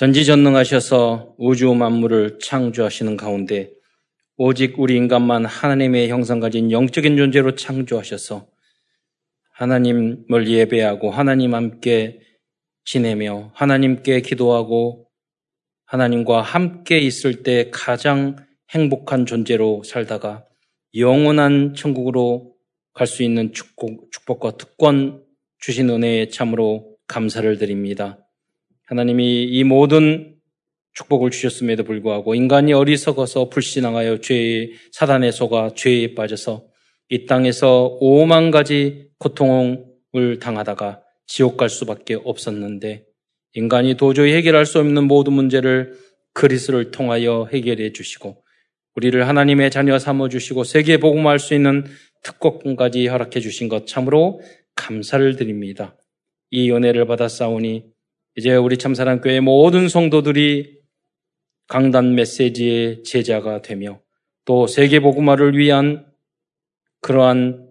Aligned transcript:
전지전능하셔서 0.00 1.34
우주 1.36 1.74
만물을 1.74 2.38
창조하시는 2.38 3.18
가운데 3.18 3.70
오직 4.38 4.80
우리 4.80 4.96
인간만 4.96 5.44
하나님의 5.44 6.08
형상 6.08 6.40
가진 6.40 6.70
영적인 6.70 7.18
존재로 7.18 7.54
창조하셔서 7.54 8.46
하나님을 9.52 10.48
예배하고 10.48 11.10
하나님 11.10 11.52
함께 11.52 12.18
지내며 12.86 13.50
하나님께 13.52 14.22
기도하고 14.22 15.06
하나님과 15.84 16.40
함께 16.40 16.98
있을 17.00 17.42
때 17.42 17.68
가장 17.70 18.36
행복한 18.70 19.26
존재로 19.26 19.82
살다가 19.84 20.46
영원한 20.96 21.74
천국으로 21.74 22.54
갈 22.94 23.06
수 23.06 23.22
있는 23.22 23.52
축복, 23.52 24.10
축복과 24.12 24.56
특권 24.56 25.22
주신 25.58 25.90
은혜에 25.90 26.28
참으로 26.28 26.96
감사를 27.06 27.58
드립니다. 27.58 28.18
하나님이 28.90 29.44
이 29.44 29.62
모든 29.62 30.34
축복을 30.94 31.30
주셨음에도 31.30 31.84
불구하고 31.84 32.34
인간이 32.34 32.72
어리석어서 32.72 33.48
불신앙하여 33.48 34.18
죄의 34.18 34.72
사단의 34.90 35.30
속아 35.30 35.74
죄에 35.76 36.14
빠져서 36.16 36.66
이 37.08 37.24
땅에서 37.26 37.98
오만 38.00 38.50
가지 38.50 39.06
고통을 39.18 40.40
당하다가 40.40 41.02
지옥 41.28 41.56
갈 41.56 41.68
수밖에 41.68 42.18
없었는데 42.24 43.04
인간이 43.54 43.94
도저히 43.96 44.34
해결할 44.34 44.66
수 44.66 44.80
없는 44.80 45.04
모든 45.04 45.34
문제를 45.34 45.94
그리스를 46.32 46.90
통하여 46.90 47.48
해결해 47.52 47.92
주시고 47.92 48.42
우리를 48.96 49.28
하나님의 49.28 49.70
자녀 49.70 50.00
삼아 50.00 50.28
주시고 50.30 50.64
세계 50.64 50.96
복음할 50.96 51.38
수 51.38 51.54
있는 51.54 51.84
특권까지 52.24 53.06
허락해 53.06 53.38
주신 53.38 53.68
것 53.68 53.86
참으로 53.86 54.40
감사를 54.74 55.36
드립니다. 55.36 55.96
이 56.50 56.72
은혜를 56.72 57.06
받아 57.06 57.28
싸우니 57.28 57.84
이제 58.36 58.54
우리 58.54 58.78
참사랑교회 58.78 59.40
모든 59.40 59.88
성도들이 59.88 60.78
강단 61.66 62.14
메시지의 62.14 63.02
제자가 63.02 63.60
되며 63.62 64.00
또 64.44 64.66
세계복음화를 64.66 65.56
위한 65.56 66.06
그러한 67.00 67.68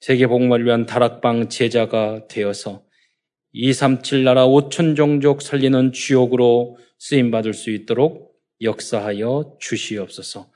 세계복음화를 0.00 0.66
위한 0.66 0.86
다락방 0.86 1.48
제자가 1.48 2.26
되어서 2.28 2.84
237 3.52 4.24
나라 4.24 4.46
5천 4.46 4.96
종족 4.96 5.42
살리는 5.42 5.92
주역으로 5.92 6.76
쓰임받을 6.98 7.54
수 7.54 7.70
있도록 7.70 8.34
역사하여 8.62 9.56
주시옵소서. 9.60 10.50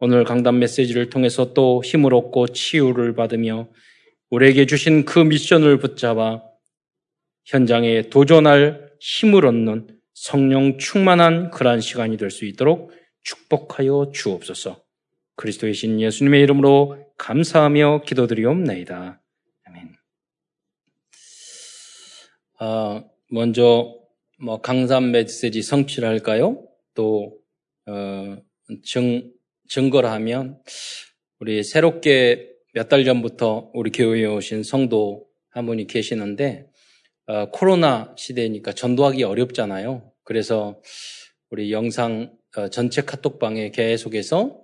오늘 0.00 0.24
강단 0.24 0.58
메시지를 0.58 1.10
통해서 1.10 1.52
또 1.52 1.82
힘을 1.84 2.14
얻고 2.14 2.48
치유를 2.48 3.14
받으며 3.14 3.68
우리에게 4.30 4.66
주신 4.66 5.04
그 5.04 5.18
미션을 5.18 5.78
붙잡아 5.78 6.42
현장에 7.44 8.02
도전할 8.02 8.89
힘을 9.00 9.46
얻는 9.46 9.98
성령 10.14 10.78
충만한 10.78 11.50
그러한 11.50 11.80
시간이 11.80 12.16
될 12.16 12.30
수 12.30 12.44
있도록 12.44 12.92
축복하여 13.22 14.12
주옵소서. 14.14 14.82
그리스도의 15.36 15.74
신 15.74 16.00
예수님의 16.00 16.42
이름으로 16.42 17.06
감사하며 17.18 18.02
기도드리옵나이다. 18.06 19.22
아멘. 19.64 19.94
어, 22.60 23.04
먼저 23.30 23.94
뭐 24.42 24.60
강산 24.60 25.10
메시지 25.12 25.62
성취를 25.62 26.08
할까요? 26.08 26.66
또 26.94 27.38
어, 27.86 28.36
증 28.84 29.30
증거를 29.68 30.10
하면 30.10 30.60
우리 31.38 31.62
새롭게 31.62 32.48
몇 32.74 32.88
달 32.88 33.04
전부터 33.04 33.70
우리 33.74 33.90
교회에 33.90 34.26
오신 34.26 34.62
성도 34.62 35.26
한 35.50 35.66
분이 35.66 35.86
계시는데 35.86 36.66
어, 36.66 36.69
코로나 37.52 38.14
시대니까 38.16 38.72
전도하기 38.72 39.22
어렵잖아요. 39.24 40.10
그래서 40.24 40.80
우리 41.50 41.72
영상 41.72 42.32
어, 42.56 42.68
전체 42.68 43.02
카톡방에 43.02 43.70
계속해서 43.70 44.60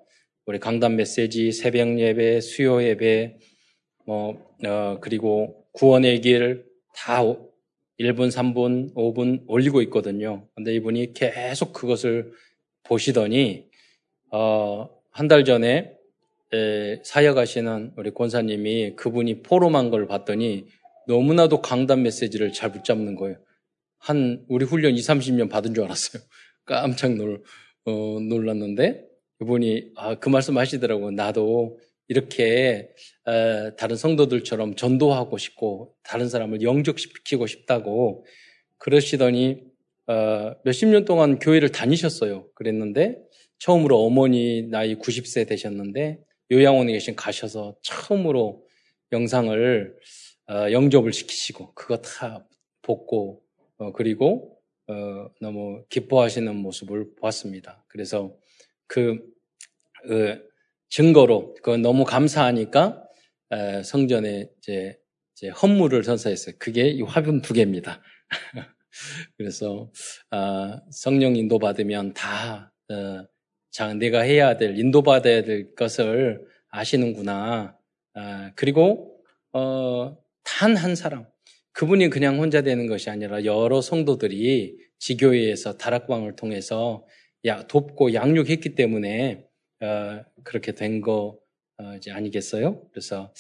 우리 0.47 0.59
강단 0.61 0.97
메시지, 0.97 1.53
새벽 1.53 1.99
예배, 1.99 2.41
수요 2.41 2.83
예배, 2.83 3.37
뭐 4.07 4.39
어, 4.67 4.99
그리고 5.01 5.65
구원의 5.73 6.21
길 6.21 6.67
다 6.97 7.21
1분, 7.23 8.29
3분, 8.31 8.95
5분 8.95 9.45
올리고 9.47 9.83
있거든요. 9.83 10.49
근데 10.55 10.75
이분이 10.75 11.13
계속 11.15 11.73
그것을 11.73 12.33
보시더니 12.85 13.67
어, 14.33 14.89
한 15.11 15.29
달 15.29 15.45
전에 15.45 15.93
에, 16.53 17.03
사역하시는 17.05 17.93
우리 17.97 18.11
권사님이 18.13 18.97
그분이 18.97 19.43
포럼한 19.43 19.91
걸 19.91 20.07
봤더니 20.07 20.67
너무나도 21.07 21.63
강단 21.63 22.03
메시지를 22.03 22.53
잘 22.53 22.73
붙잡는 22.73 23.15
거예요. 23.17 23.37
한 23.99 24.45
우리 24.49 24.65
훈련 24.65 24.95
2, 24.95 25.01
30년 25.01 25.51
받은 25.51 25.75
줄 25.75 25.85
알았어요. 25.85 26.23
깜짝 26.65 27.15
놀, 27.15 27.43
어, 27.85 27.91
놀랐는데 28.21 29.05
그분이 29.39 29.93
아, 29.97 30.15
그 30.17 30.29
말씀 30.29 30.59
하시더라고요. 30.59 31.13
나도 31.13 31.79
이렇게 32.09 32.91
에, 33.27 33.77
다른 33.77 33.97
성도들처럼 33.97 34.77
전도하고 34.77 35.39
싶고 35.39 35.95
다른 36.03 36.29
사람을 36.29 36.63
영적시키고 36.63 37.47
싶다고 37.47 38.25
그러시더니 38.79 39.63
어, 40.07 40.55
몇십 40.65 40.89
년 40.89 41.05
동안 41.05 41.39
교회를 41.39 41.71
다니셨어요. 41.71 42.49
그랬는데 42.55 43.19
처음으로 43.59 44.05
어머니 44.05 44.63
나이 44.63 44.97
90세 44.97 45.49
되셨는데 45.49 46.21
요양원에 46.53 46.93
계신 46.93 47.17
가셔서 47.17 47.77
처음으로 47.83 48.65
영상을 49.13 49.95
어, 49.95 50.26
영접을 50.49 51.13
시키시고 51.13 51.75
그거 51.75 51.97
다 51.99 52.47
복고 52.83 53.43
어, 53.79 53.93
그리고 53.93 54.59
어, 54.89 55.29
너무 55.41 55.85
기뻐하시는 55.89 56.55
모습을 56.55 57.15
보았습니다. 57.17 57.85
그래서 57.89 58.37
그, 58.87 59.19
그 60.07 60.49
증거로 60.89 61.55
그건 61.55 61.83
너무 61.83 62.05
감사하니까 62.05 63.03
에, 63.51 63.83
성전에 63.83 64.49
이제, 64.59 64.99
헌물을 65.63 66.03
선사했어요. 66.03 66.55
그게 66.59 66.89
이 66.89 67.03
화분 67.03 67.43
두 67.43 67.53
개입니다. 67.53 68.01
그래서 69.37 69.91
아, 70.31 70.81
성령 70.91 71.37
인도 71.37 71.59
받으면 71.59 72.15
다 72.15 72.73
어, 72.89 73.27
자, 73.71 73.93
내가 73.93 74.21
해야 74.21 74.57
될 74.57 74.79
인도 74.79 75.03
받아야 75.03 75.43
될 75.43 75.75
것을 75.75 76.43
아시는구나. 76.71 77.77
아, 78.15 78.53
그리고 78.55 79.23
어, 79.53 80.17
단 80.47 80.77
한 80.77 80.95
사람 80.95 81.27
그분이 81.73 82.09
그냥 82.09 82.39
혼자 82.39 82.63
되는 82.63 82.87
것이 82.87 83.11
아니라 83.11 83.45
여러 83.45 83.81
성도들이 83.83 84.79
지교회에서 84.99 85.77
다락방을 85.77 86.37
통해서 86.37 87.05
야, 87.45 87.67
돕고 87.67 88.15
양육했기 88.15 88.75
때문에 88.75 89.45
어, 89.83 90.21
그렇게 90.45 90.73
된거 90.73 91.39
어, 91.79 91.99
아니겠어요? 92.09 92.89
그래서 92.91 93.35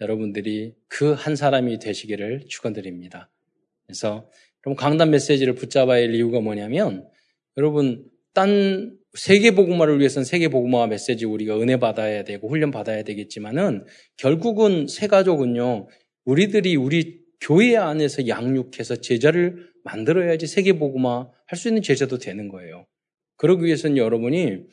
여러분들이 0.00 0.74
그 0.88 1.14
한 1.14 1.34
사람이 1.34 1.80
되시기를 1.80 2.44
축원드립니다. 2.48 3.28
그래서 3.86 4.30
그럼 4.60 4.76
강단 4.76 5.10
메시지를 5.10 5.54
붙잡아야 5.56 6.02
할 6.02 6.14
이유가 6.14 6.40
뭐냐면 6.40 7.08
여러분 7.56 8.04
딴 8.34 8.96
세계 9.14 9.50
복음화를 9.56 9.98
위해서는 9.98 10.24
세계 10.24 10.48
복음화 10.48 10.86
메시지 10.86 11.24
우리가 11.24 11.58
은혜 11.60 11.78
받아야 11.78 12.22
되고 12.22 12.48
훈련 12.48 12.70
받아야 12.70 13.02
되겠지만은 13.02 13.84
결국은 14.16 14.86
새 14.86 15.08
가족은요 15.08 15.88
우리들이 16.30 16.76
우리 16.76 17.20
교회 17.40 17.76
안에서 17.76 18.28
양육해서 18.28 18.96
제자를 18.96 19.68
만들어야지 19.82 20.46
세계 20.46 20.74
복음화 20.74 21.28
할수 21.46 21.68
있는 21.68 21.82
제자도 21.82 22.18
되는 22.18 22.48
거예요. 22.48 22.86
그러기 23.36 23.64
위해서는 23.64 23.96
여러분이 23.96 24.66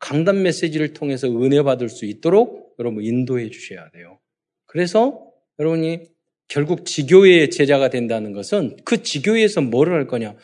강단 0.00 0.42
메시지를 0.42 0.92
통해서 0.92 1.28
은혜 1.28 1.62
받을 1.62 1.88
수 1.88 2.04
있도록 2.04 2.74
여러분 2.80 3.04
인도해 3.04 3.50
주셔야 3.50 3.88
돼요. 3.90 4.18
그래서 4.66 5.30
여러분이 5.60 6.00
결국 6.48 6.84
지교회의 6.84 7.50
제자가 7.50 7.90
된다는 7.90 8.32
것은 8.32 8.76
그 8.84 9.02
지교회에서 9.02 9.60
뭐를 9.60 9.92
할 9.94 10.06
거냐? 10.08 10.34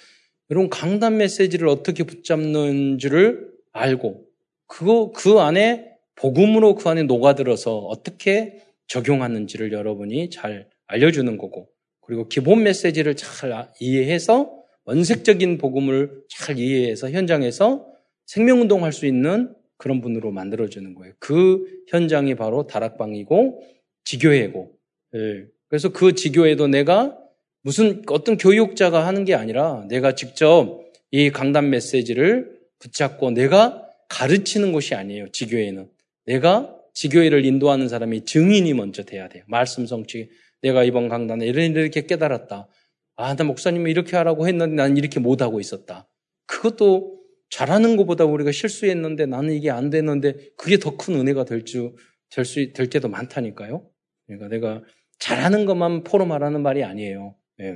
여러분 0.50 0.70
강단 0.70 1.16
메시지를 1.16 1.66
어떻게 1.66 2.04
붙잡는 2.04 2.98
줄을 2.98 3.50
알고 3.72 4.24
그거 4.66 5.10
그 5.12 5.41
안에 5.41 5.91
복음으로 6.15 6.77
그 6.77 6.89
안에 6.89 7.03
녹아들어서 7.04 7.78
어떻게 7.78 8.70
적용하는지를 8.91 9.72
여러분이 9.72 10.31
잘 10.31 10.69
알려주는 10.89 11.39
거고 11.39 11.69
그리고 12.01 12.28
기본 12.28 12.65
메시지를 12.65 13.15
잘 13.15 13.69
이해해서 13.78 14.53
원색적인 14.84 15.59
복음을 15.59 16.25
잘 16.28 16.59
이해해서 16.59 17.10
현장에서 17.10 17.87
생명운동 18.27 18.84
할 18.84 18.92
수 18.92 19.07
있는 19.07 19.54
그런 19.77 20.01
분으로 20.01 20.31
만들어주는 20.31 20.95
거예요. 20.95 21.15
그 21.19 21.65
현장이 21.89 22.34
바로 22.34 22.66
다락방이고 22.66 23.63
지교회고. 24.04 24.72
예. 25.15 25.47
그래서 25.69 25.91
그 25.91 26.15
지교회도 26.15 26.66
내가 26.66 27.16
무슨 27.63 28.03
어떤 28.09 28.36
교육자가 28.36 29.07
하는 29.07 29.25
게 29.25 29.34
아니라 29.34 29.86
내가 29.89 30.15
직접 30.15 30.84
이 31.13 31.31
강단 31.31 31.71
메시지를 31.71 32.59
붙잡고 32.78 33.31
내가 33.31 33.86
가르치는 34.09 34.72
것이 34.72 34.95
아니에요. 34.95 35.31
지교회는. 35.31 35.89
내가 36.27 36.77
지교회를 36.95 37.45
인도하는 37.45 37.89
사람이 37.89 38.25
증인이 38.25 38.72
먼저 38.75 39.03
돼야 39.04 39.28
돼요. 39.28 39.45
말씀 39.48 39.87
성취. 39.87 40.31
내가 40.63 40.84
이번 40.84 41.09
강단에 41.09 41.47
이렇게 41.47 42.07
깨달았다. 42.07 42.69
아, 43.16 43.37
나 43.37 43.45
목사님이 43.45 43.91
이렇게 43.91 44.16
하라고 44.16 44.47
했는데 44.48 44.75
난 44.77 44.97
이렇게 44.97 45.21
못하고 45.21 45.60
있었다. 45.60 46.09
그것도 46.47 47.21
잘하는 47.51 47.97
것보다 47.97 48.25
우리가 48.25 48.53
실수했는데 48.53 49.27
나는 49.27 49.53
이게 49.54 49.71
안 49.71 49.91
되는데 49.91 50.34
그게 50.57 50.78
더 50.78 50.97
큰 50.97 51.15
은혜가 51.16 51.45
될 51.45 51.65
줄, 51.65 51.92
될 52.31 52.45
수, 52.45 52.72
될 52.72 52.89
때도 52.89 53.09
많다니까요. 53.09 53.86
그러니까 54.27 54.48
내가 54.48 54.83
잘하는 55.19 55.66
것만 55.66 56.04
포로 56.04 56.27
말하는 56.27 56.63
말이 56.63 56.84
아니에요. 56.84 57.36
예. 57.60 57.75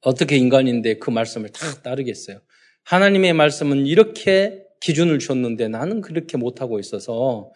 어떻게 0.00 0.36
인간인데 0.36 0.98
그 0.98 1.10
말씀을 1.10 1.50
다 1.50 1.80
따르겠어요. 1.82 2.40
하나님의 2.84 3.32
말씀은 3.34 3.86
이렇게 3.86 4.64
기준을 4.80 5.20
줬는데 5.20 5.68
나는 5.68 6.00
그렇게 6.00 6.36
못하고 6.36 6.80
있어서 6.80 7.52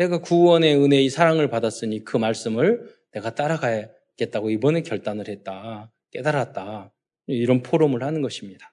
내가 0.00 0.16
구원의 0.16 0.76
은혜의 0.76 1.10
사랑을 1.10 1.50
받았으니 1.50 2.04
그 2.04 2.16
말씀을 2.16 2.88
내가 3.12 3.34
따라가야겠다고 3.34 4.48
이번에 4.48 4.80
결단을 4.80 5.28
했다. 5.28 5.92
깨달았다. 6.10 6.90
이런 7.26 7.62
포럼을 7.62 8.02
하는 8.02 8.22
것입니다. 8.22 8.72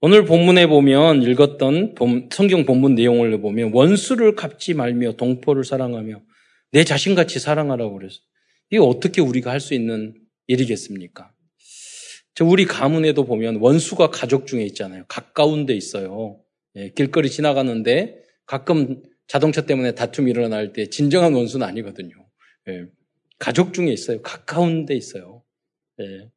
오늘 0.00 0.24
본문에 0.24 0.68
보면 0.68 1.24
읽었던 1.24 1.96
성경 2.30 2.64
본문 2.64 2.94
내용을 2.94 3.40
보면 3.40 3.72
원수를 3.72 4.36
갚지 4.36 4.74
말며 4.74 5.14
동포를 5.14 5.64
사랑하며 5.64 6.22
내 6.70 6.84
자신같이 6.84 7.40
사랑하라고 7.40 7.94
그랬어. 7.94 8.20
이게 8.70 8.78
어떻게 8.78 9.20
우리가 9.20 9.50
할 9.50 9.58
수 9.58 9.74
있는 9.74 10.14
일이겠습니까? 10.46 11.32
저 12.34 12.44
우리 12.44 12.64
가문에도 12.64 13.24
보면 13.24 13.56
원수가 13.56 14.10
가족 14.10 14.46
중에 14.46 14.62
있잖아요. 14.66 15.04
가까운 15.08 15.66
데 15.66 15.74
있어요. 15.74 16.38
예, 16.76 16.90
길거리 16.90 17.28
지나가는데 17.28 18.22
가끔 18.44 19.02
자동차 19.26 19.66
때문에 19.66 19.94
다툼이 19.94 20.30
일어날 20.30 20.72
때 20.72 20.86
진정한 20.88 21.34
원수는 21.34 21.66
아니거든요. 21.66 22.14
예, 22.68 22.86
가족 23.38 23.74
중에 23.74 23.92
있어요. 23.92 24.22
가까운 24.22 24.86
데 24.86 24.94
있어요. 24.94 25.42
예. 26.00 26.28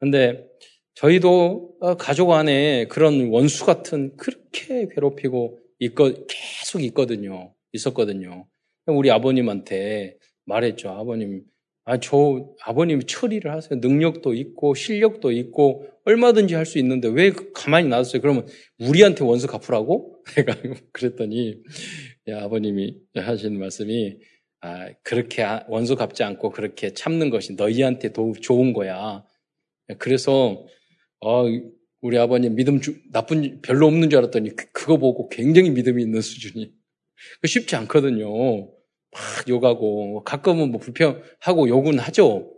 근데 0.00 0.46
저희도 0.94 1.76
어, 1.80 1.96
가족 1.96 2.32
안에 2.32 2.86
그런 2.86 3.28
원수 3.30 3.66
같은 3.66 4.16
그렇게 4.16 4.88
괴롭히고 4.94 5.58
있거, 5.80 6.12
계속 6.28 6.82
있거든요. 6.84 7.54
있었거든요. 7.72 8.46
우리 8.86 9.10
아버님한테 9.10 10.18
말했죠. 10.44 10.90
아버님, 10.90 11.42
아, 11.86 11.98
저 12.00 12.48
아버님이 12.64 13.04
처리를 13.06 13.52
하세요. 13.52 13.78
능력도 13.78 14.32
있고 14.34 14.74
실력도 14.74 15.32
있고 15.32 15.86
얼마든지 16.06 16.54
할 16.54 16.64
수 16.66 16.78
있는데 16.78 17.08
왜 17.08 17.30
가만히 17.54 17.88
놔뒀어요? 17.88 18.22
그러면 18.22 18.46
우리한테 18.78 19.24
원수 19.24 19.46
갚으라고? 19.46 20.22
내가 20.36 20.54
그랬더니 20.92 21.62
야, 22.28 22.42
아버님이 22.44 22.96
하시는 23.16 23.58
말씀이 23.58 24.18
아, 24.60 24.88
그렇게 25.02 25.44
원수 25.68 25.94
갚지 25.96 26.22
않고 26.22 26.50
그렇게 26.50 26.94
참는 26.94 27.28
것이 27.28 27.52
너희한테 27.54 28.12
더 28.14 28.32
좋은 28.32 28.72
거야. 28.72 29.22
그래서 29.98 30.66
어, 31.20 31.44
우리 32.00 32.18
아버님 32.18 32.54
믿음 32.54 32.80
주, 32.80 32.96
나쁜 33.12 33.60
별로 33.60 33.86
없는 33.86 34.08
줄 34.10 34.18
알았더니 34.20 34.56
그, 34.56 34.70
그거 34.72 34.96
보고 34.96 35.28
굉장히 35.28 35.70
믿음이 35.70 36.02
있는 36.02 36.22
수준이 36.22 36.72
쉽지 37.46 37.76
않거든요. 37.76 38.28
막 39.14 39.48
욕하고 39.48 40.22
가끔은 40.24 40.70
뭐 40.70 40.80
불평하고 40.80 41.68
욕은 41.68 41.98
하죠. 41.98 42.52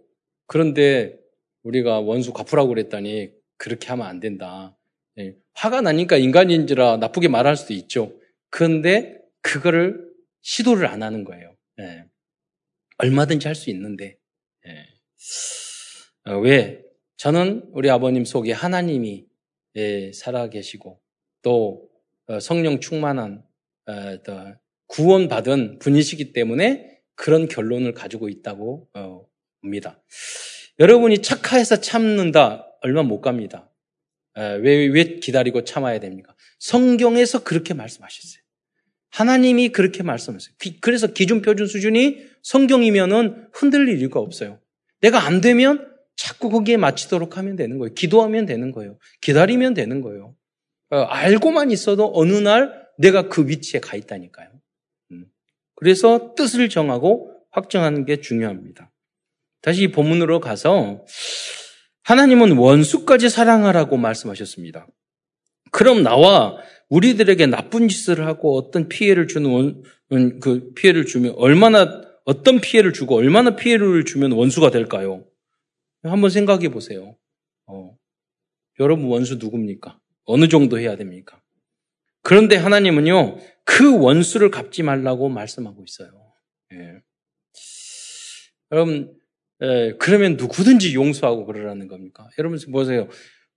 그런데 0.46 1.18
우리가 1.62 2.00
원수 2.00 2.32
갚으라고 2.32 2.70
그랬더니 2.70 3.30
그렇게 3.58 3.88
하면 3.88 4.06
안 4.06 4.20
된다. 4.20 4.76
예, 5.18 5.34
화가 5.54 5.80
나니까 5.82 6.16
인간인지라 6.16 6.98
나쁘게 6.98 7.28
말할 7.28 7.56
수도 7.56 7.74
있죠. 7.74 8.12
그런데 8.50 9.18
그거를 9.42 10.06
시도를 10.42 10.86
안 10.86 11.02
하는 11.02 11.24
거예요. 11.24 11.54
예, 11.80 12.04
얼마든지 12.98 13.46
할 13.48 13.54
수 13.54 13.70
있는데 13.70 14.16
예. 14.66 16.30
어, 16.30 16.38
왜? 16.38 16.82
저는 17.16 17.70
우리 17.72 17.90
아버님 17.90 18.24
속에 18.24 18.52
하나님이 18.52 19.26
예, 19.76 20.12
살아 20.12 20.48
계시고 20.48 21.00
또 21.42 21.88
어, 22.28 22.40
성령 22.40 22.80
충만한 22.80 23.44
어, 23.86 24.22
구원받은 24.86 25.78
분이시기 25.78 26.32
때문에 26.32 27.00
그런 27.14 27.48
결론을 27.48 27.92
가지고 27.92 28.28
있다고 28.28 28.88
어, 28.94 29.26
봅니다. 29.60 30.02
여러분이 30.78 31.22
착하해서 31.22 31.80
참는다 31.80 32.66
얼마 32.82 33.02
못 33.02 33.20
갑니다. 33.20 33.70
왜, 34.36 34.86
왜 34.86 35.16
기다리고 35.16 35.64
참아야 35.64 35.98
됩니까? 35.98 36.34
성경에서 36.58 37.42
그렇게 37.42 37.72
말씀하셨어요. 37.72 38.42
하나님이 39.10 39.70
그렇게 39.70 40.02
말씀하셨어요. 40.02 40.54
그래서 40.82 41.06
기준 41.06 41.40
표준 41.40 41.66
수준이 41.66 42.18
성경이면은 42.42 43.48
흔들릴 43.54 43.98
이유가 43.98 44.20
없어요. 44.20 44.60
내가 45.00 45.24
안 45.24 45.40
되면 45.40 45.90
자꾸 46.16 46.50
거기에 46.50 46.76
맞추도록 46.76 47.38
하면 47.38 47.56
되는 47.56 47.78
거예요. 47.78 47.94
기도하면 47.94 48.44
되는 48.44 48.72
거예요. 48.72 48.98
기다리면 49.22 49.72
되는 49.72 50.02
거예요. 50.02 50.36
알고만 50.90 51.70
있어도 51.70 52.12
어느 52.14 52.32
날 52.32 52.86
내가 52.98 53.28
그 53.28 53.48
위치에 53.48 53.80
가 53.80 53.96
있다니까요. 53.96 54.50
그래서 55.76 56.34
뜻을 56.34 56.68
정하고 56.68 57.32
확정하는 57.50 58.04
게 58.04 58.20
중요합니다. 58.20 58.90
다시 59.62 59.84
이 59.84 59.92
본문으로 59.92 60.40
가서 60.40 61.04
하나님은 62.02 62.56
원수까지 62.56 63.28
사랑하라고 63.28 63.96
말씀하셨습니다. 63.96 64.86
그럼 65.72 66.02
나와 66.02 66.56
우리들에게 66.88 67.46
나쁜 67.46 67.88
짓을 67.88 68.26
하고 68.26 68.56
어떤 68.56 68.88
피해를 68.88 69.26
주는 69.26 69.50
원, 69.50 69.82
음, 70.12 70.40
그 70.40 70.72
피해를 70.74 71.04
주면 71.04 71.34
얼마나 71.36 72.02
어떤 72.24 72.60
피해를 72.60 72.92
주고 72.92 73.16
얼마나 73.16 73.56
피해를 73.56 74.04
주면 74.04 74.32
원수가 74.32 74.70
될까요? 74.70 75.24
한번 76.02 76.30
생각해 76.30 76.68
보세요. 76.68 77.16
어, 77.66 77.96
여러분 78.78 79.06
원수 79.06 79.36
누굽니까? 79.36 79.98
어느 80.24 80.48
정도 80.48 80.78
해야 80.78 80.96
됩니까? 80.96 81.40
그런데 82.22 82.56
하나님은요, 82.56 83.38
그 83.66 83.98
원수를 83.98 84.50
갚지 84.50 84.82
말라고 84.84 85.28
말씀하고 85.28 85.84
있어요. 85.84 86.32
예. 86.72 87.02
여러분, 88.70 89.14
예, 89.62 89.92
그러면 89.98 90.36
누구든지 90.36 90.94
용서하고 90.94 91.44
그러라는 91.44 91.88
겁니까? 91.88 92.28
여러분 92.38 92.58
보세요. 92.70 93.08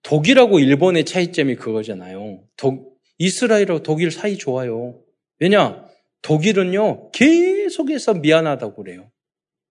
독일하고 0.02 0.60
일본의 0.60 1.06
차이점이 1.06 1.56
그거잖아요. 1.56 2.44
독, 2.58 3.00
이스라엘하고 3.20 3.84
독일 3.84 4.12
사이 4.12 4.38
좋아요. 4.38 5.00
왜냐? 5.40 5.88
독일은요, 6.24 7.12
계속해서 7.12 8.16
미안하다고 8.16 8.84
그래요. 8.84 9.12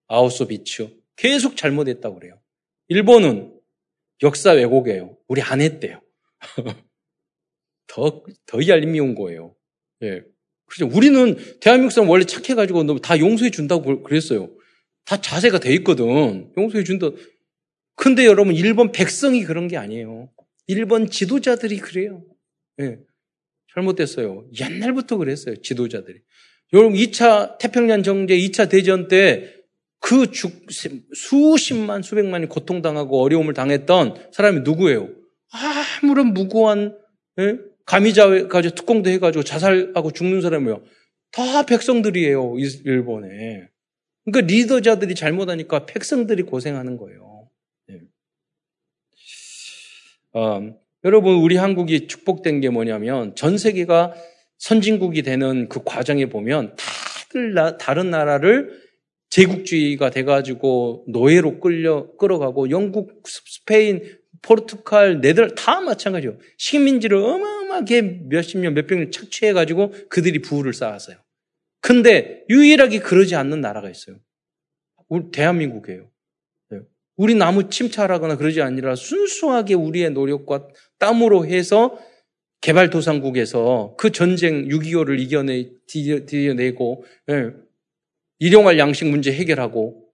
아우스비츠. 0.06 0.96
계속 1.16 1.56
잘못했다고 1.56 2.14
그래요. 2.14 2.40
일본은 2.86 3.58
역사 4.22 4.52
왜곡이에요. 4.52 5.16
우리 5.26 5.42
안 5.42 5.60
했대요. 5.60 6.00
더, 7.88 8.22
더 8.46 8.66
얄미운 8.66 9.16
거예요. 9.16 9.57
예. 10.02 10.22
그렇죠. 10.66 10.94
우리는 10.94 11.36
대한민국 11.60 11.92
사람 11.92 12.10
원래 12.10 12.24
착해가지고 12.24 12.98
다 13.00 13.18
용서해 13.18 13.50
준다고 13.50 14.02
그랬어요. 14.02 14.50
다 15.04 15.20
자세가 15.20 15.60
돼 15.60 15.72
있거든. 15.76 16.52
용서해 16.56 16.84
준다. 16.84 17.10
근데 17.96 18.26
여러분, 18.26 18.54
일본 18.54 18.92
백성이 18.92 19.44
그런 19.44 19.66
게 19.66 19.76
아니에요. 19.76 20.30
일본 20.66 21.08
지도자들이 21.10 21.78
그래요. 21.78 22.22
예. 22.80 22.98
잘못됐어요. 23.74 24.46
옛날부터 24.60 25.16
그랬어요. 25.16 25.56
지도자들이. 25.62 26.20
여러분, 26.74 26.98
2차 26.98 27.58
태평양 27.58 28.02
정제, 28.02 28.36
2차 28.36 28.68
대전 28.68 29.08
때 29.08 29.58
그 30.00 30.26
수십만, 31.12 32.02
수백만이 32.02 32.46
고통당하고 32.46 33.20
어려움을 33.20 33.54
당했던 33.54 34.30
사람이 34.32 34.60
누구예요? 34.60 35.08
아무런 36.02 36.32
무고한, 36.32 36.96
예? 37.40 37.58
감이자 37.88 38.48
가지고 38.48 38.74
특공도 38.74 39.10
해가지고 39.10 39.42
자살하고 39.42 40.12
죽는 40.12 40.42
사람이요. 40.42 40.82
다 41.32 41.64
백성들이에요. 41.64 42.56
일본에. 42.84 43.68
그러니까 44.24 44.52
리더자들이 44.52 45.14
잘못하니까 45.14 45.86
백성들이 45.86 46.42
고생하는 46.42 46.98
거예요. 46.98 47.48
네. 47.88 48.00
어, 50.34 50.74
여러분 51.04 51.36
우리 51.36 51.56
한국이 51.56 52.08
축복된 52.08 52.60
게 52.60 52.68
뭐냐면 52.68 53.34
전 53.34 53.56
세계가 53.56 54.14
선진국이 54.58 55.22
되는 55.22 55.70
그 55.70 55.80
과정에 55.82 56.26
보면 56.26 56.76
다들 56.76 57.54
나, 57.54 57.78
다른 57.78 58.10
나라를 58.10 58.70
제국주의가 59.30 60.10
돼가지고 60.10 61.06
노예로 61.08 61.60
끌려 61.60 62.14
끌어가고 62.18 62.68
영국, 62.68 63.22
스페인, 63.24 64.02
포르투갈, 64.42 65.22
네덜 65.22 65.54
다 65.54 65.80
마찬가지요. 65.80 66.36
식민지를 66.58 67.16
어마 67.16 67.57
어마하게 67.78 68.02
몇십 68.28 68.58
년, 68.58 68.74
몇백 68.74 68.98
년 68.98 69.10
착취해가지고 69.10 69.92
그들이 70.08 70.40
부를 70.40 70.72
쌓았어요. 70.72 71.16
근데 71.80 72.44
유일하게 72.48 73.00
그러지 73.00 73.36
않는 73.36 73.60
나라가 73.60 73.88
있어요. 73.88 74.16
우리 75.08 75.30
대한민국이에요. 75.30 76.10
네. 76.70 76.80
우리 77.16 77.34
나무 77.34 77.70
침탈하거나 77.70 78.36
그러지 78.36 78.60
아니라 78.62 78.94
순수하게 78.94 79.74
우리의 79.74 80.10
노력과 80.10 80.68
땀으로 80.98 81.46
해서 81.46 81.98
개발도상국에서 82.60 83.94
그 83.96 84.10
전쟁 84.10 84.66
6.25를 84.66 85.20
이겨내, 85.20 85.70
디뎌내고, 85.86 87.04
예, 87.30 87.50
일용할 88.40 88.78
양식 88.78 89.06
문제 89.06 89.32
해결하고, 89.32 90.04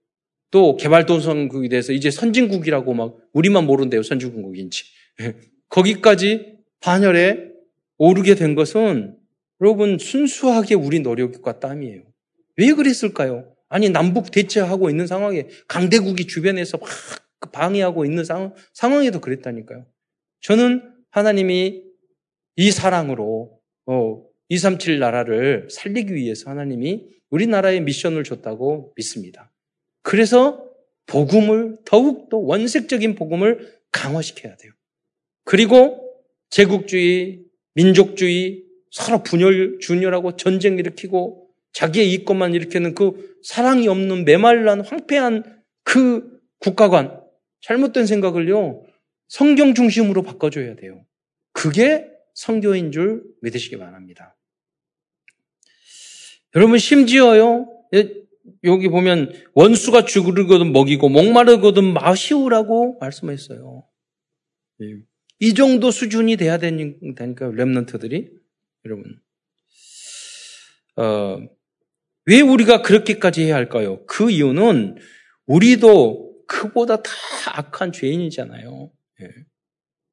또 0.51 0.77
개발도상국에 0.77 1.69
대해서 1.69 1.91
이제 1.91 2.11
선진국이라고 2.11 2.93
막 2.93 3.17
우리만 3.33 3.65
모른대요 3.65 4.03
선진국인지 4.03 4.83
거기까지 5.69 6.55
반열에 6.79 7.54
오르게 7.97 8.35
된 8.35 8.55
것은 8.55 9.17
여러분 9.61 9.97
순수하게 9.97 10.75
우리 10.75 10.99
노력과 10.99 11.59
땀이에요. 11.59 12.03
왜 12.57 12.73
그랬을까요? 12.73 13.53
아니 13.69 13.89
남북 13.89 14.31
대체하고 14.31 14.89
있는 14.89 15.07
상황에 15.07 15.47
강대국이 15.67 16.27
주변에서 16.27 16.77
막 16.77 16.89
방해하고 17.51 18.05
있는 18.05 18.23
상황, 18.23 18.53
상황에도 18.73 19.19
그랬다니까요. 19.21 19.85
저는 20.41 20.81
하나님이 21.09 21.83
이 22.57 22.71
사랑으로 22.71 23.59
어, 23.87 24.23
237 24.49 24.99
나라를 24.99 25.67
살리기 25.71 26.13
위해서 26.13 26.49
하나님이 26.49 27.07
우리나라에 27.29 27.79
미션을 27.79 28.23
줬다고 28.23 28.93
믿습니다. 28.95 29.51
그래서 30.01 30.65
복음을 31.07 31.77
더욱더 31.85 32.37
원색적인 32.37 33.15
복음을 33.15 33.73
강화시켜야 33.91 34.55
돼요. 34.55 34.71
그리고 35.43 36.01
제국주의, 36.49 37.44
민족주의, 37.75 38.63
서로 38.91 39.21
분열, 39.23 39.79
준열하고 39.79 40.37
전쟁 40.37 40.77
일으키고 40.79 41.49
자기의 41.73 42.11
이권만 42.13 42.53
일으키는 42.53 42.95
그 42.95 43.35
사랑이 43.43 43.87
없는 43.87 44.25
메말란 44.25 44.81
황폐한 44.81 45.61
그 45.83 46.39
국가관, 46.59 47.21
잘못된 47.61 48.05
생각을요, 48.05 48.85
성경 49.27 49.73
중심으로 49.73 50.23
바꿔줘야 50.23 50.75
돼요. 50.75 51.05
그게 51.51 52.07
성교인 52.33 52.91
줄 52.91 53.23
믿으시기 53.41 53.77
바랍니다. 53.77 54.37
여러분, 56.55 56.77
심지어요, 56.77 57.67
여기 58.63 58.87
보면 58.87 59.33
원수가 59.53 60.05
죽으거든 60.05 60.71
먹이고 60.71 61.09
목마르거든 61.09 61.83
마시우라고 61.93 62.97
말씀했어요. 62.99 63.85
이 65.39 65.53
정도 65.53 65.91
수준이 65.91 66.37
돼야 66.37 66.57
되니까 66.57 67.25
랩런트들이 67.49 68.31
여러분 68.85 69.19
어, 70.97 71.39
왜 72.25 72.41
우리가 72.41 72.81
그렇게까지 72.81 73.43
해야 73.43 73.55
할까요? 73.55 74.05
그 74.05 74.31
이유는 74.31 74.97
우리도 75.45 76.43
그보다 76.47 77.01
다 77.01 77.11
악한 77.53 77.91
죄인이잖아요. 77.91 78.91
예. 79.21 79.29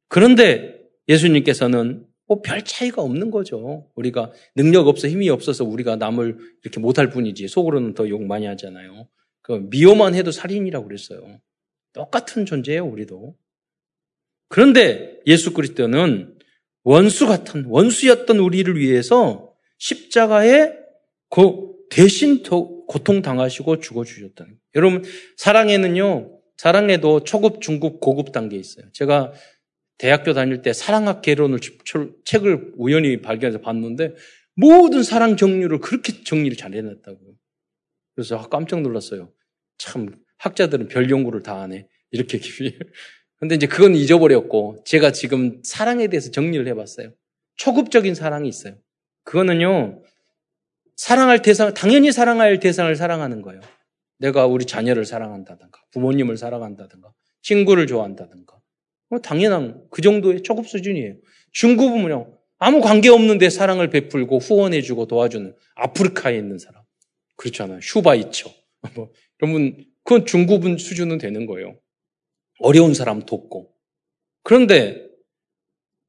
그런데 0.09 0.81
예수님께서는 1.09 2.07
뭐 2.27 2.43
별 2.43 2.65
차이가 2.65 3.03
없는 3.03 3.31
거죠. 3.31 3.91
우리가 3.95 4.33
능력 4.55 4.89
없어 4.89 5.09
힘이 5.09 5.29
없어서 5.29 5.65
우리가 5.65 5.97
남을 5.97 6.39
이렇게 6.63 6.81
못할 6.81 7.11
뿐이지 7.11 7.49
속으로는 7.49 7.95
더 7.95 8.07
욕 8.09 8.23
많이 8.25 8.47
하잖아요. 8.47 9.09
그 9.43 9.53
미워만 9.71 10.15
해도 10.15 10.31
살인이라고 10.31 10.87
그랬어요. 10.87 11.41
똑같은 11.93 12.47
존재예요, 12.47 12.87
우리도. 12.87 13.37
그런데 14.53 15.19
예수 15.27 15.55
그리스도는 15.55 16.37
원수 16.85 17.27
같은 17.27 17.65
원수였던 17.69 18.39
우리를 18.39 18.79
위해서 18.79 19.55
십자가에 19.79 20.75
그 21.31 21.73
대신 21.89 22.43
고통 22.43 23.23
당하시고 23.23 23.81
죽어 23.81 24.05
주셨다는. 24.05 24.59
여러분 24.75 25.05
사랑에는요. 25.39 26.39
사랑에도 26.59 27.25
초급, 27.25 27.63
중급, 27.63 27.99
고급 28.01 28.33
단계 28.33 28.59
있어요. 28.59 28.85
제가 28.93 29.33
대학교 29.97 30.35
다닐 30.35 30.61
때 30.61 30.75
사랑학 30.75 31.23
개론을 31.23 31.59
책을 32.27 32.73
우연히 32.77 33.23
발견해서 33.23 33.63
봤는데 33.63 34.15
모든 34.55 35.03
사랑 35.03 35.39
정류를 35.39 35.79
그렇게 35.79 36.25
정리를 36.25 36.59
잘 36.59 36.75
해놨다고요. 36.75 37.33
그래서 38.15 38.49
깜짝 38.51 38.83
놀랐어요. 38.83 39.33
참 39.79 40.15
학자들은 40.37 40.89
별 40.89 41.09
연구를 41.09 41.43
다 41.43 41.63
하네. 41.63 41.89
이렇게 42.11 42.39
근데 43.43 43.57
이제 43.57 43.67
그건 43.67 43.97
잊어버렸고 43.97 44.85
제가 44.85 45.11
지금 45.11 45.61
사랑에 45.65 46.07
대해서 46.07 46.31
정리를 46.31 46.65
해봤어요. 46.69 47.13
초급적인 47.57 48.15
사랑이 48.15 48.49
있어요. 48.49 48.77
그거는요 49.25 50.01
사랑할 50.95 51.43
대상 51.43 51.75
당연히 51.75 52.13
사랑할 52.13 52.61
대상을 52.61 52.95
사랑하는 52.95 53.43
거예요. 53.43 53.61
내가 54.19 54.47
우리 54.47 54.65
자녀를 54.65 55.05
사랑한다든가 55.05 55.83
부모님을 55.91 56.37
사랑한다든가 56.37 57.13
친구를 57.43 57.89
좋아한다든가 57.89 58.61
뭐 59.11 59.19
당연한 59.19 59.89
그 59.91 60.03
정도의 60.03 60.45
초급 60.45 60.69
수준이에요. 60.69 61.17
중급은요. 61.51 62.39
아무 62.59 62.81
관계 62.81 63.09
없는데 63.09 63.51
사랑을 63.51 63.91
베풀고 63.91 64.39
후원해주고 64.39 65.09
도와주는 65.09 65.53
아프리카에 65.75 66.37
있는 66.37 66.59
사람. 66.59 66.85
그렇잖아요. 67.35 67.81
슈바이처. 67.83 68.51
뭐, 68.95 69.11
여러분, 69.43 69.85
그건 70.05 70.27
중급은 70.27 70.79
수준은 70.79 71.19
되는 71.19 71.47
거예요. 71.47 71.77
어려운 72.63 72.95
사람 72.95 73.23
돕고. 73.23 73.73
그런데 74.43 75.07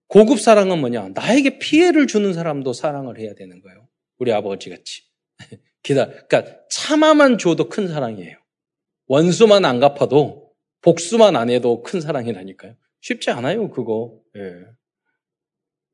고급 0.07 0.39
사랑은 0.39 0.79
뭐냐? 0.79 1.09
나에게 1.09 1.59
피해를 1.59 2.07
주는 2.07 2.33
사람도 2.33 2.73
사랑을 2.73 3.19
해야 3.19 3.33
되는 3.33 3.61
거예요. 3.61 3.87
우리 4.19 4.31
아버지 4.31 4.69
같이. 4.69 5.03
기다, 5.83 6.07
그러니까 6.07 6.59
참아만 6.69 7.37
줘도 7.37 7.67
큰 7.67 7.87
사랑이에요. 7.87 8.37
원수만 9.07 9.65
안 9.65 9.79
갚아도 9.79 10.51
복수만 10.81 11.35
안 11.35 11.49
해도 11.49 11.81
큰 11.81 11.99
사랑이라니까요. 11.99 12.75
쉽지 13.01 13.31
않아요, 13.31 13.69
그거. 13.69 14.19
예. 14.35 14.65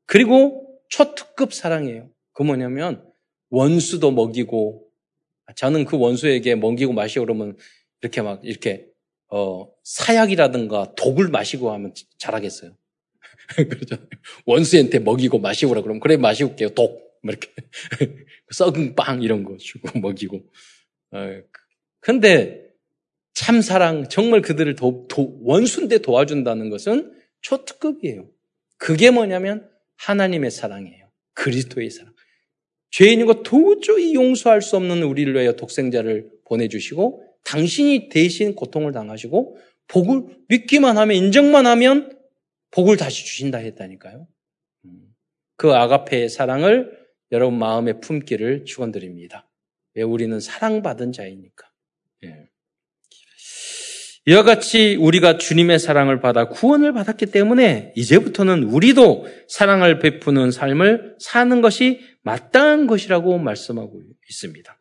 그리고 0.06 0.78
초특급 0.88 1.54
사랑이에요. 1.54 2.10
그 2.32 2.42
뭐냐면 2.42 3.04
원수도 3.48 4.10
먹이고 4.10 4.86
저는 5.56 5.84
그 5.84 5.96
원수에게 5.98 6.54
먹이고 6.56 6.92
마시고 6.92 7.24
그러면 7.24 7.56
이렇게 8.00 8.22
막 8.22 8.40
이렇게 8.44 8.89
어 9.30 9.70
사약이라든가 9.84 10.94
독을 10.96 11.28
마시고 11.28 11.70
하면 11.72 11.94
잘하겠어요. 12.18 12.76
그렇죠. 13.56 13.96
원수한테 14.46 14.98
먹이고 14.98 15.38
마시고라 15.38 15.82
그러면 15.82 16.00
그래 16.00 16.16
마시고게요 16.16 16.70
독 16.70 17.10
이렇게 17.22 17.48
썩은 18.50 18.94
빵 18.94 19.22
이런 19.22 19.44
거 19.44 19.56
주고 19.56 19.98
먹이고. 20.00 20.42
어, 21.12 21.42
근데 22.00 22.70
참 23.34 23.60
사랑, 23.60 24.08
정말 24.08 24.42
그들을 24.42 24.74
도, 24.74 25.06
도, 25.08 25.38
원수인데 25.42 25.98
도와준다는 25.98 26.70
것은 26.70 27.12
초특급이에요. 27.42 28.28
그게 28.76 29.10
뭐냐면 29.10 29.68
하나님의 29.96 30.50
사랑이에요. 30.50 31.10
그리스도의 31.34 31.90
사랑. 31.90 32.12
죄인인 32.90 33.26
것 33.26 33.42
도저히 33.42 34.14
용서할 34.14 34.62
수 34.62 34.76
없는 34.76 35.02
우리를 35.02 35.32
위하여 35.32 35.52
독생자를 35.52 36.28
보내주시고 36.46 37.24
당신이 37.44 38.08
대신 38.08 38.54
고통을 38.54 38.92
당하시고 38.92 39.56
복을 39.88 40.36
믿기만 40.48 40.96
하면 40.98 41.16
인정만 41.16 41.66
하면 41.66 42.16
복을 42.70 42.96
다시 42.96 43.24
주신다 43.24 43.58
했다니까요. 43.58 44.26
음. 44.84 45.14
그 45.56 45.74
아가페의 45.74 46.28
사랑을 46.28 46.98
여러분 47.32 47.58
마음에 47.58 48.00
품기를 48.00 48.64
축원드립니다. 48.64 49.48
왜 49.94 50.02
우리는 50.02 50.38
사랑받은 50.38 51.12
자이니까. 51.12 51.68
예. 52.24 52.48
이와 54.26 54.42
같이 54.42 54.96
우리가 54.96 55.38
주님의 55.38 55.78
사랑을 55.78 56.20
받아 56.20 56.48
구원을 56.48 56.92
받았기 56.92 57.26
때문에 57.26 57.92
이제부터는 57.96 58.64
우리도 58.64 59.26
사랑을 59.48 59.98
베푸는 59.98 60.50
삶을 60.50 61.16
사는 61.18 61.60
것이 61.62 62.00
마땅한 62.22 62.86
것이라고 62.86 63.38
말씀하고 63.38 64.02
있습니다. 64.28 64.79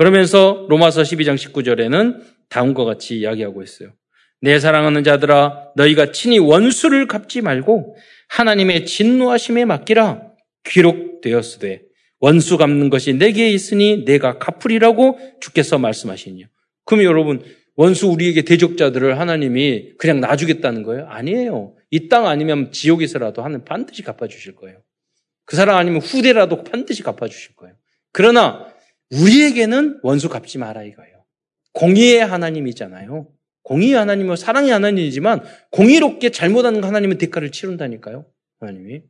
그러면서 0.00 0.64
로마서 0.70 1.02
12장 1.02 1.36
19절에는 1.36 2.22
다음과 2.48 2.84
같이 2.84 3.18
이야기하고 3.18 3.62
있어요. 3.62 3.92
내 4.40 4.58
사랑하는 4.58 5.04
자들아 5.04 5.72
너희가 5.76 6.10
친히 6.10 6.38
원수를 6.38 7.06
갚지 7.06 7.42
말고 7.42 7.96
하나님의 8.30 8.86
진노하심에 8.86 9.66
맡기라 9.66 10.22
기록되었으되 10.64 11.82
원수 12.18 12.56
갚는 12.56 12.88
것이 12.88 13.12
내게 13.12 13.50
있으니 13.50 14.06
내가 14.06 14.38
갚으리라고 14.38 15.18
주께서 15.38 15.76
말씀하시니요. 15.76 16.46
그럼 16.86 17.04
여러분 17.04 17.42
원수 17.76 18.08
우리에게 18.08 18.40
대적자들을 18.40 19.20
하나님이 19.20 19.96
그냥 19.98 20.20
놔주겠다는 20.22 20.82
거예요? 20.82 21.08
아니에요. 21.10 21.74
이 21.90 22.08
땅 22.08 22.26
아니면 22.26 22.72
지옥에서라도 22.72 23.42
하는 23.42 23.66
반드시 23.66 24.00
갚아주실 24.00 24.54
거예요. 24.56 24.78
그 25.44 25.56
사람 25.56 25.76
아니면 25.76 26.00
후대라도 26.00 26.64
반드시 26.64 27.02
갚아주실 27.02 27.54
거예요. 27.56 27.74
그러나 28.12 28.66
우리에게는 29.10 30.00
원수 30.02 30.28
갚지 30.28 30.58
마라 30.58 30.84
이거예요. 30.84 31.24
공의의 31.72 32.24
하나님이잖아요. 32.26 33.28
공의의 33.62 33.94
하나님은 33.94 34.36
사랑의 34.36 34.70
하나님이지만 34.72 35.42
공의롭게 35.70 36.30
잘못하는 36.30 36.82
하나님은 36.82 37.18
대가를 37.18 37.52
치른다니까요. 37.52 38.26
하나님이. 38.58 39.02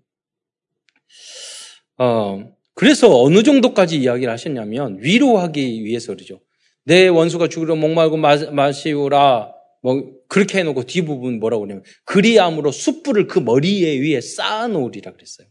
어, 1.99 2.53
그래서 2.75 3.23
어느 3.23 3.43
정도까지 3.43 3.99
이야기를 3.99 4.33
하셨냐면 4.33 4.99
위로하기 5.01 5.85
위해서 5.85 6.15
그러죠. 6.15 6.41
내 6.85 7.09
원수가 7.09 7.49
죽으려 7.49 7.77
목말고 7.77 8.17
마시우라 8.17 9.53
뭐 9.83 10.13
그렇게 10.29 10.59
해놓고 10.59 10.85
뒷부분 10.85 11.41
뭐라고 11.41 11.63
그러냐면 11.63 11.85
그리함으로 12.05 12.73
숯불을 12.73 13.27
그 13.27 13.39
머리에 13.39 13.99
위에 14.01 14.21
쌓아놓으리라 14.21 15.13
그랬어요. 15.13 15.47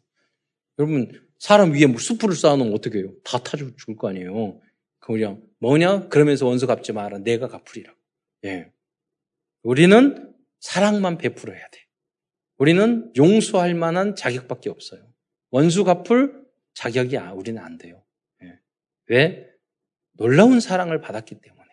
여러분 0.77 1.11
사람 1.39 1.71
위에 1.71 1.85
뭐 1.87 1.99
숯불을 1.99 2.35
쌓아놓으면 2.35 2.73
어떻게 2.73 2.99
해요? 2.99 3.13
다 3.23 3.37
타죽 3.39 3.77
죽을 3.77 3.95
거 3.95 4.09
아니에요. 4.09 4.59
그냥 4.99 5.41
뭐냐? 5.59 6.09
그러면서 6.09 6.45
원수 6.45 6.67
갚지 6.67 6.91
마라. 6.93 7.19
내가 7.19 7.47
갚으리라. 7.47 7.95
예. 8.45 8.71
우리는 9.63 10.33
사랑만 10.59 11.17
베풀어야 11.17 11.67
돼. 11.71 11.85
우리는 12.57 13.11
용서할 13.15 13.73
만한 13.73 14.15
자격밖에 14.15 14.69
없어요. 14.69 15.01
원수 15.49 15.85
갚을 15.85 16.45
자격이 16.73 17.17
아, 17.17 17.33
우리는 17.33 17.61
안 17.61 17.77
돼요. 17.77 18.03
예. 18.43 18.59
왜? 19.07 19.49
놀라운 20.11 20.59
사랑을 20.59 20.99
받았기 20.99 21.39
때문에. 21.39 21.69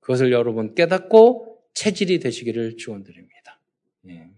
그것을 0.00 0.30
여러분 0.30 0.74
깨닫고 0.74 1.60
체질이 1.74 2.20
되시기를 2.20 2.76
축원드립니다. 2.76 3.60
예. 4.08 4.30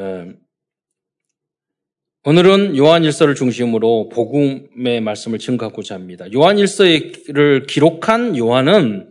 어, 0.00 0.34
오늘은 2.22 2.76
요한일서를 2.76 3.34
중심으로 3.34 4.10
복음의 4.10 5.00
말씀을 5.00 5.38
증가하고자 5.38 5.94
합니다. 5.94 6.26
요한일서를 6.30 7.64
기록한 7.66 8.36
요한은 8.36 9.08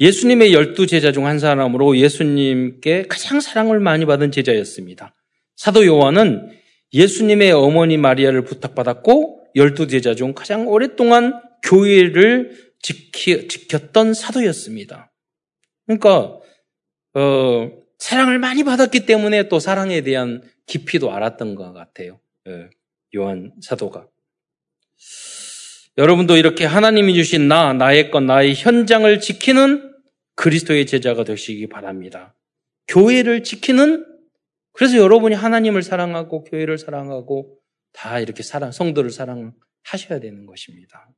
예수님의 0.00 0.52
열두 0.52 0.86
제자 0.86 1.12
중 1.12 1.24
한 1.24 1.38
사람으로 1.38 1.96
예수님께 1.96 3.04
가장 3.08 3.40
사랑을 3.40 3.80
많이 3.80 4.04
받은 4.04 4.32
제자였습니다. 4.32 5.14
사도 5.56 5.86
요한은 5.86 6.50
예수님의 6.92 7.52
어머니 7.52 7.96
마리아를 7.96 8.44
부탁받았고 8.44 9.52
열두 9.56 9.88
제자 9.88 10.14
중 10.14 10.34
가장 10.34 10.68
오랫동안 10.68 11.40
교회를 11.62 12.50
지키, 12.82 13.48
지켰던 13.48 14.12
사도였습니다. 14.12 15.10
그러니까 15.86 16.38
어, 17.14 17.70
사랑을 17.98 18.38
많이 18.38 18.62
받았기 18.62 19.06
때문에 19.06 19.48
또 19.48 19.58
사랑에 19.58 20.02
대한 20.02 20.42
깊이도 20.70 21.12
알았던 21.12 21.56
것 21.56 21.72
같아요. 21.72 22.20
예, 22.46 22.70
요한 23.16 23.52
사도가. 23.60 24.06
여러분도 25.98 26.36
이렇게 26.36 26.64
하나님이 26.64 27.14
주신 27.14 27.48
나, 27.48 27.72
나의 27.72 28.12
것, 28.12 28.22
나의 28.22 28.54
현장을 28.54 29.20
지키는 29.20 29.92
그리스도의 30.36 30.86
제자가 30.86 31.24
되시기 31.24 31.68
바랍니다. 31.68 32.36
교회를 32.86 33.42
지키는 33.42 34.06
그래서 34.72 34.96
여러분이 34.96 35.34
하나님을 35.34 35.82
사랑하고 35.82 36.44
교회를 36.44 36.78
사랑하고 36.78 37.58
다 37.92 38.20
이렇게 38.20 38.44
사랑 38.44 38.70
성도를 38.70 39.10
사랑하셔야 39.10 40.20
되는 40.20 40.46
것입니다. 40.46 41.10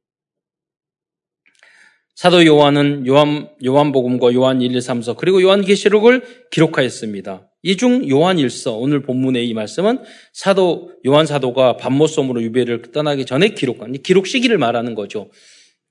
사도 2.14 2.47
요한은 2.47 3.06
요한 3.06 3.54
요한복음과 3.64 4.32
요한 4.32 4.62
1, 4.62 4.75
2, 4.75 4.78
3서 4.78 5.16
그리고 5.16 5.42
요한계시록을 5.42 6.49
기록하였습니다. 6.50 7.51
이중 7.62 8.09
요한 8.11 8.37
1서 8.37 8.81
오늘 8.81 9.02
본문의 9.02 9.49
이 9.49 9.54
말씀은 9.54 10.00
사도 10.33 10.92
요한 11.07 11.26
사도가 11.26 11.76
밤모섬으로 11.76 12.42
유배를 12.42 12.83
떠나기 12.92 13.25
전에 13.25 13.50
기록한 13.50 13.92
기록 14.02 14.26
시기를 14.26 14.59
말하는 14.59 14.95
거죠. 14.95 15.31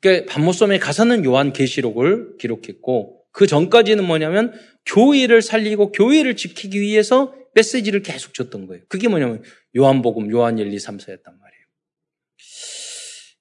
그러니까 0.01 0.33
밤모섬에 0.33 0.79
가서는 0.79 1.23
요한 1.25 1.53
계시록을 1.53 2.37
기록했고 2.39 3.21
그 3.31 3.47
전까지는 3.47 4.05
뭐냐면 4.05 4.53
교회를 4.85 5.41
살리고 5.41 5.93
교회를 5.93 6.35
지키기 6.35 6.79
위해서 6.81 7.33
메시지를 7.53 8.01
계속 8.01 8.33
줬던 8.33 8.67
거예요. 8.67 8.83
그게 8.89 9.07
뭐냐면 9.07 9.43
요한복음, 9.75 10.31
요한 10.31 10.57
1, 10.57 10.73
2, 10.73 10.77
3서였단 10.77 11.23
말이에요. 11.25 11.61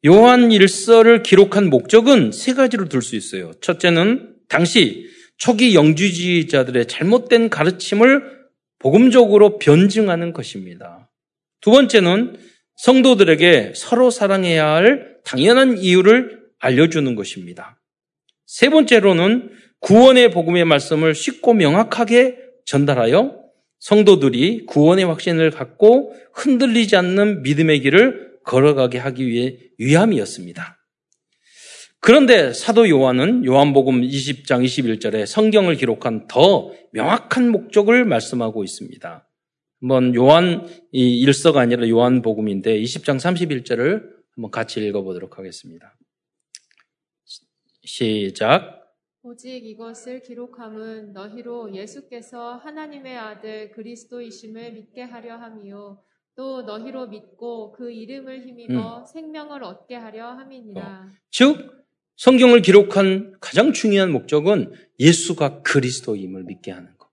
요한 0.06 0.48
1서를 0.48 1.22
기록한 1.22 1.68
목적은 1.68 2.32
세 2.32 2.54
가지로 2.54 2.88
들수 2.88 3.16
있어요. 3.16 3.52
첫째는 3.60 4.36
당시 4.48 5.09
초기 5.40 5.74
영주주의자들의 5.74 6.86
잘못된 6.86 7.48
가르침을 7.48 8.40
복음적으로 8.78 9.58
변증하는 9.58 10.34
것입니다. 10.34 11.10
두 11.62 11.70
번째는 11.70 12.36
성도들에게 12.76 13.72
서로 13.74 14.10
사랑해야 14.10 14.66
할 14.66 15.16
당연한 15.24 15.78
이유를 15.78 16.40
알려주는 16.58 17.14
것입니다. 17.14 17.80
세 18.44 18.68
번째로는 18.68 19.50
구원의 19.80 20.30
복음의 20.30 20.66
말씀을 20.66 21.14
쉽고 21.14 21.54
명확하게 21.54 22.36
전달하여 22.66 23.40
성도들이 23.78 24.66
구원의 24.66 25.06
확신을 25.06 25.50
갖고 25.52 26.14
흔들리지 26.34 26.96
않는 26.96 27.42
믿음의 27.42 27.80
길을 27.80 28.40
걸어가게 28.44 28.98
하기 28.98 29.26
위해 29.26 29.56
위함이었습니다. 29.78 30.79
그런데 32.00 32.54
사도 32.54 32.88
요한은 32.88 33.44
요한복음 33.44 34.00
20장 34.00 34.64
21절에 34.64 35.26
성경을 35.26 35.76
기록한 35.76 36.26
더 36.28 36.72
명확한 36.92 37.50
목적을 37.50 38.06
말씀하고 38.06 38.64
있습니다. 38.64 39.28
한번 39.80 40.14
요한 40.14 40.66
이 40.92 41.20
일서가 41.20 41.60
아니라 41.60 41.86
요한복음인데 41.86 42.80
20장 42.80 43.16
31절을 43.16 44.20
한번 44.34 44.50
같이 44.50 44.80
읽어보도록 44.80 45.38
하겠습니다. 45.38 45.94
시작. 47.84 48.80
오직 49.22 49.66
이것을 49.66 50.22
기록함은 50.22 51.12
너희로 51.12 51.74
예수께서 51.74 52.54
하나님의 52.56 53.18
아들 53.18 53.70
그리스도이심을 53.72 54.72
믿게 54.72 55.02
하려 55.02 55.36
함이요. 55.36 56.02
또 56.34 56.62
너희로 56.62 57.08
믿고 57.08 57.72
그 57.72 57.90
이름을 57.92 58.46
힘입어 58.46 59.00
음. 59.00 59.04
생명을 59.04 59.62
얻게 59.62 59.96
하려 59.96 60.28
함이니라. 60.32 60.80
어. 60.82 61.10
즉 61.30 61.79
성경을 62.20 62.60
기록한 62.60 63.32
가장 63.40 63.72
중요한 63.72 64.12
목적은 64.12 64.74
예수가 64.98 65.62
그리스도임을 65.62 66.44
믿게 66.44 66.70
하는 66.70 66.98
것. 66.98 67.08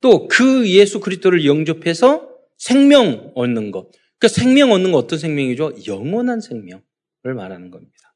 또 0.00 0.28
그 0.28 0.70
예수 0.70 1.00
그리스도를 1.00 1.44
영접해서 1.44 2.28
생명 2.56 3.32
얻는 3.34 3.72
것. 3.72 3.90
그 4.20 4.28
생명 4.28 4.70
얻는 4.70 4.92
거 4.92 4.98
어떤 4.98 5.18
생명이죠? 5.18 5.72
영원한 5.88 6.40
생명을 6.40 6.82
말하는 7.34 7.72
겁니다. 7.72 8.14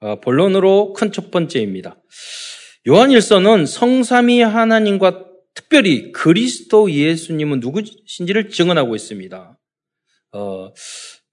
어, 0.00 0.18
본론으로 0.18 0.92
큰 0.92 1.12
첫 1.12 1.30
번째입니다. 1.30 2.02
요한일서는 2.88 3.66
성삼위 3.66 4.40
하나님과 4.40 5.24
특별히 5.54 6.10
그리스도 6.10 6.90
예수님은 6.90 7.60
누구신지를 7.60 8.50
증언하고 8.50 8.96
있습니다. 8.96 9.56
어, 10.32 10.72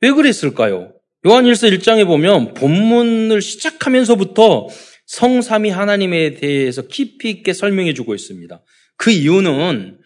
왜 0.01 0.11
그랬을까요? 0.11 0.94
요한일서 1.25 1.67
1장에 1.67 2.05
보면 2.05 2.53
본문을 2.53 3.41
시작하면서부터 3.41 4.67
성삼위 5.07 5.71
하나님에 5.71 6.35
대해서 6.35 6.83
깊이 6.83 7.31
있게 7.31 7.53
설명해 7.53 7.95
주고 7.95 8.13
있습니다. 8.13 8.61
그 8.97 9.09
이유는 9.09 9.97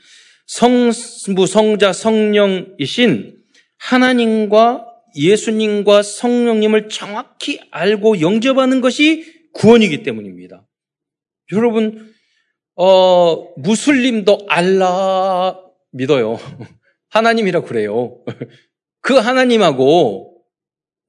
성부, 0.48 1.46
성자, 1.46 1.92
성령이신 1.92 3.38
하나님과 3.78 4.86
예수님과 5.18 6.04
성령님을 6.04 6.88
정확히 6.88 7.60
알고 7.72 8.22
영접하는 8.22 8.80
것이 8.80 9.26
구원이기 9.54 10.04
때문입니다. 10.04 10.66
여러분, 11.52 12.14
어, 12.76 13.54
무슬림도 13.58 14.46
알라 14.48 15.60
믿어요. 15.92 16.40
하나님이라 17.10 17.62
그래요. 17.62 18.24
그 19.02 19.16
하나님하고 19.16 20.29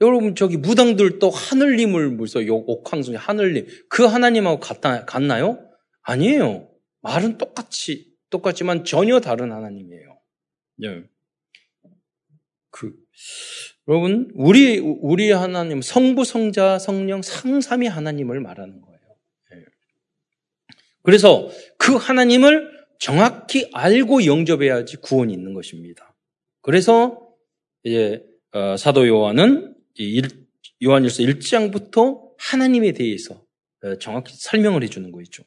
여러분 0.00 0.34
저기 0.34 0.56
무당들도 0.56 1.28
하늘님을 1.28 2.10
무서 2.10 2.40
옥황성 2.40 3.16
하늘님 3.16 3.66
그 3.88 4.04
하나님하고 4.04 4.60
같다, 4.60 5.04
같나요? 5.04 5.70
아니에요. 6.02 6.70
말은 7.02 7.38
똑같이 7.38 8.10
똑같지만 8.30 8.84
전혀 8.84 9.20
다른 9.20 9.52
하나님이에요. 9.52 10.18
네. 10.76 11.04
그 12.70 12.94
여러분, 13.88 14.30
우리, 14.34 14.78
우리 14.78 15.32
하나님, 15.32 15.82
성부, 15.82 16.24
성자, 16.24 16.78
성령, 16.78 17.22
상삼이 17.22 17.88
하나님을 17.88 18.40
말하는 18.40 18.80
거예요. 18.80 19.00
예. 19.54 19.64
그래서 21.02 21.50
그 21.76 21.96
하나님을 21.96 22.70
정확히 23.00 23.68
알고 23.72 24.26
영접해야지 24.26 24.98
구원이 24.98 25.32
있는 25.32 25.54
것입니다. 25.54 26.14
그래서 26.62 27.20
이제 27.82 28.22
어, 28.52 28.76
사도 28.76 29.08
요한은 29.08 29.69
요한일서 30.82 31.22
1장부터 31.22 32.30
하나님에 32.38 32.92
대해서 32.92 33.44
어, 33.82 33.98
정확히 33.98 34.34
설명을 34.36 34.82
해주는 34.82 35.10
거죠. 35.12 35.42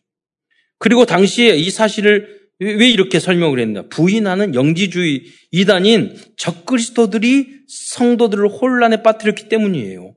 그리고 0.79 1.05
당시에 1.05 1.55
이 1.55 1.69
사실을 1.69 2.43
왜 2.59 2.89
이렇게 2.89 3.19
설명을 3.19 3.59
했나? 3.59 3.87
부인하는 3.89 4.55
영지주의 4.55 5.23
이단인 5.51 6.15
적그리스도들이 6.37 7.63
성도들을 7.67 8.47
혼란에 8.47 9.01
빠뜨렸기 9.01 9.49
때문이에요. 9.49 10.15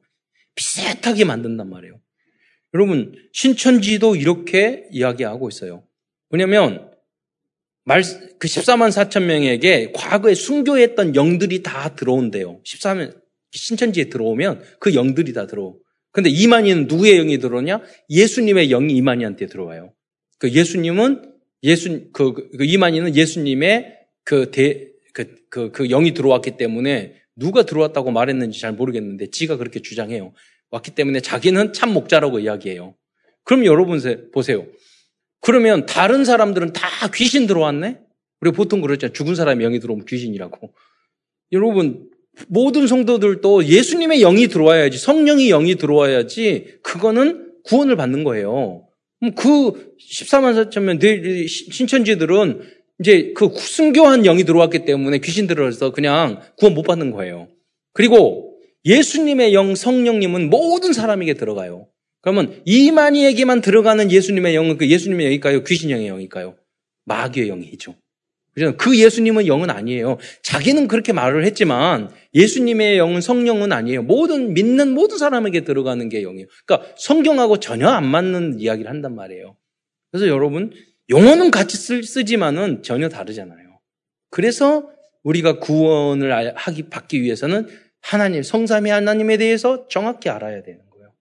비슷하게 0.55 1.25
만든단 1.25 1.69
말이에요. 1.69 2.01
여러분, 2.75 3.15
신천지도 3.33 4.17
이렇게 4.17 4.87
이야기하고 4.93 5.49
있어요. 5.49 5.85
왜냐면, 6.31 6.91
말, 7.85 8.03
그 8.39 8.49
14만 8.49 8.91
4천 8.91 9.25
명에게 9.25 9.93
과거에 9.93 10.35
순교했던 10.35 11.15
영들이 11.15 11.63
다 11.63 11.95
들어온대요. 11.95 12.61
14만, 12.65 13.19
신천지에 13.53 14.05
들어오면 14.05 14.63
그 14.81 14.95
영들이 14.95 15.33
다 15.33 15.47
들어오. 15.47 15.79
근데 16.13 16.31
이만희는 16.31 16.87
누구의 16.87 17.17
영이 17.19 17.39
들어오냐? 17.39 17.83
예수님의 18.09 18.69
영이 18.69 18.95
이만희한테 18.95 19.47
들어와요. 19.47 19.93
그 20.39 20.51
예수님은 20.51 21.33
예수, 21.63 22.11
그, 22.13 22.33
그, 22.33 22.51
그 22.51 22.65
이만희는 22.65 23.17
예수님의 23.17 23.97
그 24.25 24.51
대, 24.51 24.89
그, 25.13 25.35
그, 25.51 25.71
그 25.71 25.89
영이 25.89 26.15
들어왔기 26.15 26.57
때문에 26.57 27.15
누가 27.37 27.65
들어왔다고 27.65 28.11
말했는지 28.11 28.61
잘 28.61 28.73
모르겠는데 28.73 29.31
지가 29.31 29.57
그렇게 29.57 29.81
주장해요. 29.81 30.33
왔기 30.71 30.95
때문에 30.95 31.21
자기는 31.21 31.73
참 31.73 31.93
목자라고 31.93 32.41
이야기해요. 32.41 32.95
그럼 33.45 33.65
여러분 33.65 34.01
보세요. 34.33 34.67
그러면 35.41 35.87
다른 35.87 36.25
사람들은 36.25 36.73
다 36.73 36.89
귀신 37.15 37.47
들어왔네? 37.47 38.01
우리 38.41 38.53
보통 38.53 38.81
그렇잖아요. 38.81 39.13
죽은 39.13 39.35
사람의 39.35 39.65
영이 39.65 39.81
들어오면 39.81 40.07
귀신이라고. 40.07 40.75
여러분, 41.53 42.11
모든 42.49 42.87
성도들도 42.87 43.65
예수님의 43.65 44.21
영이 44.21 44.49
들어와야지, 44.49 44.99
성령이 44.99 45.49
영이 45.49 45.77
들어와야지, 45.77 46.79
그거는 46.83 47.53
구원을 47.65 47.97
받는 47.97 48.25
거예요. 48.25 48.87
그 49.35 49.95
14만 49.99 50.71
4천명 50.71 51.49
신천지들은 51.49 52.63
이제 53.01 53.33
그 53.35 53.51
순교한 53.55 54.23
영이 54.23 54.45
들어왔기 54.45 54.85
때문에 54.85 55.19
귀신 55.19 55.47
들어서 55.47 55.93
그냥 55.93 56.41
구원 56.57 56.75
못 56.75 56.83
받는 56.83 57.11
거예요. 57.11 57.49
그리고 57.93 58.59
예수님의 58.85 59.53
영, 59.53 59.75
성령님은 59.75 60.49
모든 60.49 60.93
사람에게 60.93 61.35
들어가요. 61.35 61.89
그러면 62.21 62.61
이만희에게만 62.65 63.61
들어가는 63.61 64.11
예수님의 64.11 64.55
영은 64.55 64.77
그 64.79 64.89
예수님의 64.89 65.27
영일까요? 65.27 65.65
귀신 65.65 65.91
영의 65.91 66.09
영일까요? 66.09 66.57
마귀의 67.05 67.49
영이죠. 67.49 67.95
그 68.79 68.99
예수님은 68.99 69.47
영은 69.47 69.71
아니에요. 69.71 70.19
자기는 70.43 70.89
그렇게 70.89 71.13
말을 71.13 71.45
했지만 71.45 72.11
예수님의 72.37 72.99
영은 72.99 73.23
성령은 73.23 73.73
아니에요. 73.73 74.03
모든 74.03 74.53
믿는 74.53 74.93
모든 74.93 75.17
사람에게 75.17 75.65
들어가는 75.65 76.09
게 76.11 76.23
영이에요. 76.23 76.47
그러니까 76.67 76.95
성경하고 76.97 77.59
전혀 77.59 77.89
안 77.89 78.07
맞는 78.07 78.61
이야기를 78.61 78.91
한단 78.91 79.17
말이에요. 79.17 79.57
그래서 80.13 80.29
여러분 80.29 80.71
용어는 81.09 81.51
같이 81.51 81.77
쓰, 81.77 82.25
지만은 82.25 82.83
전혀 82.83 83.09
다르잖아요. 83.09 83.81
그래서 84.31 84.91
우리가 85.23 85.59
구원을 85.61 86.55
하기 86.57 86.91
받기 86.91 87.23
위해서는 87.23 87.69
하나님 88.03 88.43
성삼위 88.43 88.91
하나님에 88.91 89.39
대해서 89.39 89.89
정확히 89.89 90.29
알아야 90.29 90.63
되는 90.63 90.81
거예요. 90.91 91.13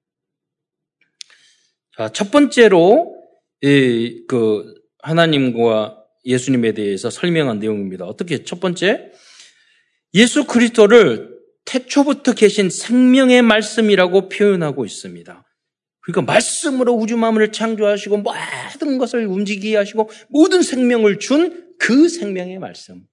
자, 1.97 2.09
첫 2.09 2.29
번째로 2.29 3.15
이, 3.61 4.25
그 4.27 4.75
하나님과 4.99 6.03
예수님에 6.25 6.73
대해서 6.73 7.09
설명한 7.09 7.59
내용입니다. 7.59 8.05
어떻게 8.05 8.43
첫 8.43 8.59
번째 8.59 9.11
예수 10.15 10.45
그리스도를 10.45 11.35
태초부터 11.65 12.33
계신 12.33 12.69
생명의 12.69 13.41
말씀이라고 13.41 14.29
표현하고 14.29 14.85
있습니다. 14.85 15.43
그러니까 16.01 16.33
말씀으로 16.33 16.93
우주 16.93 17.17
만물을 17.17 17.51
창조하시고 17.51 18.17
모든 18.17 18.97
것을 18.97 19.25
움직이게 19.27 19.75
하시고 19.75 20.09
모든 20.29 20.61
생명을 20.63 21.19
준 21.19 21.65
그 21.77 22.09
생명의 22.09 22.59
말씀. 22.59 23.03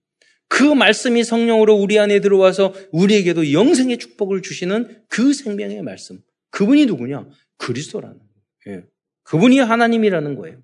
그 0.49 0.63
말씀이 0.63 1.25
성령으로 1.25 1.75
우리 1.75 1.99
안에 1.99 2.21
들어와서 2.21 2.75
우리에게도 2.93 3.53
영생의 3.53 3.99
축복을 3.99 4.43
주시는 4.43 5.05
그 5.09 5.33
생명의 5.33 5.83
말씀. 5.83 6.21
그분이 6.51 6.87
누구냐? 6.87 7.27
그리스도라는 7.57 8.19
거예요. 8.19 8.79
예. 8.79 8.85
그분이 9.25 9.59
하나님이라는 9.61 10.37
거예요. 10.37 10.59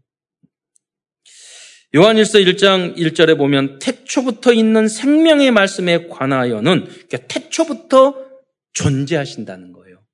요한일서 1.95 2.39
1장 2.41 2.97
1절에 2.97 3.39
보면 3.39 3.79
태초부터 3.79 4.53
있는 4.53 4.89
생명의 4.89 5.51
말씀에 5.51 6.09
관하여는 6.09 6.85
그러니까 6.85 7.17
태초부터 7.29 8.27
존재하신다는 8.75 9.73
거예요. 9.73 10.05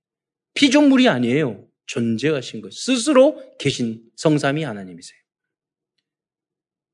피조물이 0.54 1.08
아니에요. 1.08 1.66
존재하신 1.86 2.60
것. 2.60 2.72
스스로 2.72 3.42
계신 3.58 4.02
성삼이 4.16 4.62
하나님이세요. 4.62 5.18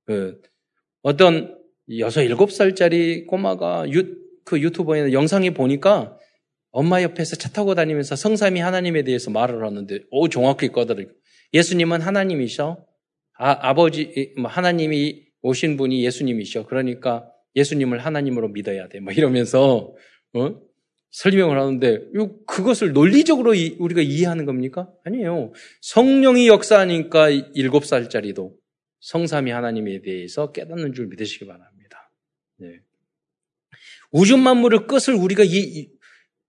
그 0.06 0.40
어떤 1.02 1.58
여섯 1.98 2.22
일곱 2.22 2.50
살짜리 2.50 3.26
꼬마가 3.26 3.88
유, 3.90 4.16
그 4.44 4.60
유튜버에 4.60 5.12
영상에 5.12 5.50
보니까 5.50 6.16
엄마 6.70 7.02
옆에서 7.02 7.36
차 7.36 7.50
타고 7.50 7.74
다니면서 7.74 8.16
성삼이 8.16 8.60
하나님에 8.60 9.02
대해서 9.02 9.30
말을 9.30 9.64
하는데 9.64 10.00
오 10.10 10.28
정확히 10.28 10.68
꺼들어 10.68 11.04
예수님은 11.52 12.00
하나님이셔. 12.00 12.89
아, 13.42 13.56
아버지 13.70 14.34
뭐 14.36 14.50
하나님이 14.50 15.24
오신 15.40 15.78
분이 15.78 16.04
예수님이셔. 16.04 16.66
그러니까 16.66 17.26
예수님을 17.56 17.98
하나님으로 17.98 18.48
믿어야 18.48 18.88
돼. 18.88 19.00
뭐 19.00 19.14
이러면서 19.14 19.94
어? 20.34 20.60
설명을 21.10 21.58
하는데 21.58 22.00
그것을 22.46 22.92
논리적으로 22.92 23.52
우리가 23.78 24.02
이해하는 24.02 24.44
겁니까? 24.44 24.92
아니에요. 25.04 25.52
성령이 25.80 26.48
역사하니까 26.48 27.30
일곱 27.54 27.86
살짜리도 27.86 28.54
성삼이 29.00 29.50
하나님에 29.50 30.02
대해서 30.02 30.52
깨닫는 30.52 30.92
줄 30.92 31.06
믿으시기 31.06 31.46
바랍니다. 31.46 32.12
네. 32.58 32.80
우주 34.12 34.36
만물의 34.36 34.86
끝을 34.86 35.14
우리가 35.14 35.44
이, 35.44 35.88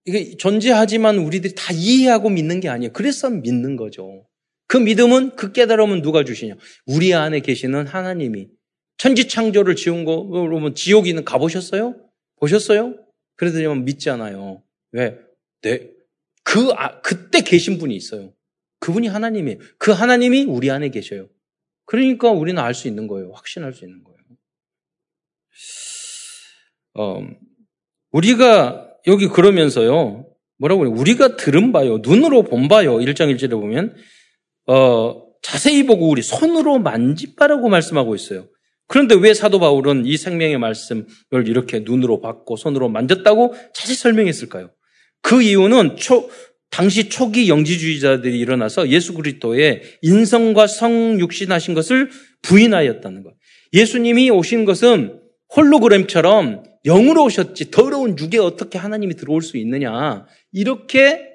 이게 0.03 0.35
존재하지만 0.35 1.19
우리들이 1.19 1.55
다 1.55 1.73
이해하고 1.73 2.29
믿는 2.29 2.59
게 2.59 2.67
아니에요. 2.67 2.91
그래서 2.91 3.29
믿는 3.29 3.77
거죠. 3.77 4.27
그 4.71 4.77
믿음은 4.77 5.35
그 5.35 5.51
깨달음은 5.51 6.01
누가 6.01 6.23
주시냐? 6.23 6.55
우리 6.85 7.13
안에 7.13 7.41
계시는 7.41 7.87
하나님이 7.87 8.47
천지 8.95 9.27
창조를 9.27 9.75
지은 9.75 10.05
거 10.05 10.29
여러분 10.33 10.73
지옥이는 10.75 11.25
가보셨어요? 11.25 11.93
보셨어요? 12.39 12.95
그러더니만 13.35 13.83
믿지 13.83 14.09
않아요. 14.11 14.63
왜? 14.93 15.19
네. 15.61 15.89
그, 16.45 16.69
아, 16.77 17.01
그때 17.01 17.41
계신 17.41 17.79
분이 17.79 17.93
있어요. 17.97 18.31
그분이 18.79 19.09
하나님이에요. 19.09 19.59
그 19.77 19.91
하나님이 19.91 20.45
우리 20.45 20.71
안에 20.71 20.87
계셔요. 20.87 21.27
그러니까 21.83 22.31
우리는 22.31 22.57
알 22.63 22.73
수 22.73 22.87
있는 22.87 23.07
거예요. 23.07 23.33
확신할 23.33 23.73
수 23.73 23.83
있는 23.83 24.05
거예요. 24.05 24.19
어, 26.93 27.27
우리가 28.11 28.89
여기 29.07 29.27
그러면서요. 29.27 30.33
뭐라고 30.59 30.79
그래요? 30.79 30.95
우리가 30.95 31.35
들은 31.35 31.73
바요. 31.73 31.97
눈으로 31.97 32.43
본 32.43 32.69
바요. 32.69 32.99
1장 32.99 33.35
1절에 33.35 33.49
보면 33.51 33.97
어, 34.71 35.23
자세히 35.41 35.85
보고 35.85 36.07
우리 36.07 36.21
손으로 36.21 36.79
만집바라고 36.79 37.67
말씀하고 37.67 38.15
있어요. 38.15 38.47
그런데 38.87 39.15
왜 39.15 39.33
사도 39.33 39.59
바울은 39.59 40.05
이 40.05 40.15
생명의 40.15 40.57
말씀을 40.59 41.05
이렇게 41.45 41.79
눈으로 41.79 42.21
받고 42.21 42.55
손으로 42.55 42.87
만졌다고 42.87 43.53
자세히 43.73 43.95
설명했을까요? 43.97 44.71
그 45.21 45.41
이유는 45.41 45.97
초, 45.97 46.29
당시 46.69 47.09
초기 47.09 47.49
영지주의자들이 47.49 48.39
일어나서 48.39 48.87
예수 48.87 49.13
그리스도의 49.13 49.81
인성과 50.03 50.67
성육신하신 50.67 51.73
것을 51.73 52.09
부인하였다는 52.41 53.23
것. 53.23 53.33
예수님이 53.73 54.29
오신 54.29 54.63
것은 54.63 55.19
홀로그램처럼 55.53 56.63
영으로 56.85 57.25
오셨지 57.25 57.71
더러운 57.71 58.15
육에 58.17 58.37
어떻게 58.37 58.77
하나님이 58.77 59.15
들어올 59.15 59.41
수 59.41 59.57
있느냐. 59.57 60.25
이렇게 60.53 61.30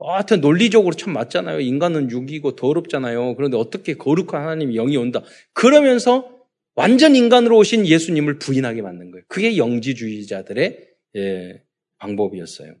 하여튼 0.00 0.40
논리적으로 0.40 0.94
참 0.94 1.12
맞잖아요. 1.12 1.60
인간은 1.60 2.10
육이고 2.10 2.54
더럽잖아요. 2.56 3.34
그런데 3.34 3.56
어떻게 3.56 3.94
거룩한 3.94 4.42
하나님이 4.42 4.74
영이 4.74 4.96
온다. 4.96 5.22
그러면서 5.52 6.38
완전 6.74 7.16
인간으로 7.16 7.58
오신 7.58 7.86
예수님을 7.86 8.38
부인하게 8.38 8.82
만든 8.82 9.10
거예요. 9.10 9.24
그게 9.28 9.56
영지주의자들의 9.56 10.88
예, 11.16 11.62
방법이었어요. 11.98 12.74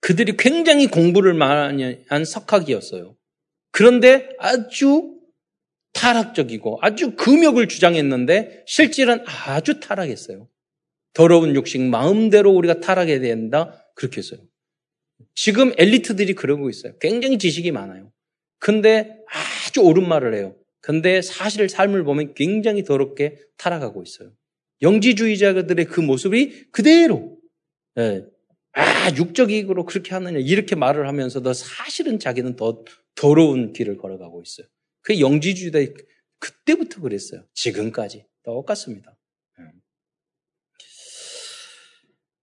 그들이 0.00 0.36
굉장히 0.36 0.86
공부를 0.86 1.34
많이 1.34 1.98
한 2.08 2.24
석학이었어요. 2.24 3.16
그런데 3.72 4.30
아주 4.38 5.18
타락적이고 5.92 6.78
아주 6.80 7.16
금욕을 7.16 7.66
주장했는데 7.66 8.62
실질은 8.66 9.24
아주 9.26 9.80
타락했어요. 9.80 10.48
더러운 11.14 11.56
육식 11.56 11.80
마음대로 11.82 12.52
우리가 12.52 12.78
타락해야 12.78 13.18
된다 13.18 13.84
그렇게 13.96 14.18
했어요. 14.18 14.40
지금 15.34 15.72
엘리트들이 15.76 16.34
그러고 16.34 16.68
있어요. 16.70 16.96
굉장히 16.98 17.38
지식이 17.38 17.70
많아요. 17.72 18.12
근데 18.58 19.18
아주 19.66 19.80
옳은 19.80 20.08
말을 20.08 20.34
해요. 20.34 20.56
근데 20.80 21.22
사실 21.22 21.68
삶을 21.68 22.04
보면 22.04 22.34
굉장히 22.34 22.84
더럽게 22.84 23.38
타락하고 23.56 24.02
있어요. 24.02 24.32
영지주의자들의 24.82 25.84
그 25.86 26.00
모습이 26.00 26.70
그대로 26.70 27.36
예, 27.98 28.24
아 28.72 29.10
육적이익으로 29.16 29.84
그렇게 29.84 30.14
하느냐 30.14 30.38
이렇게 30.38 30.76
말을 30.76 31.08
하면서도 31.08 31.52
사실은 31.52 32.18
자기는 32.18 32.56
더 32.56 32.84
더러운 33.16 33.72
길을 33.72 33.96
걸어가고 33.96 34.42
있어요. 34.42 34.66
그 35.02 35.20
영지주의자 35.20 35.92
그때부터 36.38 37.00
그랬어요. 37.00 37.44
지금까지 37.54 38.24
똑같습니다. 38.44 39.16
예. 39.58 39.64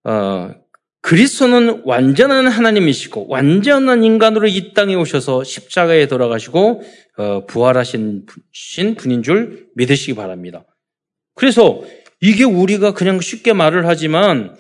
어, 0.10 0.65
그리스도는 1.06 1.84
완전한 1.86 2.48
하나님이시고 2.48 3.28
완전한 3.30 4.04
인간으로 4.04 4.48
이 4.48 4.74
땅에 4.74 4.96
오셔서 4.96 5.44
십자가에 5.44 6.08
돌아가시고 6.08 6.82
어, 7.18 7.46
부활하신 7.46 8.26
분인 8.98 9.22
줄 9.22 9.68
믿으시기 9.76 10.16
바랍니다. 10.16 10.66
그래서 11.36 11.84
이게 12.22 12.44
우리가 12.44 12.96
그냥 12.96 13.22
쉽게 13.22 13.54
말을 13.54 13.86
하지만 13.86 14.56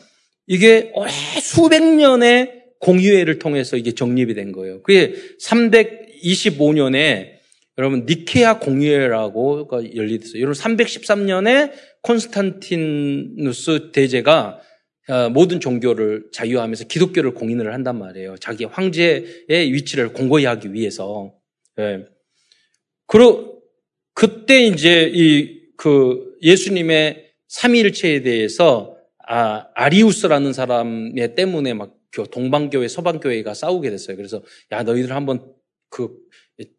이게 0.45 0.93
수백 1.41 1.81
년의 1.81 2.53
공유회를 2.79 3.39
통해서 3.39 3.75
이게 3.75 3.93
정립이 3.93 4.35
된 4.35 4.51
거예요. 4.51 4.83
그게 4.83 5.15
325년에 5.41 7.37
여러분 7.79 8.05
니케아 8.07 8.59
공유회라고 8.59 9.67
열리됐어요. 9.95 10.43
여러분 10.43 10.53
313년에 10.53 11.71
콘스탄티누스 12.03 13.89
대제가 13.93 14.59
어, 14.59 14.64
모든 15.33 15.59
종교를 15.59 16.29
자유하면서 16.31 16.85
기독교를 16.85 17.33
공인을 17.33 17.73
한단 17.73 17.99
말이에요. 17.99 18.37
자기 18.37 18.65
황제의 18.65 19.73
위치를 19.73 20.13
공고히 20.13 20.45
하기 20.45 20.73
위해서. 20.73 21.33
예. 21.79 22.05
그러, 23.07 23.53
그때 24.13 24.65
이제 24.65 25.11
이, 25.13 25.61
그, 25.77 26.35
예수님의 26.41 27.31
삼위일체에 27.47 28.21
대해서 28.21 28.95
아, 29.27 29.67
아리우스라는 29.73 30.53
사람의 30.53 31.35
때문에 31.35 31.73
막 31.73 31.95
동방교회, 32.31 32.87
서방교회가 32.87 33.53
싸우게 33.53 33.89
됐어요. 33.89 34.15
그래서 34.15 34.41
야 34.71 34.83
너희들 34.83 35.13
한번 35.13 35.53
그 35.89 36.15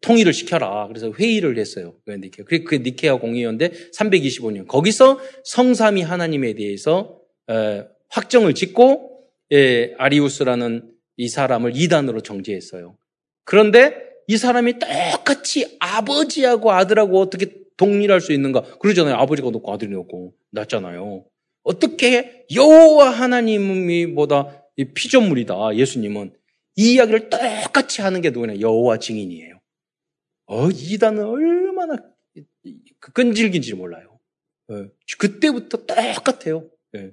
통일을 0.01 0.33
시켜라. 0.33 0.87
그래서 0.87 1.11
회의를 1.11 1.57
했어요. 1.57 1.95
그. 2.05 2.19
그게 2.45 2.79
니케아 2.79 3.17
공의회인데 3.17 3.71
325년. 3.95 4.67
거기서 4.67 5.19
성삼위 5.43 6.01
하나님에 6.01 6.53
대해서 6.53 7.21
에, 7.49 7.83
확정을 8.09 8.53
짓고 8.53 9.23
예, 9.51 9.93
아리우스라는 9.97 10.91
이 11.17 11.29
사람을 11.29 11.73
이단으로 11.75 12.21
정죄했어요. 12.21 12.97
그런데 13.43 13.95
이 14.27 14.37
사람이 14.37 14.75
똑같이 14.79 15.77
아버지하고 15.79 16.71
아들하고 16.71 17.19
어떻게 17.19 17.53
동일할 17.77 18.21
수 18.21 18.33
있는가? 18.33 18.61
그러잖아요. 18.79 19.15
아버지가 19.15 19.49
높고 19.49 19.71
아들이 19.71 19.91
높고 19.91 20.33
낮잖아요. 20.51 21.25
어떻게 21.63 22.45
여호와 22.53 23.09
하나님이 23.09 24.13
보다 24.13 24.63
피조물이다. 24.93 25.75
예수님은 25.75 26.33
이 26.75 26.93
이야기를 26.93 27.29
똑같이 27.29 28.01
하는 28.01 28.21
게 28.21 28.29
누구냐? 28.29 28.59
여호와 28.59 28.99
증인이에요. 28.99 29.59
어, 30.47 30.69
이단은 30.69 31.23
얼마나 31.23 31.95
그 32.99 33.11
끈질긴지 33.13 33.73
몰라요. 33.75 34.19
어, 34.69 34.87
그때부터 35.17 35.85
똑같아요. 35.85 36.69
네, 36.91 37.11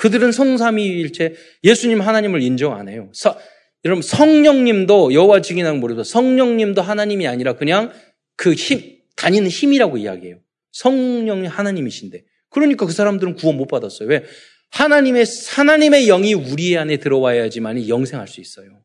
그들은 0.00 0.32
성삼위일체 0.32 1.34
예수님 1.62 2.00
하나님을 2.00 2.40
인정 2.40 2.74
안 2.74 2.88
해요. 2.88 3.10
서, 3.12 3.38
여러분 3.84 4.00
성령님도 4.00 5.12
여호와 5.12 5.42
증인하는 5.42 5.78
모르죠. 5.78 6.04
성령님도 6.04 6.80
하나님이 6.80 7.26
아니라 7.26 7.54
그냥 7.54 7.92
그 8.34 8.54
힘, 8.54 8.98
다니는 9.16 9.48
힘이라고 9.48 9.98
이야기해요. 9.98 10.40
성령이 10.72 11.48
하나님이신데. 11.48 12.24
그러니까 12.48 12.86
그 12.86 12.92
사람들은 12.92 13.34
구원 13.34 13.58
못 13.58 13.66
받았어요. 13.66 14.08
왜? 14.08 14.24
하나님의, 14.70 15.26
하나님의 15.50 16.06
영이 16.06 16.32
우리 16.32 16.78
안에 16.78 16.96
들어와야지만 16.96 17.86
영생할 17.86 18.26
수 18.26 18.40
있어요. 18.40 18.82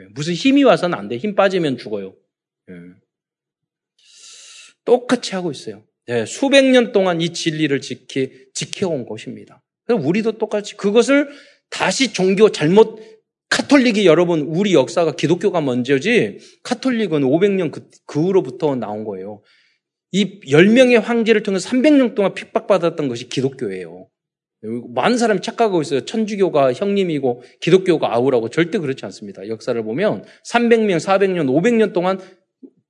예, 0.00 0.04
무슨 0.14 0.32
힘이 0.32 0.64
와서는 0.64 0.96
안 0.96 1.08
돼. 1.08 1.18
힘 1.18 1.34
빠지면 1.34 1.76
죽어요. 1.76 2.16
예. 2.70 2.74
똑같이 4.86 5.34
하고 5.34 5.50
있어요. 5.50 5.84
네, 6.06 6.24
수백 6.24 6.64
년 6.64 6.92
동안 6.92 7.20
이 7.20 7.34
진리를 7.34 7.78
지키, 7.82 8.30
지켜온 8.54 9.04
것입니다. 9.04 9.63
우리도 9.92 10.38
똑같이 10.38 10.76
그것을 10.76 11.28
다시 11.70 12.12
종교 12.12 12.50
잘못 12.50 13.00
카톨릭이 13.50 14.06
여러분 14.06 14.40
우리 14.40 14.74
역사가 14.74 15.12
기독교가 15.12 15.60
먼저지 15.60 16.38
카톨릭은 16.62 17.22
500년 17.22 17.70
그, 17.70 17.88
그 18.06 18.20
후로부터 18.20 18.74
나온 18.74 19.04
거예요. 19.04 19.42
이 20.10 20.40
10명의 20.40 21.00
황제를 21.00 21.42
통해서 21.42 21.68
300년 21.70 22.14
동안 22.14 22.34
핍박받았던 22.34 23.08
것이 23.08 23.28
기독교예요. 23.28 24.08
많은 24.94 25.18
사람이 25.18 25.40
착각하고 25.42 25.82
있어요. 25.82 26.04
천주교가 26.04 26.72
형님이고 26.72 27.42
기독교가 27.60 28.14
아우라고 28.14 28.48
절대 28.48 28.78
그렇지 28.78 29.04
않습니다. 29.04 29.46
역사를 29.48 29.80
보면 29.82 30.24
300명, 30.48 30.96
400년, 30.96 31.46
500년 31.48 31.92
동안 31.92 32.18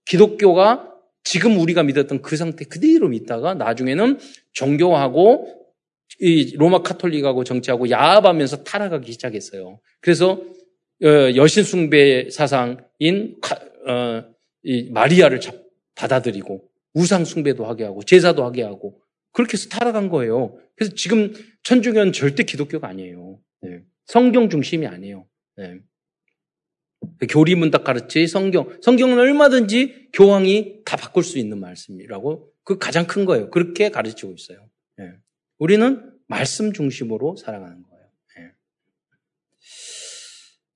기독교가 0.05 0.91
지금 1.25 1.59
우리가 1.59 1.83
믿었던 1.83 2.23
그 2.23 2.37
상태 2.37 2.65
그대로 2.65 3.09
믿다가 3.09 3.55
나중에는 3.55 4.19
종교하고 4.53 5.64
이 6.21 6.55
로마 6.57 6.83
카톨릭하고 6.83 7.45
정치하고 7.45 7.91
야합하면서 7.91 8.65
타락하기 8.65 9.11
시작했어요. 9.13 9.81
그래서 10.01 10.43
어, 11.03 11.35
여신 11.35 11.65
숭배 11.65 12.29
사상인 12.31 13.37
어, 13.87 14.25
마리아를 14.91 15.41
받아들이고 15.95 16.69
우상 16.95 17.25
숭배도 17.25 17.67
하게 17.67 17.85
하고 17.85 18.03
제사도 18.03 18.45
하게 18.45 18.63
하고 18.63 19.01
그렇게 19.33 19.55
해서 19.55 19.69
타락한 19.69 20.09
거예요. 20.09 20.57
그래서 20.77 20.95
지금 20.95 21.35
천주교는 21.65 22.13
절대 22.13 22.45
기독교가 22.45 22.89
아니에요. 22.89 23.41
네. 23.63 23.81
성경 24.07 24.49
중심이 24.49 24.87
아니에요. 24.87 25.27
네. 25.57 25.81
교리문답 27.29 27.85
가르치 27.85 28.27
성경. 28.27 28.79
성경은 28.81 29.19
얼마든지 29.19 30.11
교황이 30.13 30.83
다 30.85 30.97
바꿀 30.97 31.25
수 31.25 31.39
있는 31.39 31.59
말씀이라고 31.61 32.49
그 32.63 32.79
가장 32.79 33.07
큰 33.07 33.25
거예요. 33.25 33.51
그렇게 33.51 33.91
가르치고 33.91 34.33
있어요. 34.33 34.69
네. 34.97 35.13
우리는 35.59 36.13
말씀 36.27 36.73
중심으로 36.73 37.37
살아가는 37.37 37.83
거예요. 37.83 38.07
네. 38.37 38.53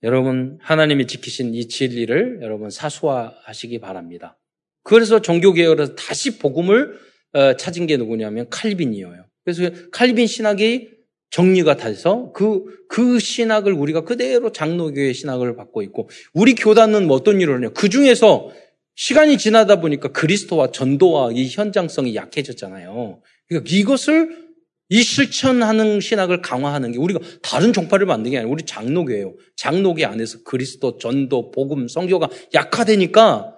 여러분 0.02 0.58
하나님이 0.60 1.06
지키신 1.06 1.54
이 1.54 1.68
진리를 1.68 2.40
여러분 2.42 2.70
사수화하시기 2.70 3.80
바랍니다. 3.80 4.38
그래서 4.82 5.20
종교개혁에서 5.20 5.94
다시 5.94 6.38
복음을 6.38 6.98
어, 7.32 7.56
찾은 7.56 7.86
게 7.86 7.96
누구냐면 7.96 8.48
칼빈이에요. 8.48 9.26
그래서 9.44 9.70
칼빈 9.90 10.26
신학이 10.26 10.98
정리가 11.30 11.76
돼서 11.76 12.32
그, 12.32 12.64
그 12.88 13.18
신학을 13.18 13.72
우리가 13.72 14.02
그대로 14.02 14.50
장로교의 14.50 15.12
신학을 15.12 15.56
받고 15.56 15.82
있고, 15.82 16.08
우리 16.32 16.54
교단은 16.54 17.06
뭐 17.06 17.16
어떤 17.16 17.40
일을 17.40 17.56
하냐. 17.56 17.70
그 17.70 17.88
중에서 17.88 18.50
시간이 18.94 19.38
지나다 19.38 19.80
보니까 19.80 20.08
그리스도와 20.08 20.70
전도와 20.70 21.32
이 21.32 21.48
현장성이 21.48 22.14
약해졌잖아요. 22.14 23.20
그러니까 23.46 23.70
이것을 23.70 24.47
이 24.90 25.02
실천하는 25.02 26.00
신학을 26.00 26.40
강화하는 26.40 26.92
게 26.92 26.98
우리가 26.98 27.20
다른 27.42 27.72
종파를 27.72 28.06
만든 28.06 28.30
게 28.30 28.38
아니라 28.38 28.50
우리 28.50 28.64
장로교예요. 28.64 29.36
장로교 29.56 30.06
안에서 30.06 30.42
그리스도, 30.44 30.96
전도, 30.98 31.50
복음, 31.50 31.88
성교가 31.88 32.30
약화되니까 32.54 33.54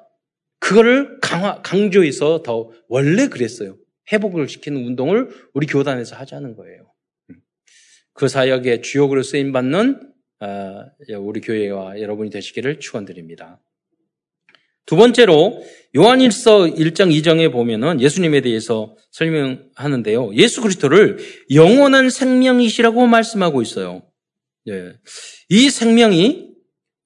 그거를 0.59 1.19
강화, 1.21 1.63
강조해서 1.63 2.43
더 2.43 2.71
원래 2.89 3.29
그랬어요. 3.29 3.77
회복을 4.13 4.49
시키는 4.49 4.85
운동을 4.85 5.29
우리 5.55 5.67
교단에서 5.67 6.17
하자는 6.17 6.57
거예요. 6.57 6.93
음. 7.31 7.37
그 8.13 8.27
사역에 8.27 8.81
주역으로 8.81 9.23
쓰임 9.23 9.53
받는 9.53 10.13
어, 10.41 10.85
우리 11.19 11.41
교회와 11.41 12.01
여러분이 12.01 12.31
되시기를 12.31 12.81
축원드립니다. 12.81 13.61
두 14.85 14.97
번째로 14.97 15.63
요한일서 15.97 16.67
1장 16.67 17.11
2장에 17.11 17.51
보면은 17.51 18.01
예수님에 18.01 18.41
대해서 18.43 18.97
설명하는데요. 19.11 20.35
예수 20.35 20.61
그리스도를 20.63 21.19
영원한 21.53 22.11
생명이시라고 22.11 23.07
말씀하고 23.07 23.61
있어요. 23.63 24.03
예. 24.69 24.93
이 25.49 25.69
생명이 25.71 26.51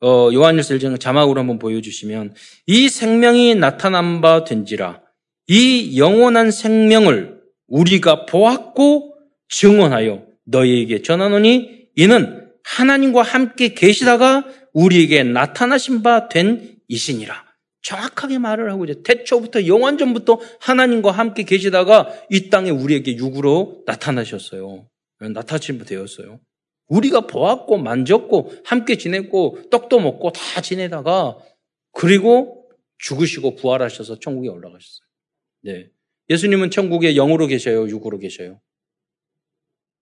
어, 0.02 0.28
요한일서 0.32 0.74
1장 0.74 1.00
자막으로 1.00 1.40
한번 1.40 1.58
보여주시면 1.58 2.34
이 2.66 2.88
생명이 2.90 3.54
나타난 3.54 4.20
바 4.20 4.44
된지라 4.44 5.00
이 5.46 5.98
영원한 5.98 6.50
생명을 6.50 7.40
우리가 7.68 8.26
보았고 8.26 9.14
증언하여 9.48 10.26
너희에게 10.44 11.00
전하노니 11.00 11.88
이는 11.96 12.50
하나님과 12.64 13.22
함께 13.22 13.72
계시다가 13.72 14.44
우리에게 14.74 15.22
나타나신 15.22 16.02
바 16.02 16.28
된 16.28 16.76
이신이라. 16.88 17.43
정확하게 17.84 18.38
말을 18.38 18.70
하고 18.72 18.84
이제 18.84 19.02
태초부터 19.04 19.66
영원전부터 19.66 20.40
하나님과 20.60 21.10
함께 21.10 21.44
계시다가 21.44 22.08
이 22.30 22.48
땅에 22.48 22.70
우리에게 22.70 23.16
육으로 23.16 23.84
나타나셨어요. 23.86 24.88
바 25.18 25.84
되었어요. 25.86 26.40
우리가 26.88 27.26
보았고 27.26 27.78
만졌고 27.78 28.52
함께 28.64 28.96
지냈고 28.96 29.58
떡도 29.70 30.00
먹고 30.00 30.32
다 30.32 30.60
지내다가 30.60 31.38
그리고 31.92 32.70
죽으시고 32.98 33.56
부활하셔서 33.56 34.18
천국에 34.18 34.48
올라가셨어요. 34.48 35.06
네. 35.62 35.90
예수님은 36.30 36.70
천국에 36.70 37.14
영으로 37.14 37.46
계셔요, 37.46 37.88
육으로 37.88 38.18
계셔요. 38.18 38.60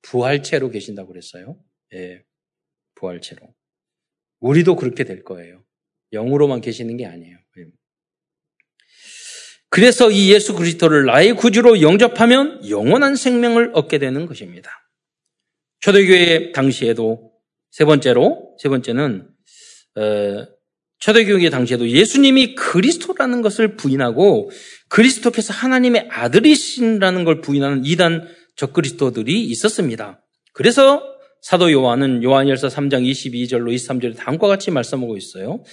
부활체로 0.03 0.71
계신다고 0.71 1.09
그랬어요. 1.09 1.59
예. 1.93 1.99
네. 1.99 2.25
부활체로. 2.95 3.55
우리도 4.41 4.77
그렇게 4.77 5.05
될 5.05 5.25
거예요. 5.25 5.65
영으로만 6.13 6.61
계시는 6.61 6.97
게 6.97 7.07
아니에요. 7.07 7.42
예. 9.73 9.75
그래서 9.75 10.11
이 10.11 10.31
예수 10.31 10.55
그리스도를 10.55 11.07
나의 11.07 11.35
구주로 11.35 11.81
영접하면 11.81 12.69
영원한 12.69 13.17
생명을 13.17 13.71
얻게 13.75 13.99
되는 13.99 14.27
것입니다. 14.27 14.71
초대교회 15.81 16.53
당시에도 16.53 17.33
세 17.71 17.87
번째로 17.87 18.55
세 18.59 18.69
번째는 18.69 19.29
어, 19.97 20.47
초대교회 20.99 21.49
당시에도 21.51 21.89
예수님이 21.89 22.55
그리스도라는 22.55 23.43
것을 23.43 23.77
부인하고 23.77 24.51
그리스도께서 24.89 25.53
하나님의 25.55 26.09
아들이신라는 26.11 27.25
걸 27.25 27.41
부인하는 27.41 27.85
이단 27.85 28.29
적그리스도들이 28.57 29.43
있었습니다. 29.43 30.23
그래서 30.53 31.03
사도 31.41 31.73
요한은 31.73 32.23
요한일서 32.23 32.69
3장 32.69 33.05
22절로 33.11 33.75
23절에 33.75 34.17
다음과 34.17 34.47
같이 34.47 34.71
말씀하고 34.71 35.17
있어요. 35.17 35.65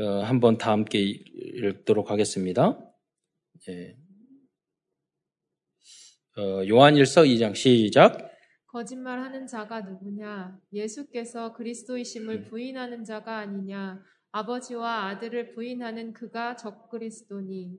어, 0.00 0.22
한번 0.22 0.56
다 0.56 0.72
함께 0.72 0.98
읽도록 0.98 2.10
하겠습니다. 2.10 2.78
예. 3.68 3.98
어, 6.38 6.66
요한일서 6.66 7.24
2장 7.24 7.54
시작. 7.54 8.30
거짓말하는 8.68 9.46
자가 9.46 9.82
누구냐? 9.82 10.58
예수께서 10.72 11.52
그리스도이심을 11.52 12.34
음. 12.34 12.44
부인하는 12.44 13.04
자가 13.04 13.38
아니냐? 13.38 14.02
아버지와 14.32 15.08
아들을 15.08 15.52
부인하는 15.52 16.14
그가 16.14 16.56
적그리스도니. 16.56 17.78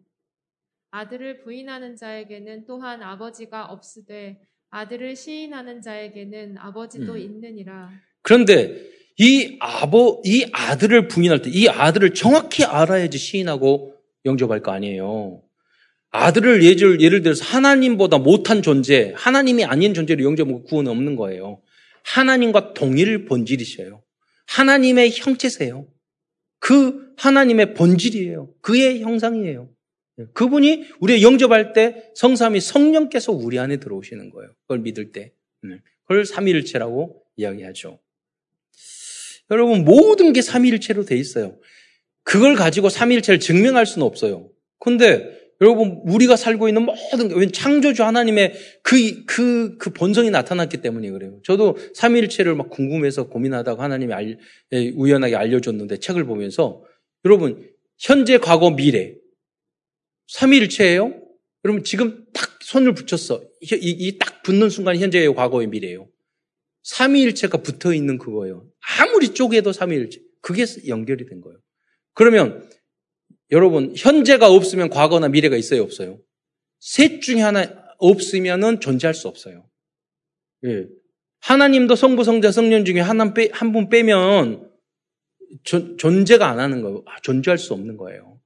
아들을 0.91 1.41
부인하는 1.41 1.95
자에게는 1.95 2.67
또한 2.67 3.01
아버지가 3.01 3.65
없으되 3.65 4.45
아들을 4.69 5.15
시인하는 5.15 5.81
자에게는 5.81 6.59
아버지도 6.59 7.13
음. 7.13 7.17
있느니라. 7.17 7.89
그런데 8.21 9.00
이 9.17 9.57
아버, 9.59 10.21
이 10.25 10.45
아들을 10.51 11.07
부인할 11.07 11.41
때 11.41 11.49
이 11.49 11.67
아들을 11.67 12.13
정확히 12.13 12.63
알아야지 12.63 13.17
시인하고 13.17 13.93
영접할 14.25 14.61
거 14.61 14.71
아니에요. 14.71 15.41
아들을 16.11 16.63
예를, 16.63 17.01
예를 17.01 17.21
들어서 17.21 17.43
하나님보다 17.45 18.17
못한 18.17 18.61
존재, 18.61 19.13
하나님이 19.15 19.63
아닌 19.65 19.93
존재로 19.93 20.23
영접하고 20.23 20.63
구원은 20.63 20.91
없는 20.91 21.15
거예요. 21.15 21.61
하나님과 22.03 22.73
동일 22.73 23.25
본질이셔요. 23.25 24.03
하나님의 24.47 25.11
형체세요. 25.13 25.87
그 26.59 27.13
하나님의 27.17 27.73
본질이에요. 27.75 28.53
그의 28.61 29.01
형상이에요. 29.01 29.69
그분이 30.33 30.85
우리가 30.99 31.21
영접할 31.21 31.73
때 31.73 32.11
성삼이 32.15 32.59
성령께서 32.59 33.31
우리 33.31 33.57
안에 33.57 33.77
들어오시는 33.77 34.29
거예요. 34.31 34.51
그걸 34.63 34.79
믿을 34.79 35.11
때. 35.11 35.31
네. 35.63 35.77
그걸 36.03 36.25
삼위일체라고 36.25 37.23
이야기하죠. 37.37 37.99
여러분 39.51 39.83
모든 39.83 40.33
게 40.33 40.41
삼위일체로 40.41 41.05
돼 41.05 41.17
있어요. 41.17 41.57
그걸 42.23 42.55
가지고 42.55 42.89
삼위일체를 42.89 43.39
증명할 43.39 43.85
수는 43.85 44.05
없어요. 44.07 44.49
근데 44.79 45.39
여러분 45.59 46.01
우리가 46.05 46.35
살고 46.35 46.67
있는 46.67 46.83
모든 46.83 47.29
게왜 47.29 47.51
창조주 47.51 48.03
하나님의 48.03 48.53
그그 48.81 49.77
그 49.77 49.89
본성이 49.91 50.31
나타났기 50.31 50.77
때문에 50.77 51.11
그래요. 51.11 51.39
저도 51.43 51.77
삼위일체를 51.93 52.55
막 52.55 52.69
궁금해서 52.69 53.27
고민하다가 53.27 53.83
하나님이 53.83 54.13
알, 54.13 54.39
예, 54.71 54.89
우연하게 54.89 55.35
알려줬는데 55.35 55.97
책을 55.97 56.25
보면서 56.25 56.83
여러분 57.25 57.69
현재, 57.99 58.39
과거, 58.39 58.71
미래 58.71 59.13
삼위일체예요. 60.27 61.13
여러분 61.63 61.83
지금 61.83 62.25
딱 62.33 62.57
손을 62.63 62.93
붙였어. 62.95 63.43
이딱 63.61 64.41
붙는 64.41 64.69
순간 64.69 64.97
현재예요, 64.97 65.35
과거의 65.35 65.67
미래예요. 65.67 66.07
삼위일체가 66.83 67.59
붙어 67.59 67.93
있는 67.93 68.17
그거예요. 68.17 68.65
아무리 68.99 69.29
쪼개도 69.33 69.71
삼위일체. 69.71 70.21
그게 70.41 70.65
연결이 70.87 71.25
된 71.25 71.41
거예요. 71.41 71.59
그러면 72.13 72.67
여러분 73.51 73.93
현재가 73.95 74.49
없으면 74.49 74.89
과거나 74.89 75.27
미래가 75.29 75.55
있어요, 75.57 75.83
없어요? 75.83 76.19
셋 76.79 77.21
중에 77.21 77.41
하나 77.41 77.65
없으면은 77.99 78.79
존재할 78.79 79.13
수 79.13 79.27
없어요. 79.27 79.69
예. 80.65 80.87
하나님도 81.41 81.95
성부, 81.95 82.23
성자, 82.23 82.51
성령 82.51 82.85
중에 82.85 82.99
한분 82.99 83.89
빼면 83.89 84.71
존, 85.63 85.97
존재가 85.97 86.47
안 86.47 86.59
하는 86.59 86.81
거예요. 86.81 87.03
아, 87.05 87.19
존재할 87.21 87.57
수 87.57 87.73
없는 87.73 87.97
거예요. 87.97 88.39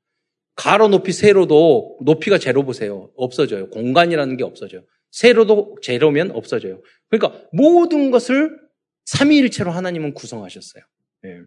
가로 0.56 0.88
높이 0.88 1.12
세로도 1.12 2.00
높이가 2.02 2.38
제로 2.38 2.64
보세요. 2.64 3.12
없어져요. 3.16 3.70
공간이라는 3.70 4.38
게 4.38 4.44
없어져요. 4.44 4.84
세로도 5.16 5.78
제로면 5.82 6.32
없어져요. 6.32 6.82
그러니까 7.10 7.48
모든 7.54 8.12
것을 8.12 8.60
삼위일체로 9.06 9.72
하나님은 9.72 10.14
구성하셨어요. 10.14 10.84
네. 11.22 11.42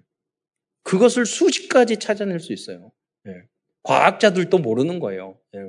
그것을 0.84 1.26
수십 1.26 1.68
가지 1.68 1.98
찾아낼 1.98 2.40
수 2.40 2.54
있어요. 2.54 2.92
네. 3.24 3.42
과학자들도 3.82 4.56
모르는 4.56 5.00
거예요. 5.00 5.38
네. 5.52 5.60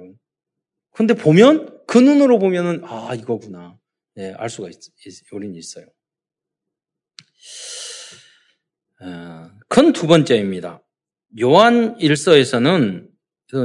근데 0.91 1.13
보면 1.13 1.77
그 1.87 1.97
눈으로 1.97 2.39
보면은 2.39 2.83
아 2.85 3.13
이거구나 3.15 3.77
네, 4.15 4.33
알 4.37 4.49
수가 4.49 4.69
있, 4.69 4.79
우린 5.33 5.53
있어요. 5.55 5.85
아, 9.01 9.53
큰두 9.67 10.07
번째입니다. 10.07 10.81
요한 11.41 11.99
일서에서는 11.99 13.08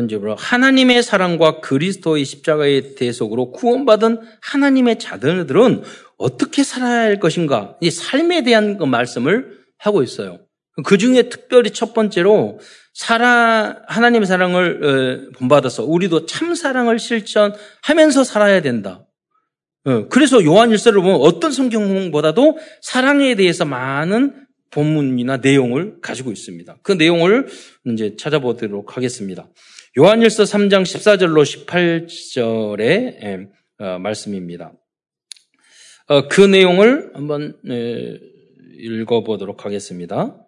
이제 0.05 0.19
하나님의 0.39 1.03
사랑과 1.03 1.61
그리스도의 1.61 2.25
십자가의 2.25 2.95
대속으로 2.95 3.51
구원받은 3.53 4.21
하나님의 4.41 4.99
자들은 4.99 5.83
어떻게 6.17 6.63
살아야 6.65 7.01
할 7.03 7.21
것인가 7.21 7.77
이 7.83 7.91
삶에 7.91 8.45
대한 8.45 8.79
그 8.79 8.85
말씀을 8.85 9.59
하고 9.79 10.03
있어요. 10.03 10.41
그 10.85 10.97
중에 10.97 11.29
특별히 11.29 11.71
첫 11.71 11.93
번째로 11.93 12.59
사랑 12.95 13.83
하나님의 13.87 14.27
사랑을 14.27 15.31
어, 15.33 15.39
본받아서 15.39 15.85
우리도 15.85 16.27
참 16.27 16.55
사랑을 16.55 16.99
실천하면서 16.99 18.25
살아야 18.25 18.63
된다. 18.63 19.07
어, 19.85 20.09
그래서 20.09 20.43
요한 20.45 20.71
일서를 20.71 21.03
보면 21.03 21.17
어떤 21.21 21.53
성경보다도 21.53 22.59
사랑에 22.81 23.35
대해서 23.35 23.65
많은 23.65 24.47
본문이나 24.71 25.37
내용을 25.37 26.01
가지고 26.01 26.33
있습니다. 26.33 26.79
그 26.83 26.93
내용을 26.93 27.47
이제 27.87 28.17
찾아보도록 28.17 28.97
하겠습니다. 28.97 29.47
요한일서 29.97 30.43
3장 30.43 30.83
14절로 30.83 31.45
18절의 31.69 32.83
예, 33.23 33.49
어, 33.79 33.99
말씀입니다. 34.01 34.73
어, 36.09 36.27
그 36.27 36.41
내용을 36.41 37.13
한번 37.15 37.57
예, 37.69 38.19
읽어보도록 38.73 39.65
하겠습니다. 39.65 40.45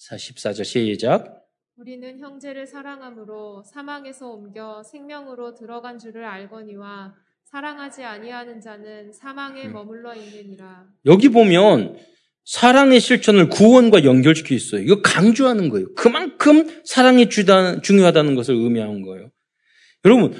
14절 0.00 0.64
시작. 0.64 1.44
우리는 1.76 2.18
형제를 2.18 2.66
사랑함으로 2.66 3.62
사망에서 3.64 4.28
옮겨 4.28 4.82
생명으로 4.82 5.52
들어간 5.52 5.98
줄을 5.98 6.24
알거니와 6.24 7.14
사랑하지 7.44 8.04
아니하는 8.04 8.62
자는 8.62 9.12
사망에 9.12 9.66
음. 9.66 9.74
머물러 9.74 10.14
있느니라. 10.14 10.86
여기 11.04 11.28
보면 11.28 11.98
사랑의 12.46 13.00
실천을 13.00 13.48
구원과 13.48 14.04
연결시켜 14.04 14.54
있어요. 14.54 14.80
이거 14.80 15.02
강조하는 15.02 15.68
거예요. 15.68 15.92
그만큼 15.94 16.68
사랑이 16.84 17.28
중요하다는 17.28 18.34
것을 18.34 18.54
의미하는 18.54 19.02
거예요. 19.02 19.30
여러분, 20.04 20.34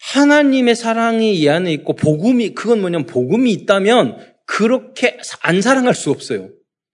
하나님의 0.00 0.74
사랑이 0.76 1.34
이 1.36 1.48
안에 1.48 1.72
있고 1.74 1.94
복음이 1.94 2.54
그건 2.54 2.80
뭐냐면 2.80 3.06
복음이 3.06 3.50
있다면 3.52 4.18
그렇게 4.46 5.18
안 5.42 5.60
사랑할 5.60 5.94
수 5.94 6.10
없어요. 6.10 6.50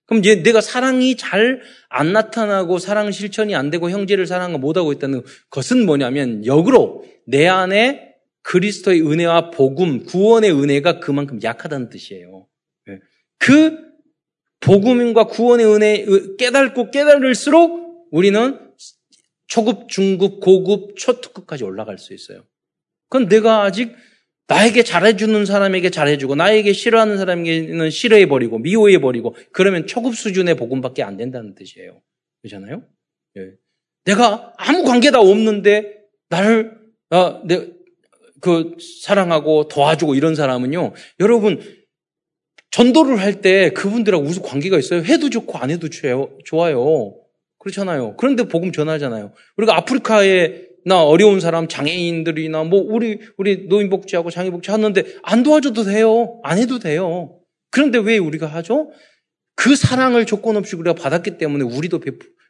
그럼 0.07 0.25
얘 0.25 0.43
내가 0.43 0.61
사랑이 0.61 1.17
잘 1.17 1.61
안 1.97 2.13
나타나고 2.13 2.79
사랑 2.81 3.13
실천이 3.13 3.55
안 3.55 3.71
되고 3.71 3.89
형제를 3.89 4.27
사랑을 4.27 4.59
못 4.59 4.77
하고 4.77 4.93
있다는 4.93 5.23
것은 5.51 5.87
뭐냐면 5.87 6.45
역으로 6.45 7.05
내 7.25 7.47
안에 7.47 8.15
그리스도의 8.43 9.01
은혜와 9.01 9.51
복음, 9.51 10.03
구원의 10.03 10.51
은혜가 10.51 10.99
그만큼 10.99 11.39
약하다는 11.41 11.91
뜻이에요. 11.91 12.49
예. 12.89 12.99
그 13.39 13.79
복음과 14.65 15.25
구원의 15.25 15.67
은혜 15.67 16.07
깨닫고 16.39 16.91
깨달을수록 16.91 18.09
우리는 18.11 18.61
초급, 19.47 19.89
중급, 19.89 20.41
고급, 20.41 20.97
초특급까지 20.97 21.65
올라갈 21.65 21.99
수 21.99 22.15
있어요. 22.15 22.45
그건 23.09 23.29
내가 23.29 23.63
아직 23.63 23.95
나에게 24.47 24.83
잘해주는 24.83 25.47
사람에게 25.47 25.91
잘해주고 25.91 26.35
나에게 26.35 26.73
싫어하는 26.73 27.17
사람에게는 27.17 27.91
싫어해버리고 27.91 28.59
미워해버리고 28.59 29.37
그러면 29.53 29.87
초급 29.87 30.15
수준의 30.15 30.57
복음밖에 30.57 31.03
안 31.03 31.17
된다는 31.17 31.55
뜻이에요. 31.55 32.03
그렇잖아요? 32.43 32.83
예. 33.39 33.53
내가 34.05 34.53
아무 34.59 34.85
관계다 34.85 35.21
없는데 35.21 35.99
나를 36.29 36.79
어, 37.11 37.43
내, 37.47 37.71
그 38.41 38.77
사랑하고 39.03 39.69
도와주고 39.69 40.15
이런 40.15 40.35
사람은요. 40.35 40.93
여러분 41.21 41.61
전도를 42.75 43.21
할 43.21 43.41
때 43.41 43.71
그분들하고 43.71 44.25
무슨 44.25 44.43
관계가 44.43 44.77
있어요? 44.79 45.03
해도 45.05 45.31
좋고 45.31 45.59
안 45.59 45.71
해도 45.71 45.89
좋아요. 46.45 47.15
그렇잖아요. 47.61 48.17
그런데 48.17 48.49
복음 48.49 48.73
전하잖아요. 48.73 49.33
우리가 49.57 49.77
아프리카에 49.77 50.67
나 50.85 51.05
어려운 51.05 51.39
사람, 51.39 51.69
장애인들이나 51.69 52.65
뭐 52.65 52.81
우리 52.81 53.21
우리 53.39 53.69
노인복지하고 53.69 54.31
장애복지 54.31 54.73
하는데 54.73 55.05
안 55.23 55.45
도와줘도 55.45 55.85
돼요. 55.85 56.41
안 56.43 56.59
해도 56.59 56.81
돼요. 56.81 57.39
그런데 57.71 57.99
왜 57.99 58.19
우리가 58.19 58.47
하죠? 58.47 58.91
그 59.55 59.77
사랑을 59.77 60.27
조건 60.27 60.57
없이 60.57 60.75
우리가 60.75 60.95
받았기 60.95 61.39
때문에 61.39 61.63
우리도 61.63 62.01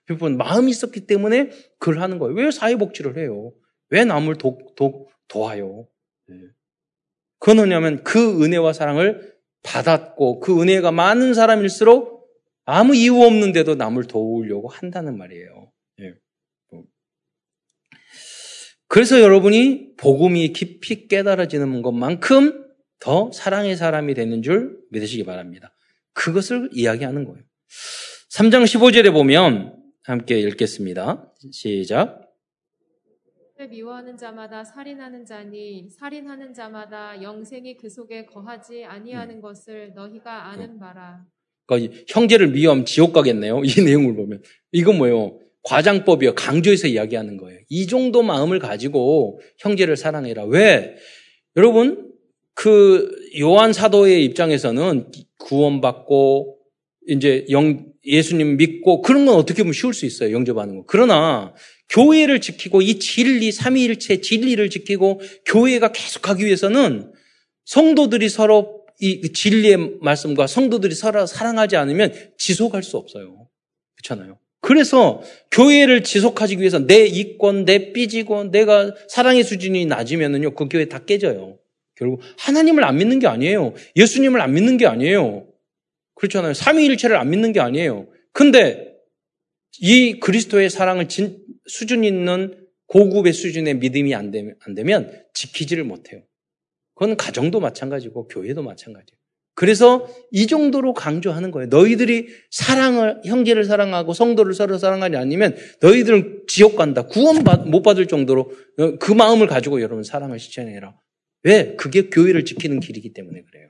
베푸는 0.06 0.38
마음이 0.38 0.70
있었기 0.70 1.06
때문에 1.06 1.50
그걸 1.78 2.00
하는 2.00 2.18
거예요. 2.18 2.34
왜 2.34 2.50
사회복지를 2.50 3.18
해요? 3.18 3.52
왜 3.90 4.06
남을 4.06 4.36
도, 4.36 4.58
도, 4.74 5.06
도와요? 5.28 5.86
네. 6.28 6.36
그건 7.40 7.56
뭐냐면 7.58 8.02
그 8.04 8.42
은혜와 8.42 8.72
사랑을 8.72 9.33
받았고 9.64 10.38
그 10.38 10.62
은혜가 10.62 10.92
많은 10.92 11.34
사람일수록 11.34 12.28
아무 12.64 12.94
이유 12.94 13.20
없는데도 13.22 13.74
남을 13.74 14.04
도우려고 14.04 14.68
한다는 14.68 15.18
말이에요. 15.18 15.72
예. 16.00 16.14
그래서 18.86 19.20
여러분이 19.20 19.96
복음이 19.96 20.52
깊이 20.52 21.08
깨달아지는 21.08 21.82
것만큼 21.82 22.64
더 23.00 23.30
사랑의 23.32 23.76
사람이 23.76 24.14
되는 24.14 24.40
줄 24.42 24.78
믿으시기 24.90 25.24
바랍니다. 25.24 25.74
그것을 26.12 26.70
이야기하는 26.72 27.24
거예요. 27.24 27.42
3장 28.30 28.64
15절에 28.64 29.12
보면 29.12 29.76
함께 30.04 30.38
읽겠습니다. 30.38 31.32
시작. 31.50 32.23
미워하는 33.68 34.16
자마다 34.16 34.64
살인하는 34.64 35.24
자니 35.26 35.88
살인하는 35.90 36.54
자마다 36.54 37.22
영생이 37.22 37.76
그 37.76 37.88
속에 37.88 38.26
거하지 38.26 38.84
아니하는 38.84 39.36
음. 39.36 39.40
것을 39.40 39.92
너희가 39.94 40.46
아는 40.46 40.78
바라. 40.78 41.24
그러니까 41.66 41.96
형제를 42.08 42.48
미워하면 42.48 42.84
지옥 42.84 43.12
가겠네요. 43.12 43.62
이 43.64 43.82
내용을 43.82 44.14
보면 44.14 44.42
이건 44.72 44.98
뭐예요? 44.98 45.38
과장법이요. 45.62 46.34
강조해서 46.34 46.88
이야기하는 46.88 47.38
거예요. 47.38 47.58
이 47.68 47.86
정도 47.86 48.22
마음을 48.22 48.58
가지고 48.58 49.40
형제를 49.58 49.96
사랑해라. 49.96 50.44
왜? 50.44 50.96
여러분, 51.56 52.12
그 52.54 53.10
요한 53.40 53.72
사도의 53.72 54.24
입장에서는 54.26 55.10
구원받고 55.38 56.58
이제 57.08 57.46
영, 57.50 57.93
예수님 58.06 58.56
믿고 58.56 59.02
그런 59.02 59.26
건 59.26 59.36
어떻게 59.36 59.62
보면 59.62 59.72
쉬울 59.72 59.94
수 59.94 60.06
있어요. 60.06 60.32
영접하는 60.32 60.76
거. 60.76 60.84
그러나 60.86 61.54
교회를 61.88 62.40
지키고 62.40 62.82
이 62.82 62.98
진리, 62.98 63.52
삼위일체 63.52 64.20
진리를 64.20 64.68
지키고 64.70 65.20
교회가 65.46 65.92
계속하기 65.92 66.44
위해서는 66.44 67.12
성도들이 67.64 68.28
서로 68.28 68.84
이 69.00 69.32
진리의 69.32 69.98
말씀과 70.00 70.46
성도들이 70.46 70.94
서로 70.94 71.26
사랑하지 71.26 71.76
않으면 71.76 72.12
지속할 72.38 72.82
수 72.82 72.96
없어요. 72.96 73.48
그렇잖아요. 73.96 74.38
그래서 74.60 75.20
교회를 75.50 76.04
지속하기 76.04 76.58
위해서 76.58 76.78
내 76.78 77.04
이권, 77.04 77.66
내 77.66 77.92
삐지고 77.92 78.44
내가 78.44 78.94
사랑의 79.08 79.44
수준이 79.44 79.84
낮으면은요, 79.86 80.54
그 80.54 80.68
교회 80.68 80.86
다 80.86 81.00
깨져요. 81.00 81.58
결국 81.96 82.20
하나님을 82.38 82.82
안 82.84 82.96
믿는 82.96 83.18
게 83.18 83.26
아니에요. 83.26 83.74
예수님을 83.96 84.40
안 84.40 84.54
믿는 84.54 84.78
게 84.78 84.86
아니에요. 84.86 85.46
그렇잖아요. 86.14 86.54
삼위일체를 86.54 87.16
안 87.16 87.30
믿는 87.30 87.52
게 87.52 87.60
아니에요. 87.60 88.08
근데 88.32 88.94
이 89.80 90.20
그리스도의 90.20 90.70
사랑을 90.70 91.08
진, 91.08 91.38
수준 91.66 92.04
있는 92.04 92.66
고급의 92.86 93.32
수준의 93.32 93.78
믿음이 93.78 94.14
안 94.14 94.30
되면, 94.30 94.56
안 94.60 94.74
되면 94.74 95.24
지키지를 95.34 95.84
못해요. 95.84 96.22
그건 96.94 97.16
가정도 97.16 97.60
마찬가지고 97.60 98.28
교회도 98.28 98.62
마찬가지예요. 98.62 99.18
그래서 99.56 100.08
이 100.32 100.46
정도로 100.46 100.94
강조하는 100.94 101.50
거예요. 101.50 101.68
너희들이 101.68 102.26
사랑을, 102.50 103.20
형제를 103.24 103.64
사랑하고 103.64 104.12
성도를 104.12 104.52
서로 104.52 104.78
사랑하지 104.78 105.16
않으면 105.16 105.56
너희들은 105.80 106.44
지옥 106.48 106.76
간다. 106.76 107.06
구원 107.06 107.44
못 107.70 107.82
받을 107.82 108.06
정도로 108.06 108.52
그 108.98 109.12
마음을 109.12 109.46
가지고 109.46 109.80
여러분 109.80 110.02
사랑을 110.02 110.38
실천해라. 110.40 110.96
왜? 111.44 111.76
그게 111.76 112.08
교회를 112.08 112.44
지키는 112.44 112.80
길이기 112.80 113.12
때문에 113.12 113.42
그래요. 113.42 113.68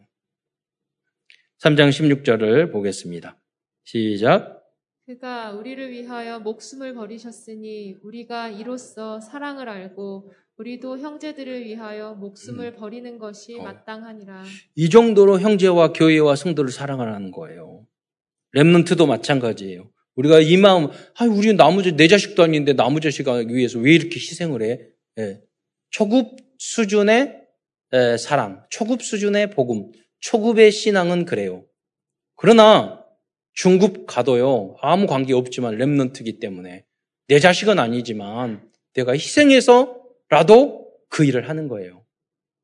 3장 1.64 1.88
16절을 1.88 2.70
보겠습니다. 2.70 3.40
시작. 3.84 4.62
그가 5.06 5.52
우리를 5.52 5.90
위하여 5.92 6.38
목숨을 6.38 6.92
버리셨으니 6.92 7.96
우리가 8.02 8.50
이로써 8.50 9.18
사랑을 9.18 9.70
알고 9.70 10.30
우리도 10.58 10.98
형제들을 10.98 11.64
위하여 11.64 12.12
목숨을 12.16 12.66
음. 12.66 12.76
버리는 12.76 13.18
것이 13.18 13.58
어. 13.58 13.62
마땅하니라. 13.62 14.44
이 14.74 14.90
정도로 14.90 15.40
형제와 15.40 15.94
교회와 15.94 16.36
성도를 16.36 16.70
사랑하라는 16.70 17.30
거예요. 17.30 17.86
랩런트도 18.54 19.06
마찬가지예요. 19.06 19.90
우리가 20.16 20.40
이 20.40 20.58
마음, 20.58 20.90
아, 21.18 21.24
우리 21.24 21.54
나무 21.54 21.80
내 21.82 22.08
자식도 22.08 22.42
아닌데 22.42 22.74
나무 22.74 23.00
자식하기 23.00 23.54
위해서 23.54 23.78
왜 23.78 23.94
이렇게 23.94 24.16
희생을 24.16 24.62
해? 24.62 24.80
예. 25.18 25.40
초급 25.88 26.36
수준의 26.58 27.40
에, 27.94 28.16
사랑, 28.18 28.66
초급 28.68 29.02
수준의 29.02 29.50
복음, 29.52 29.92
초급의 30.24 30.72
신앙은 30.72 31.26
그래요. 31.26 31.64
그러나 32.36 33.04
중급 33.52 34.06
가도요 34.06 34.76
아무 34.80 35.06
관계 35.06 35.34
없지만 35.34 35.76
랩런트기 35.76 36.40
때문에 36.40 36.84
내 37.28 37.38
자식은 37.38 37.78
아니지만 37.78 38.68
내가 38.94 39.12
희생해서 39.12 40.00
라도 40.30 40.90
그 41.10 41.24
일을 41.24 41.48
하는 41.48 41.68
거예요. 41.68 42.04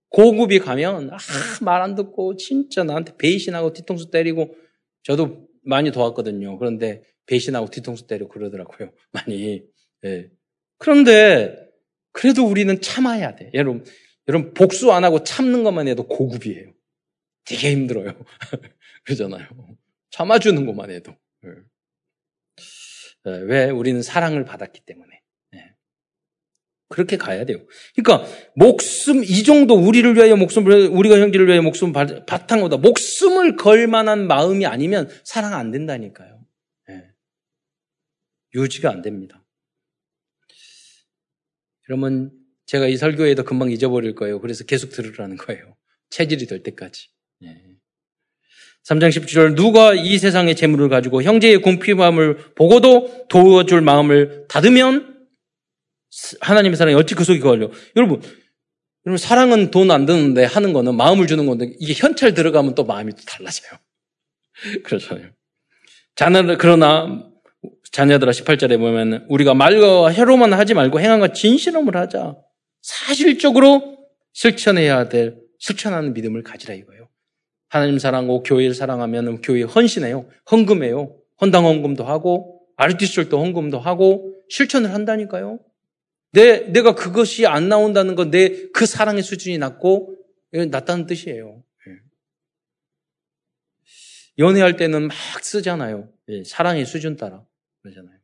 고급이 0.09 0.59
가면, 0.59 1.11
아, 1.13 1.19
말 1.61 1.83
안 1.83 1.95
듣고, 1.95 2.37
진짜 2.37 2.83
나한테 2.83 3.17
배신하고 3.17 3.73
뒤통수 3.73 4.11
때리고, 4.11 4.57
저도 5.05 5.47
많이 5.63 5.93
도왔거든요. 5.93 6.59
그런데 6.59 7.05
배신하고 7.27 7.69
뒤통수 7.69 8.09
때리고 8.09 8.29
그러더라고요. 8.29 8.91
많이. 9.13 9.63
예. 10.05 10.31
그런데, 10.79 11.55
그래도 12.13 12.45
우리는 12.45 12.81
참아야 12.81 13.37
돼. 13.37 13.53
여러분, 13.55 13.85
여러분, 14.27 14.53
복수 14.53 14.91
안 14.91 15.05
하고 15.05 15.23
참는 15.23 15.63
것만 15.63 15.87
해도 15.87 16.09
고급이에요. 16.09 16.73
되게 17.51 17.73
힘들어요. 17.73 18.13
그러잖아요. 19.05 19.49
참아주는 20.11 20.65
것만 20.67 20.91
해도. 20.91 21.17
예. 21.45 21.51
예. 23.27 23.31
왜? 23.31 23.71
우리는 23.71 24.01
사랑을 24.03 24.45
받았기 24.45 24.81
때문에. 24.87 25.21
그렇게 26.91 27.17
가야 27.17 27.45
돼요. 27.45 27.65
그러니까 27.95 28.29
목숨 28.57 29.23
이 29.23 29.45
정도 29.45 29.75
우리를 29.75 30.17
위하여 30.17 30.35
목숨을 30.35 30.89
우리가 30.89 31.21
형제를 31.21 31.47
위하여 31.47 31.63
목숨을 31.63 32.27
바탕보다 32.27 32.79
목숨을 32.79 33.55
걸 33.55 33.87
만한 33.87 34.27
마음이 34.27 34.67
아니면 34.67 35.09
사랑 35.23 35.55
안 35.55 35.71
된다니까요. 35.71 36.45
네. 36.89 37.05
유지가 38.57 38.91
안 38.91 39.03
됩니다. 39.03 39.47
그러면 41.85 42.33
제가 42.67 42.89
이 42.89 42.97
설교에도 42.97 43.45
금방 43.45 43.71
잊어버릴 43.71 44.17
거예요. 44.17 44.41
그래서 44.41 44.65
계속 44.65 44.91
들으라는 44.91 45.37
거예요. 45.37 45.77
체질이 46.09 46.47
될 46.47 46.65
때까지. 46.65 47.09
네. 48.89 48.95
3장 48.95 49.09
10절 49.11 49.55
누가 49.55 49.95
이 49.95 50.19
세상의 50.19 50.57
재물을 50.57 50.89
가지고 50.89 51.23
형제의 51.23 51.59
공피함을 51.59 52.55
보고도 52.55 53.27
도와줄 53.29 53.81
마음을 53.83 54.47
닫으면 54.49 55.27
하나님의 56.41 56.77
사랑이 56.77 56.97
어찌 56.97 57.15
그 57.15 57.25
속에 57.25 57.39
걸려? 57.41 57.71
여러분, 57.97 58.21
여러분 59.07 59.19
사랑은 59.19 59.71
돈 59.71 59.91
안 59.91 60.07
드는데 60.07 60.45
하는 60.45 60.73
거는 60.73 60.95
마음을 60.97 61.27
주는 61.27 61.47
건데 61.47 61.73
이게 61.79 61.95
현찰 61.95 62.35
들어가면 62.35 62.75
또 62.75 62.85
마음이 62.85 63.13
또 63.13 63.23
달라져요. 63.27 63.79
그렇잖아요. 64.83 65.31
자녀들 66.17 66.59
그러나 66.59 67.25
자녀들아 67.93 68.33
18절에 68.33 68.79
보면 68.79 69.27
우리가 69.29 69.55
말과 69.55 70.13
혀로만 70.13 70.53
하지 70.53 70.75
말고 70.75 71.01
행함과 71.01 71.33
진실함을 71.33 71.97
하자. 71.97 72.37
사실적으로 72.83 73.99
실천해야 74.33 75.09
될 75.09 75.37
실천하는 75.59 76.13
믿음을 76.13 76.43
가지라 76.43 76.75
이거예요. 76.75 77.00
하나님 77.71 77.99
사랑하고 77.99 78.43
교회를 78.43 78.75
사랑하면 78.75 79.41
교회에 79.41 79.63
헌신해요. 79.63 80.29
헌금해요. 80.51 81.17
헌당 81.41 81.65
헌금도 81.65 82.05
하고 82.05 82.61
아르티스절도 82.77 83.41
헌금도 83.41 83.79
하고 83.79 84.35
실천을 84.51 84.93
한다니까요. 84.93 85.61
내, 86.33 86.61
내가 86.73 86.95
그것이 86.95 87.47
안 87.47 87.69
나온다는 87.69 88.15
건 88.17 88.31
내 88.31 88.71
그 88.73 88.87
사랑의 88.87 89.23
수준이 89.23 89.59
낮고, 89.59 90.17
낮다는 90.53 91.07
뜻이에요. 91.07 91.63
예. 91.89 91.93
연애할 94.39 94.77
때는 94.77 95.09
막 95.09 95.15
쓰잖아요. 95.45 96.13
예, 96.29 96.45
사랑의 96.45 96.87
수준 96.87 97.17
따라. 97.17 97.45
그러잖아요. 97.83 98.19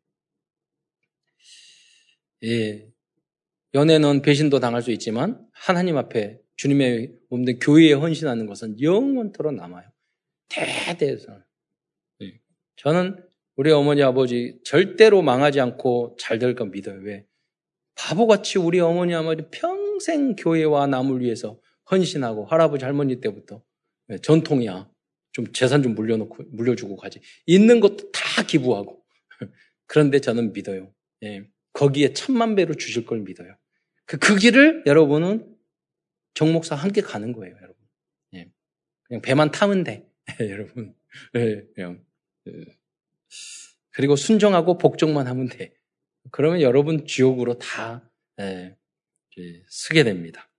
예. 2.44 2.88
연애는 3.74 4.22
배신도 4.22 4.58
당할 4.60 4.82
수 4.82 4.90
있지만, 4.92 5.46
하나님 5.52 5.96
앞에 5.96 6.40
주님의 6.56 7.12
몸된 7.30 7.58
교회에 7.58 7.92
헌신하는 7.92 8.46
것은 8.46 8.80
영원토록 8.80 9.54
남아요. 9.54 9.88
대대해서. 10.48 11.40
예. 12.22 12.40
저는 12.76 13.22
우리 13.56 13.70
어머니 13.70 14.02
아버지 14.02 14.58
절대로 14.64 15.22
망하지 15.22 15.60
않고 15.60 16.16
잘될거 16.18 16.66
믿어요. 16.66 17.00
왜? 17.02 17.26
바보같이 17.94 18.58
우리 18.58 18.80
어머니 18.80 19.14
아버지 19.14 19.44
평생 19.50 20.36
교회와 20.36 20.86
남을 20.86 21.20
위해서 21.20 21.60
헌신하고 21.90 22.46
할아버지 22.46 22.84
할머니 22.84 23.20
때부터 23.20 23.62
네, 24.08 24.18
전통이야. 24.18 24.90
좀 25.32 25.52
재산 25.52 25.82
좀 25.82 25.94
물려놓고 25.94 26.44
물려주고 26.52 26.96
가지. 26.96 27.20
있는 27.44 27.80
것도 27.80 28.10
다 28.10 28.42
기부하고. 28.42 29.02
그런데 29.86 30.20
저는 30.20 30.52
믿어요. 30.52 30.92
예, 31.24 31.46
거기에 31.72 32.12
천만 32.12 32.54
배로 32.54 32.74
주실 32.74 33.04
걸 33.04 33.20
믿어요. 33.20 33.56
그, 34.06 34.18
그 34.18 34.36
길을 34.36 34.84
여러분은 34.86 35.55
정목사 36.36 36.74
함께 36.74 37.00
가는 37.00 37.32
거예요, 37.32 37.56
여러분. 37.56 37.74
예, 38.34 38.50
그냥 39.04 39.22
배만 39.22 39.50
타면 39.50 39.84
돼, 39.84 40.06
여러분. 40.40 40.94
예, 41.34 41.62
그냥. 41.74 42.04
예. 42.46 42.52
그리고 43.90 44.14
순종하고 44.14 44.76
복종만 44.76 45.26
하면 45.26 45.48
돼. 45.48 45.74
그러면 46.30 46.60
여러분 46.60 47.06
지옥으로 47.06 47.58
다 47.58 48.10
예, 48.38 48.76
쓰게 49.68 50.04
됩니다. 50.04 50.50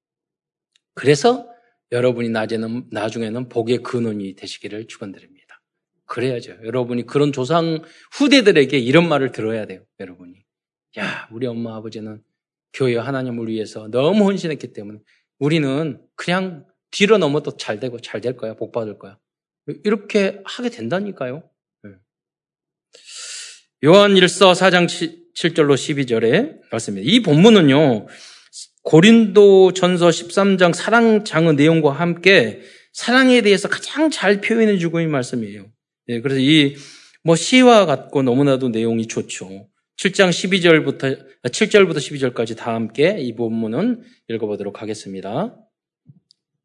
그래서 0.96 1.48
여러분이 1.92 2.30
낮에는 2.30 2.88
나중에는 2.92 3.50
복의 3.50 3.84
근원이 3.84 4.36
되시기를 4.36 4.88
축원드립니다. 4.88 5.62
그래야죠. 6.06 6.58
여러분이 6.64 7.06
그런 7.06 7.32
조상 7.32 7.84
후대들에게 8.14 8.80
이런 8.80 9.08
말을 9.08 9.32
들어야 9.32 9.68
돼요. 9.68 9.86
여러분이 10.00 10.44
야 10.98 11.30
우리 11.32 11.46
엄마 11.46 11.76
아버지는 11.76 12.24
교회 12.74 12.98
하나님을 12.98 13.48
위해서 13.48 13.88
너무 13.90 14.24
헌신했기 14.26 14.74
때문에 14.74 15.00
우리는 15.40 16.02
그냥 16.16 16.66
뒤로 16.92 17.18
넘어도 17.18 17.58
잘 17.58 17.80
되고 17.80 18.00
잘 18.00 18.22
될 18.22 18.38
거야 18.38 18.56
복 18.56 18.72
받을 18.72 18.98
거야 18.98 19.18
이렇게 19.84 20.40
하게 20.46 20.70
된다니까요. 20.70 21.44
예. 21.86 21.90
요한 23.86 24.14
1서 24.14 24.54
4장 24.54 24.88
7절로 25.36 25.76
12절에 25.76 26.60
말씀입니다. 26.72 27.12
이 27.12 27.20
본문은요, 27.22 28.08
고린도 28.84 29.74
전서 29.74 30.08
13장 30.08 30.74
사랑 30.74 31.26
장의 31.26 31.56
내용과 31.56 31.92
함께 31.92 32.62
사랑에 32.94 33.42
대해서 33.42 33.68
가장 33.68 34.10
잘 34.10 34.42
표현해 34.42 34.78
주고 34.78 35.00
있는 35.00 35.12
말씀이에요. 35.12 35.66
예, 36.08 36.22
그래서 36.22 36.40
이, 36.40 36.76
뭐, 37.24 37.36
시와 37.36 37.86
같고 37.86 38.24
너무나도 38.24 38.70
내용이 38.70 39.08
좋죠. 39.08 39.68
7장 39.98 40.30
12절부터 40.30 41.42
7절부터 41.42 41.98
12절까지 41.98 42.56
다 42.56 42.76
함께 42.76 43.18
이 43.20 43.34
본문은 43.36 44.04
읽어보도록 44.28 44.84
하겠습니다. 44.84 45.58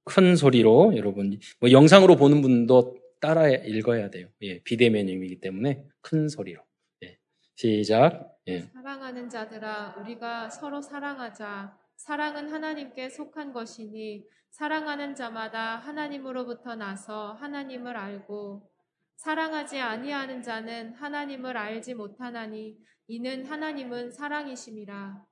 큰 0.05 0.37
소리로 0.37 0.95
여러분 0.97 1.39
뭐 1.59 1.71
영상으로 1.71 2.17
보는 2.17 2.43
분도 2.43 2.99
따라 3.21 3.49
읽어야 3.49 4.11
돼요. 4.11 4.29
예, 4.43 4.63
비대면이기 4.63 5.41
때문에 5.41 5.83
큰 6.03 6.29
소리로. 6.29 6.63
예, 7.05 7.19
시작. 7.55 8.37
예. 8.49 8.69
사랑하는 8.75 9.31
자들아 9.31 9.97
우리가 10.03 10.51
서로 10.51 10.83
사랑하자. 10.83 11.75
사랑은 11.97 12.51
하나님께 12.51 13.09
속한 13.09 13.55
것이니 13.55 14.27
사랑하는 14.51 15.15
자마다 15.15 15.79
하나님으로부터 15.79 16.75
나서 16.75 17.33
하나님을 17.33 17.97
알고 17.97 18.72
사랑하지 19.17 19.79
아니하는 19.79 20.43
자는 20.43 20.95
하나님을 20.95 21.57
알지 21.57 21.95
못하나니 21.95 22.77
이는 23.07 23.45
하나님은 23.45 24.11
사랑이심이라. 24.11 25.25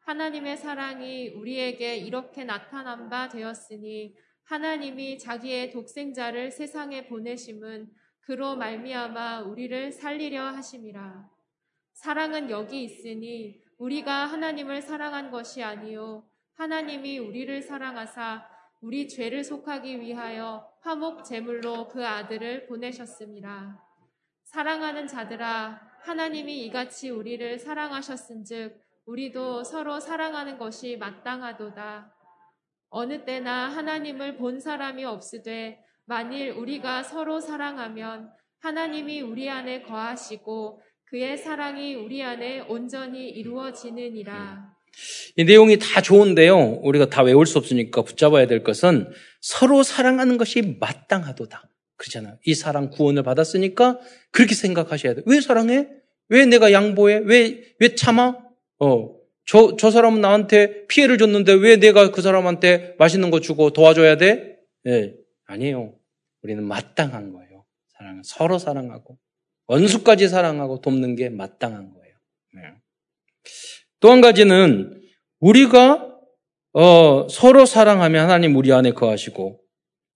하나님의 0.00 0.56
사랑이 0.56 1.30
우리에게 1.30 1.96
이렇게 1.96 2.44
나타난 2.44 3.08
바 3.08 3.28
되었으니 3.28 4.14
하나님이 4.44 5.18
자기의 5.18 5.70
독생자를 5.70 6.50
세상에 6.50 7.06
보내심은 7.06 7.90
그로 8.20 8.56
말미암아 8.56 9.40
우리를 9.42 9.92
살리려 9.92 10.42
하심이라. 10.42 11.28
사랑은 11.94 12.50
여기 12.50 12.84
있으니 12.84 13.60
우리가 13.78 14.26
하나님을 14.26 14.82
사랑한 14.82 15.30
것이 15.30 15.62
아니요 15.62 16.28
하나님이 16.54 17.18
우리를 17.18 17.62
사랑하사 17.62 18.46
우리 18.80 19.08
죄를 19.08 19.44
속하기 19.44 20.00
위하여 20.00 20.67
화목 20.80 21.24
제물로 21.24 21.88
그 21.88 22.06
아들을 22.06 22.66
보내셨습니다. 22.66 23.84
사랑하는 24.44 25.06
자들아 25.06 25.80
하나님이 26.02 26.64
이같이 26.66 27.10
우리를 27.10 27.58
사랑하셨은즉 27.58 28.80
우리도 29.04 29.64
서로 29.64 30.00
사랑하는 30.00 30.58
것이 30.58 30.96
마땅하도다. 30.96 32.14
어느 32.90 33.24
때나 33.24 33.68
하나님을 33.68 34.36
본 34.36 34.60
사람이 34.60 35.04
없으되 35.04 35.84
만일 36.06 36.52
우리가 36.52 37.02
서로 37.02 37.40
사랑하면 37.40 38.32
하나님이 38.60 39.20
우리 39.20 39.50
안에 39.50 39.82
거하시고 39.82 40.82
그의 41.04 41.36
사랑이 41.36 41.94
우리 41.94 42.22
안에 42.22 42.60
온전히 42.60 43.28
이루어지느니라. 43.28 44.77
이 45.36 45.44
내용이 45.44 45.78
다 45.78 46.00
좋은데요. 46.00 46.80
우리가 46.82 47.10
다 47.10 47.22
외울 47.22 47.46
수 47.46 47.58
없으니까 47.58 48.02
붙잡아야 48.02 48.46
될 48.46 48.62
것은 48.62 49.10
서로 49.40 49.82
사랑하는 49.82 50.38
것이 50.38 50.76
마땅하도다. 50.80 51.68
그렇잖아요. 51.96 52.38
이 52.44 52.54
사랑 52.54 52.90
구원을 52.90 53.22
받았으니까 53.22 53.98
그렇게 54.30 54.54
생각하셔야 54.54 55.14
돼요. 55.14 55.24
왜 55.26 55.40
사랑해? 55.40 55.88
왜 56.28 56.46
내가 56.46 56.72
양보해? 56.72 57.20
왜, 57.24 57.62
왜 57.80 57.94
참아? 57.94 58.36
어, 58.80 59.18
저, 59.46 59.76
저 59.76 59.90
사람은 59.90 60.20
나한테 60.20 60.86
피해를 60.86 61.18
줬는데 61.18 61.54
왜 61.54 61.76
내가 61.76 62.10
그 62.10 62.20
사람한테 62.20 62.96
맛있는 62.98 63.30
거 63.30 63.40
주고 63.40 63.70
도와줘야 63.70 64.16
돼? 64.16 64.58
예, 64.86 65.14
아니에요. 65.46 65.94
우리는 66.42 66.62
마땅한 66.64 67.32
거예요. 67.32 67.64
사랑은 67.96 68.22
서로 68.24 68.58
사랑하고 68.58 69.18
원수까지 69.66 70.28
사랑하고 70.28 70.80
돕는 70.80 71.16
게 71.16 71.28
마땅한 71.30 71.94
거예요. 71.94 72.14
네. 72.54 72.62
또 74.00 74.10
한 74.10 74.20
가지는 74.20 75.00
우리가 75.40 76.08
어, 76.72 77.26
서로 77.28 77.66
사랑하면 77.66 78.24
하나님 78.24 78.56
우리 78.56 78.72
안에 78.72 78.92
거하시고 78.92 79.60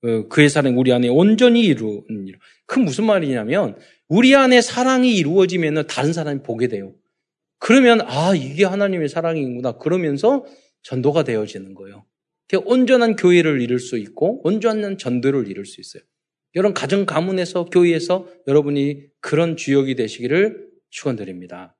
어, 0.04 0.28
그의 0.28 0.48
사랑이 0.48 0.76
우리 0.76 0.92
안에 0.92 1.08
온전히 1.08 1.64
이루는 1.64 2.26
일. 2.26 2.38
그 2.66 2.78
무슨 2.78 3.04
말이냐면 3.04 3.76
우리 4.08 4.34
안에 4.34 4.60
사랑이 4.60 5.14
이루어지면 5.14 5.86
다른 5.86 6.12
사람이 6.12 6.42
보게 6.42 6.68
돼요. 6.68 6.94
그러면 7.58 8.00
아 8.02 8.34
이게 8.34 8.64
하나님의 8.64 9.08
사랑이구나 9.08 9.78
그러면서 9.78 10.44
전도가 10.82 11.22
되어지는 11.24 11.74
거예요. 11.74 12.04
온전한 12.66 13.16
교회를 13.16 13.62
이룰 13.62 13.78
수 13.78 13.96
있고 13.96 14.46
온전한 14.46 14.98
전도를 14.98 15.48
이룰 15.48 15.64
수 15.64 15.80
있어요. 15.80 16.02
여러분 16.54 16.74
가정 16.74 17.06
가문에서 17.06 17.64
교회에서 17.66 18.28
여러분이 18.46 19.04
그런 19.20 19.56
주역이 19.56 19.94
되시기를 19.94 20.68
축원드립니다. 20.90 21.74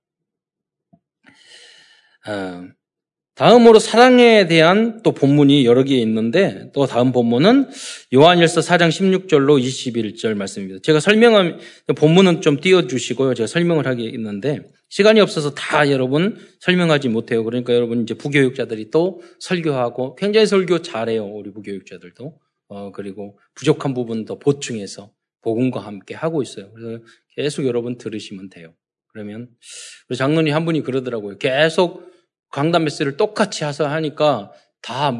어, 2.27 2.69
다음으로 3.35 3.79
사랑에 3.79 4.47
대한 4.47 5.03
또 5.03 5.13
본문이 5.13 5.65
여러 5.65 5.85
개 5.85 5.97
있는데 5.97 6.71
또 6.75 6.87
다음 6.87 7.13
본문은 7.13 7.71
요한일서 8.15 8.61
4장 8.61 8.91
16절로 8.91 9.61
21절 9.61 10.35
말씀입니다. 10.35 10.81
제가 10.83 11.01
설명한 11.01 11.59
본문은 11.97 12.43
좀 12.43 12.61
띄워주시고요. 12.61 13.33
제가 13.35 13.47
설명을 13.47 13.87
하게 13.87 14.05
있는데 14.05 14.61
시간이 14.91 15.21
없어서 15.21 15.55
다 15.55 15.91
여러분 15.91 16.37
설명하지 16.61 17.09
못해요. 17.09 17.43
그러니까 17.45 17.75
여러분 17.75 18.03
이제 18.03 18.13
부교육자들이 18.13 18.91
또 18.91 19.23
설교하고 19.41 20.17
굉장히 20.17 20.47
설교 20.47 20.83
잘해요. 20.83 21.25
우리 21.25 21.51
부교육자들도. 21.53 22.39
어, 22.69 22.93
그리고 22.93 23.39
부족한 23.55 23.95
부분도 23.95 24.39
보충해서 24.39 25.11
복음과 25.41 25.81
함께 25.81 26.15
하고 26.15 26.43
있어요. 26.43 26.71
그래서 26.75 27.03
계속 27.35 27.67
여러분 27.67 27.97
들으시면 27.97 28.51
돼요. 28.51 28.75
그러면 29.09 29.49
우리 30.09 30.17
장로님 30.17 30.55
한 30.55 30.65
분이 30.67 30.83
그러더라고요. 30.83 31.39
계속 31.39 32.12
강단 32.53 32.85
메시를 32.85 33.17
똑같이 33.17 33.65
하서 33.65 33.89
하니까 33.89 34.53
다 34.81 35.13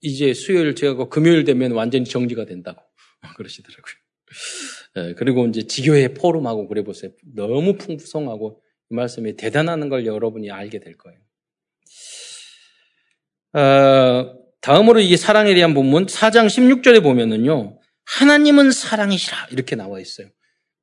이제 0.00 0.34
수요일 0.34 0.74
제가 0.74 1.08
금요일 1.08 1.44
되면 1.44 1.72
완전히 1.72 2.04
정지가 2.04 2.44
된다고 2.44 2.82
그러시더라고요. 3.36 3.94
네, 4.96 5.14
그리고 5.14 5.46
이제 5.46 5.62
지교회 5.66 6.12
포럼하고 6.12 6.68
그래 6.68 6.82
보세요. 6.82 7.12
너무 7.34 7.78
풍성하고 7.78 8.60
이 8.90 8.94
말씀이 8.94 9.36
대단한 9.36 9.88
걸 9.88 10.04
여러분이 10.04 10.50
알게 10.50 10.80
될 10.80 10.96
거예요. 10.98 11.18
어, 13.54 14.34
다음으로 14.60 15.00
이 15.00 15.16
사랑에 15.16 15.54
대한 15.54 15.74
본문 15.74 16.06
4장 16.06 16.46
16절에 16.46 17.02
보면은요. 17.02 17.78
하나님은 18.04 18.72
사랑이시라 18.72 19.48
이렇게 19.52 19.76
나와 19.76 20.00
있어요. 20.00 20.28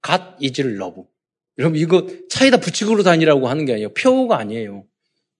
God 0.01 0.37
is 0.39 0.79
love. 0.79 1.03
여러분 1.57 1.77
이거 1.77 2.07
차에다 2.29 2.57
붙이고 2.57 3.03
다니라고 3.03 3.49
하는 3.49 3.65
게 3.65 3.73
아니에요. 3.73 3.93
표가 3.93 4.37
아니에요. 4.37 4.85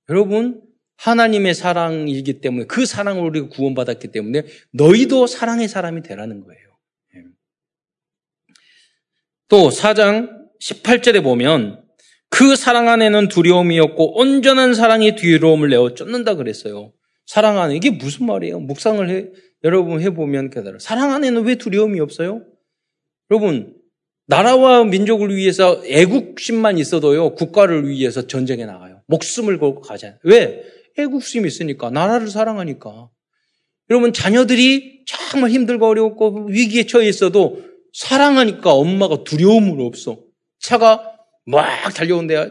여러분, 0.10 0.62
하나님의 0.97 1.53
사랑이기 1.53 2.41
때문에 2.41 2.66
그 2.66 2.86
사랑을 2.86 3.24
우리가 3.24 3.47
구원받았기 3.49 4.10
때문에 4.10 4.43
너희도 4.74 5.28
사랑의 5.28 5.68
사람이 5.68 6.01
되라는 6.01 6.41
거예요. 6.41 6.62
예. 7.16 7.24
또 9.47 9.70
4장 9.70 10.30
18절에 10.62 11.24
보면 11.24 11.84
그 12.30 12.55
사랑 12.55 12.89
안에는 12.89 13.30
두려움이 13.30 13.80
없고 13.80 14.20
온전한 14.20 14.74
사랑이 14.74 15.16
두려움을 15.16 15.70
내어 15.70 15.93
쫓는다 15.93 16.36
그랬어요. 16.36 16.91
사랑 17.26 17.60
안에 17.60 17.76
이게 17.76 17.91
무슨 17.91 18.26
말이에요? 18.26 18.60
묵상을 18.60 19.10
해, 19.10 19.30
여러분 19.64 20.01
해보면 20.01 20.49
깨달아. 20.49 20.80
사랑 20.80 21.14
안에는 21.14 21.43
왜 21.45 21.55
두려움이 21.55 21.99
없어요? 21.99 22.43
여러분 23.32 23.76
나라와 24.26 24.84
민족을 24.84 25.36
위해서 25.36 25.82
애국심만 25.86 26.78
있어도요 26.78 27.36
국가를 27.36 27.88
위해서 27.88 28.28
전쟁에 28.28 28.66
나가요. 28.66 28.99
목숨을 29.10 29.60
걸고 29.60 29.82
가잖아요. 29.82 30.20
왜? 30.24 30.64
애국심이 30.97 31.47
있으니까. 31.47 31.89
나라를 31.89 32.30
사랑하니까. 32.30 33.10
여러분, 33.89 34.14
자녀들이 34.14 35.03
정말 35.05 35.51
힘들고 35.51 35.88
어렵고 35.88 36.47
위기에 36.47 36.86
처해 36.86 37.07
있어도 37.07 37.64
사랑하니까 37.93 38.72
엄마가 38.74 39.24
두려움은 39.24 39.82
없어. 39.86 40.24
차가 40.60 41.18
막 41.45 41.66
달려온데 41.93 42.49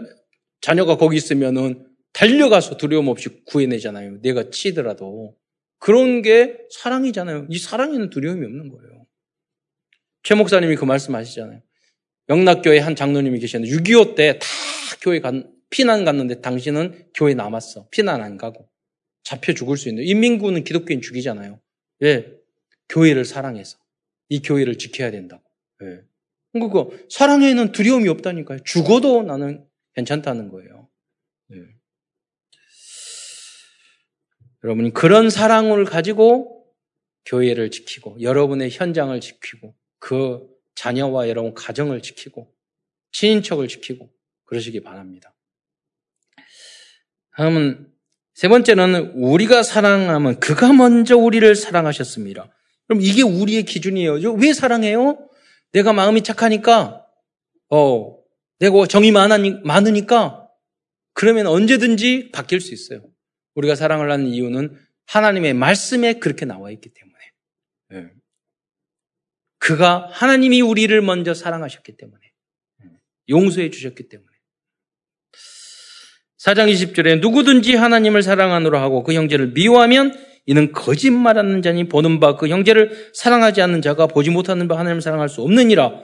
자녀가 0.61 0.97
거기 0.97 1.17
있으면은 1.17 1.87
달려가서 2.13 2.77
두려움 2.77 3.09
없이 3.09 3.29
구해내잖아요. 3.47 4.21
내가 4.23 4.51
치더라도. 4.51 5.37
그런 5.79 6.23
게 6.23 6.59
사랑이잖아요. 6.71 7.47
이 7.51 7.59
사랑에는 7.59 8.11
두려움이 8.11 8.45
없는 8.45 8.69
거예요. 8.71 9.07
최 10.25 10.35
목사님이 10.35 10.75
그 10.75 10.85
말씀 10.85 11.15
하시잖아요. 11.15 11.61
영락교회 12.29 12.81
한 12.81 12.97
장로님이 12.97 13.39
계셨는데 13.39 13.77
6.25 13.77 14.17
때 14.17 14.39
다 14.41 14.47
교회 15.01 15.21
간, 15.21 15.49
피난 15.71 16.05
갔는데 16.05 16.41
당신은 16.41 17.11
교회 17.15 17.35
남았어. 17.35 17.89
피난 17.91 18.23
안 18.23 18.37
가고. 18.37 18.69
잡혀 19.23 19.53
죽을 19.53 19.77
수 19.77 19.89
있는. 19.89 20.05
인민군은 20.05 20.65
기독교인 20.65 21.01
죽이잖아요. 21.03 21.61
왜? 22.01 22.33
교회를 22.89 23.25
사랑해서. 23.25 23.79
이 24.29 24.41
교회를 24.41 24.79
지켜야 24.79 25.11
된다고. 25.11 25.43
예. 25.83 26.03
그러니까 26.53 26.87
사랑에는 27.11 27.73
두려움이 27.73 28.09
없다니까요. 28.09 28.61
죽어도 28.65 29.23
나는 29.23 29.67
괜찮다는 29.95 30.49
거예요. 30.49 30.89
예. 31.53 31.57
여러분이 34.65 34.93
그런 34.93 35.31
사랑을 35.31 35.85
가지고 35.85 36.67
교회를 37.27 37.71
지키고 37.71 38.21
여러분의 38.21 38.71
현장을 38.71 39.19
지키고 39.21 39.75
그 39.99 40.49
자녀와 40.75 41.29
여러분 41.29 41.55
가정을 41.55 42.03
지키고 42.03 42.55
친인척을 43.13 43.69
지키고 43.69 44.11
그러시기 44.45 44.81
바랍니다. 44.81 45.35
다음은 47.39 47.89
세 48.35 48.49
번째는 48.49 49.13
우리가 49.15 49.63
사랑하면 49.63 50.41
그가 50.41 50.73
먼저 50.73 51.17
우리를 51.17 51.55
사랑하셨습니다. 51.55 52.53
그럼 52.89 53.01
이게 53.01 53.23
우리의 53.23 53.63
기준이에요. 53.63 54.33
왜 54.33 54.53
사랑해요? 54.53 55.31
내가 55.71 55.93
마음이 55.93 56.23
착하니까, 56.23 57.07
어, 57.71 58.19
내가 58.59 58.87
정이 58.89 59.13
많으니까, 59.13 60.49
그러면 61.15 61.47
언제든지 61.47 62.33
바뀔 62.33 62.61
수 62.61 62.75
있어요. 62.75 63.09
우리가 63.55 63.77
사랑을 63.77 64.11
하는 64.11 64.27
이유는 64.27 64.77
하나님의 65.07 65.55
말씀에 65.55 66.15
그렇게 66.15 66.45
나와 66.45 66.73
있기 66.73 66.91
때문에. 66.93 67.19
네. 67.91 68.11
그가 69.59 70.09
하나님이 70.11 70.61
우리를 70.61 71.01
먼저 71.03 71.35
사랑하셨기 71.35 71.97
때문에. 71.97 72.21
용서해 73.29 73.71
주셨기 73.71 74.09
때문에. 74.09 74.28
4장 76.39 76.73
20절에 76.73 77.21
누구든지 77.21 77.75
하나님을 77.75 78.23
사랑하노라 78.23 78.81
하고 78.81 79.03
그 79.03 79.13
형제를 79.13 79.49
미워하면 79.53 80.15
이는 80.47 80.73
거짓말하는 80.73 81.63
자니 81.63 81.89
보는 81.89 82.21
바 82.21 82.37
그 82.37 82.49
형제를 82.49 83.11
사랑하지 83.13 83.61
않는 83.61 83.83
자가 83.83 84.07
보지 84.07 84.31
못하는 84.31 84.69
바 84.69 84.79
하나님을 84.79 85.03
사랑할 85.03 85.29
수 85.29 85.43
없느니라. 85.43 86.03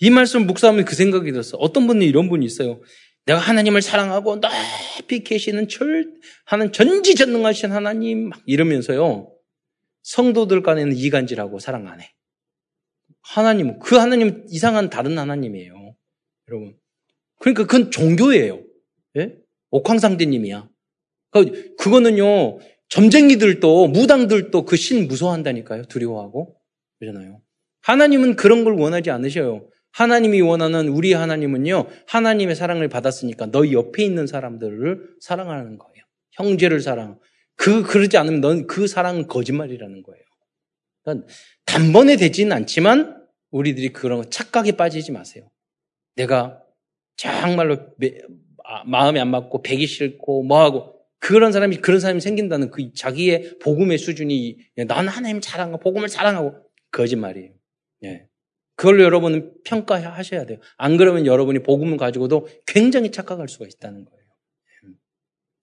이 0.00 0.10
말씀 0.10 0.46
묵상하면 0.46 0.84
그 0.84 0.94
생각이 0.94 1.30
들었어. 1.32 1.56
어떤 1.58 1.86
분이 1.86 2.04
이런 2.04 2.28
분이 2.28 2.44
있어요. 2.44 2.80
내가 3.26 3.38
하나님을 3.38 3.80
사랑하고 3.80 4.40
높이 4.40 5.24
계시는 5.24 5.68
철, 5.68 6.12
하는 6.44 6.72
전지전능하신 6.72 7.72
하나님 7.72 8.28
막 8.30 8.40
이러면서요. 8.44 9.30
성도들 10.02 10.62
간에는 10.62 10.94
이간질하고 10.94 11.58
사랑 11.58 11.88
안 11.88 12.00
해. 12.00 12.12
하나님, 13.22 13.78
그 13.78 13.96
하나님은 13.96 14.46
이상한 14.50 14.90
다른 14.90 15.18
하나님이에요. 15.18 15.94
여러분. 16.48 16.76
그러니까 17.38 17.66
그건 17.66 17.90
종교예요. 17.90 18.60
예? 19.74 19.78
옥황상제님이야. 19.78 20.68
그러니까 21.30 21.74
그거는요, 21.78 22.58
점쟁이들도, 22.88 23.88
무당들도 23.88 24.64
그 24.64 24.76
신 24.76 25.08
무서워한다니까요. 25.08 25.84
두려워하고. 25.84 26.56
그러잖아요. 26.98 27.40
하나님은 27.82 28.36
그런 28.36 28.64
걸 28.64 28.74
원하지 28.74 29.10
않으셔요. 29.10 29.68
하나님이 29.92 30.40
원하는 30.40 30.88
우리 30.88 31.12
하나님은요, 31.12 31.86
하나님의 32.08 32.56
사랑을 32.56 32.88
받았으니까 32.88 33.46
너희 33.46 33.72
옆에 33.72 34.04
있는 34.04 34.26
사람들을 34.26 35.16
사랑하는 35.20 35.78
거예요. 35.78 36.04
형제를 36.32 36.80
사랑. 36.80 37.18
그, 37.56 37.82
그러지 37.82 38.16
않으면 38.16 38.40
넌 38.40 38.66
그 38.66 38.86
사랑은 38.86 39.28
거짓말이라는 39.28 40.02
거예요. 40.02 40.24
그러니까 41.02 41.26
단번에 41.66 42.16
되지는 42.16 42.52
않지만 42.56 43.24
우리들이 43.50 43.92
그런 43.92 44.28
착각에 44.30 44.72
빠지지 44.72 45.12
마세요. 45.12 45.48
내가 46.16 46.60
정말로 47.16 47.74
아, 47.74 47.86
마음에 48.86 49.20
안 49.20 49.30
맞고 49.30 49.62
배기 49.62 49.86
싫고 49.86 50.42
뭐하고 50.44 50.94
그런 51.20 51.52
사람이 51.52 51.76
그런 51.76 52.00
사람이 52.00 52.20
생긴다는 52.20 52.70
그 52.70 52.92
자기의 52.92 53.58
복음의 53.60 53.98
수준이 53.98 54.58
나는 54.86 55.08
하나님 55.08 55.40
사랑하고 55.40 55.78
복음을 55.78 56.08
사랑하고 56.08 56.54
거짓말이에요. 56.90 57.52
예. 58.04 58.28
그걸로 58.76 59.04
여러분은 59.04 59.54
평가하셔야 59.64 60.46
돼요. 60.46 60.58
안 60.76 60.96
그러면 60.96 61.26
여러분이 61.26 61.60
복음을 61.60 61.96
가지고도 61.96 62.48
굉장히 62.66 63.10
착각할 63.10 63.48
수가 63.48 63.66
있다는 63.66 64.04
거예요. 64.04 64.24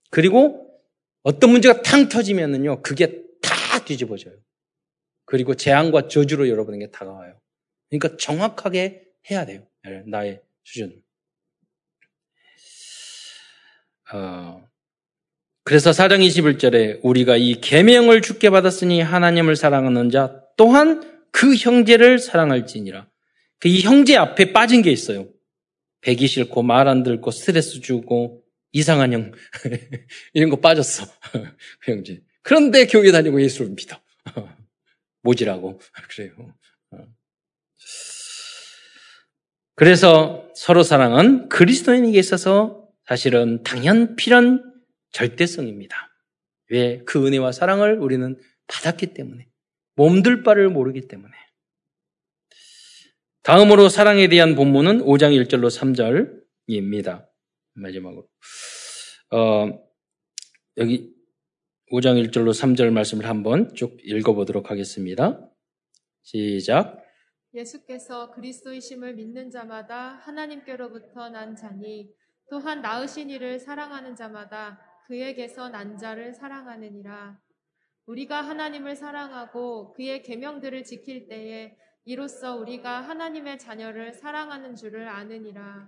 그리고 0.10 0.80
어떤 1.24 1.52
문제가 1.52 1.82
탕 1.82 2.10
터지면은요, 2.10 2.82
그게 2.82 3.24
다 3.42 3.84
뒤집어져요. 3.86 4.36
그리고 5.26 5.56
재앙과 5.56 6.08
저주로 6.08 6.50
여러분에게 6.50 6.92
다가와요. 6.92 7.40
그러니까 7.90 8.18
정확하게 8.18 9.04
해야 9.30 9.46
돼요. 9.46 9.68
나의 10.08 10.42
수준. 10.64 11.02
어, 14.14 14.64
그래서 15.64 15.94
사장 15.94 16.20
21절에 16.20 17.00
우리가 17.04 17.38
이 17.38 17.62
계명을 17.62 18.22
주께 18.22 18.50
받았으니 18.50 19.02
하나님을 19.02 19.56
사랑하는 19.56 20.10
자 20.10 20.42
또한 20.58 21.28
그 21.32 21.56
형제를 21.56 22.20
사랑할지니라. 22.20 23.08
그 23.60 23.68
이 23.70 23.82
형제 23.82 24.18
앞에 24.18 24.54
빠진 24.54 24.82
게 24.82 24.92
있어요. 24.92 25.28
배기 26.02 26.28
싫고 26.28 26.64
말 26.64 26.88
안 26.88 27.04
듣고 27.04 27.30
스트레스 27.32 27.80
주고 27.80 28.44
이상한 28.72 29.14
형 29.14 29.32
이런 30.34 30.50
거 30.50 30.60
빠졌어. 30.60 31.06
그 31.82 31.92
형제. 31.92 32.22
그런데 32.42 32.88
교회 32.88 33.12
다니고 33.12 33.42
예수를 33.42 33.72
믿어. 33.72 34.02
모지라고 35.22 35.80
그래요. 36.10 36.56
그래서 39.76 40.50
서로 40.56 40.84
사랑은 40.84 41.50
그리스도인에게 41.50 42.18
있어서 42.20 42.81
사실은 43.12 43.62
당연 43.64 44.16
필연 44.16 44.64
절대성입니다. 45.12 45.98
왜? 46.70 47.04
그 47.04 47.28
은혜와 47.28 47.52
사랑을 47.52 48.00
우리는 48.00 48.40
받았기 48.68 49.08
때문에. 49.08 49.50
몸둘 49.96 50.44
바를 50.44 50.70
모르기 50.70 51.10
때문에. 51.10 51.34
다음으로 53.44 53.90
사랑에 53.90 54.30
대한 54.30 54.56
본문은 54.56 55.00
5장 55.00 55.36
1절로 55.46 55.68
3절입니다. 56.68 57.28
마지막으로. 57.74 58.30
어, 59.32 59.68
여기 60.78 61.14
5장 61.92 62.26
1절로 62.30 62.52
3절 62.52 62.92
말씀을 62.92 63.26
한번 63.26 63.76
쭉 63.76 63.98
읽어보도록 64.06 64.72
하겠습니다. 64.72 65.52
시작. 66.22 67.04
예수께서 67.54 68.32
그리스도이심을 68.32 69.16
믿는 69.16 69.50
자마다 69.50 70.12
하나님께로부터 70.24 71.28
난 71.28 71.58
자니 71.58 72.10
또한 72.52 72.82
나으신 72.82 73.30
이를 73.30 73.60
사랑하는 73.60 74.14
자마다 74.14 74.78
그에게서 75.08 75.70
난 75.70 75.98
자를 75.98 76.34
사랑하느니라. 76.34 77.40
우리가 78.08 78.42
하나님을 78.42 78.98
사랑하고 78.98 79.94
그의 79.94 80.22
계명들을 80.22 80.84
지킬 80.84 81.30
때에 81.30 81.74
이로써 82.04 82.58
우리가 82.58 83.00
하나님의 83.00 83.58
자녀를 83.58 84.12
사랑하는 84.12 84.76
줄을 84.76 85.08
아느니라. 85.08 85.88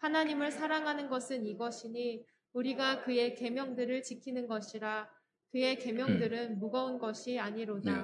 하나님을 0.00 0.50
사랑하는 0.50 1.08
것은 1.08 1.46
이것이니 1.46 2.22
우리가 2.52 3.04
그의 3.04 3.34
계명들을 3.34 4.02
지키는 4.02 4.46
것이라. 4.46 5.08
그의 5.52 5.78
계명들은 5.78 6.50
음. 6.50 6.58
무거운 6.58 6.98
것이 6.98 7.38
아니로다. 7.38 7.90
네. 7.90 8.02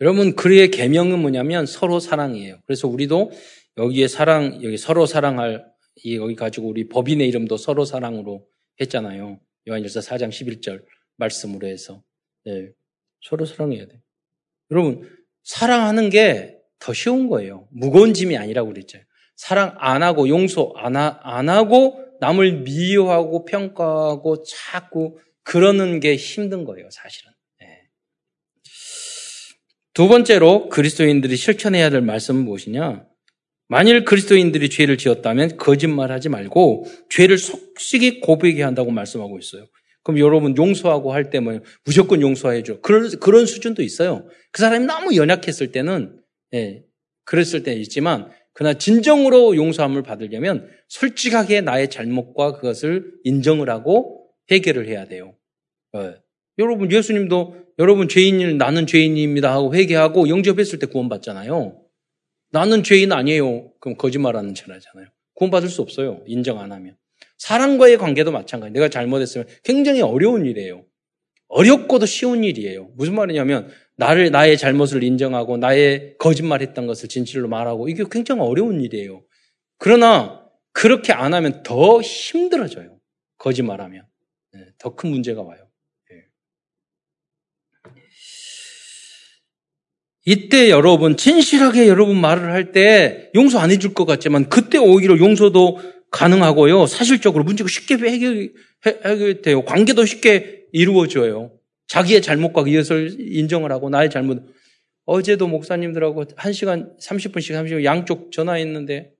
여러분 0.00 0.36
그의 0.36 0.70
계명은 0.70 1.20
뭐냐면 1.20 1.66
서로 1.66 1.98
사랑이에요. 1.98 2.60
그래서 2.66 2.86
우리도 2.86 3.32
여기에 3.78 4.06
사랑 4.06 4.62
여기 4.62 4.76
서로 4.76 5.06
사랑할 5.06 5.64
이 5.64 5.75
여기 6.04 6.34
가지고 6.34 6.68
우리 6.68 6.88
법인의 6.88 7.26
이름도 7.28 7.56
서로 7.56 7.84
사랑으로 7.84 8.46
했잖아요. 8.80 9.40
요한일서 9.68 10.00
4장 10.00 10.28
11절 10.28 10.84
말씀으로 11.16 11.66
해서 11.66 12.02
네, 12.44 12.70
서로 13.22 13.46
사랑해야 13.46 13.86
돼. 13.86 14.00
여러분 14.70 15.08
사랑하는 15.42 16.10
게 16.10 16.56
더 16.78 16.92
쉬운 16.92 17.28
거예요. 17.28 17.68
무거운 17.70 18.14
짐이 18.14 18.36
아니라고 18.36 18.72
그랬죠. 18.72 18.98
사랑 19.36 19.74
안 19.78 20.02
하고 20.02 20.28
용서 20.28 20.72
안, 20.76 20.96
하, 20.96 21.18
안 21.22 21.48
하고 21.48 22.02
남을 22.20 22.62
미워하고 22.62 23.44
평가하고 23.44 24.42
자꾸 24.44 25.18
그러는 25.42 26.00
게 26.00 26.16
힘든 26.16 26.64
거예요, 26.64 26.88
사실은. 26.90 27.32
네. 27.60 27.82
두 29.92 30.08
번째로 30.08 30.68
그리스도인들이 30.68 31.36
실천해야 31.36 31.90
될 31.90 32.00
말씀은 32.00 32.44
무엇이냐? 32.44 33.06
만일 33.68 34.04
그리스도인들이 34.04 34.70
죄를 34.70 34.96
지었다면 34.96 35.56
거짓말하지 35.56 36.28
말고 36.28 36.86
죄를 37.10 37.38
속식이 37.38 38.20
고백해야 38.20 38.66
한다고 38.66 38.90
말씀하고 38.90 39.38
있어요. 39.38 39.66
그럼 40.02 40.20
여러분 40.20 40.56
용서하고 40.56 41.12
할 41.12 41.30
때면 41.30 41.54
뭐 41.54 41.62
무조건 41.84 42.20
용서해 42.22 42.62
줘. 42.62 42.80
그런 42.80 43.10
그런 43.18 43.44
수준도 43.44 43.82
있어요. 43.82 44.28
그 44.52 44.62
사람이 44.62 44.86
너무 44.86 45.16
연약했을 45.16 45.72
때는 45.72 46.20
예, 46.54 46.84
그랬을 47.24 47.64
때 47.64 47.72
있지만 47.74 48.30
그러나 48.52 48.78
진정으로 48.78 49.56
용서함을 49.56 50.04
받으려면 50.04 50.68
솔직하게 50.88 51.62
나의 51.62 51.90
잘못과 51.90 52.52
그것을 52.52 53.12
인정을 53.24 53.68
하고 53.68 54.28
해결을 54.50 54.86
해야 54.86 55.06
돼요. 55.06 55.34
예. 55.96 56.14
여러분 56.58 56.90
예수님도 56.90 57.56
여러분 57.80 58.08
죄인일 58.08 58.58
나는 58.58 58.86
죄인입니다 58.86 59.52
하고 59.52 59.74
회개하고 59.74 60.28
영접했을 60.28 60.78
때 60.78 60.86
구원받잖아요. 60.86 61.85
나는 62.56 62.82
죄인 62.82 63.12
아니에요. 63.12 63.70
그럼 63.80 63.98
거짓말하는 63.98 64.54
자라잖아요. 64.54 65.08
구원받을 65.34 65.68
수 65.68 65.82
없어요. 65.82 66.22
인정 66.26 66.58
안 66.58 66.72
하면. 66.72 66.96
사람과의 67.36 67.98
관계도 67.98 68.32
마찬가지. 68.32 68.72
내가 68.72 68.88
잘못했으면 68.88 69.46
굉장히 69.62 70.00
어려운 70.00 70.46
일이에요. 70.46 70.86
어렵고도 71.48 72.06
쉬운 72.06 72.44
일이에요. 72.44 72.92
무슨 72.94 73.14
말이냐면 73.14 73.68
나를 73.96 74.30
나의 74.30 74.56
잘못을 74.56 75.02
인정하고 75.02 75.58
나의 75.58 76.14
거짓말했던 76.18 76.86
것을 76.86 77.10
진실로 77.10 77.46
말하고 77.46 77.90
이게 77.90 78.04
굉장히 78.10 78.40
어려운 78.40 78.80
일이에요. 78.80 79.22
그러나 79.78 80.42
그렇게 80.72 81.12
안 81.12 81.34
하면 81.34 81.62
더 81.62 82.00
힘들어져요. 82.00 82.98
거짓말하면 83.36 84.06
네, 84.54 84.60
더큰 84.78 85.10
문제가 85.10 85.42
와요. 85.42 85.65
이때 90.26 90.70
여러분 90.70 91.16
진실하게 91.16 91.86
여러분 91.88 92.20
말을 92.20 92.52
할 92.52 92.72
때 92.72 93.30
용서 93.36 93.60
안 93.60 93.70
해줄 93.70 93.94
것 93.94 94.04
같지만 94.06 94.48
그때 94.48 94.76
오히려 94.76 95.16
용서도 95.16 95.78
가능하고요. 96.10 96.86
사실적으로 96.86 97.44
문제가 97.44 97.68
쉽게 97.68 97.94
해결, 97.94 98.52
해결돼요. 98.84 99.64
관계도 99.64 100.04
쉽게 100.04 100.64
이루어져요. 100.72 101.52
자기의 101.86 102.22
잘못과 102.22 102.64
이것을 102.66 103.16
인정을 103.20 103.70
하고 103.70 103.88
나의 103.88 104.10
잘못. 104.10 104.42
어제도 105.04 105.46
목사님들하고 105.46 106.24
1시간 106.24 106.98
30분씩 106.98 107.54
30분 107.54 107.84
양쪽 107.84 108.32
전화했는데 108.32 109.12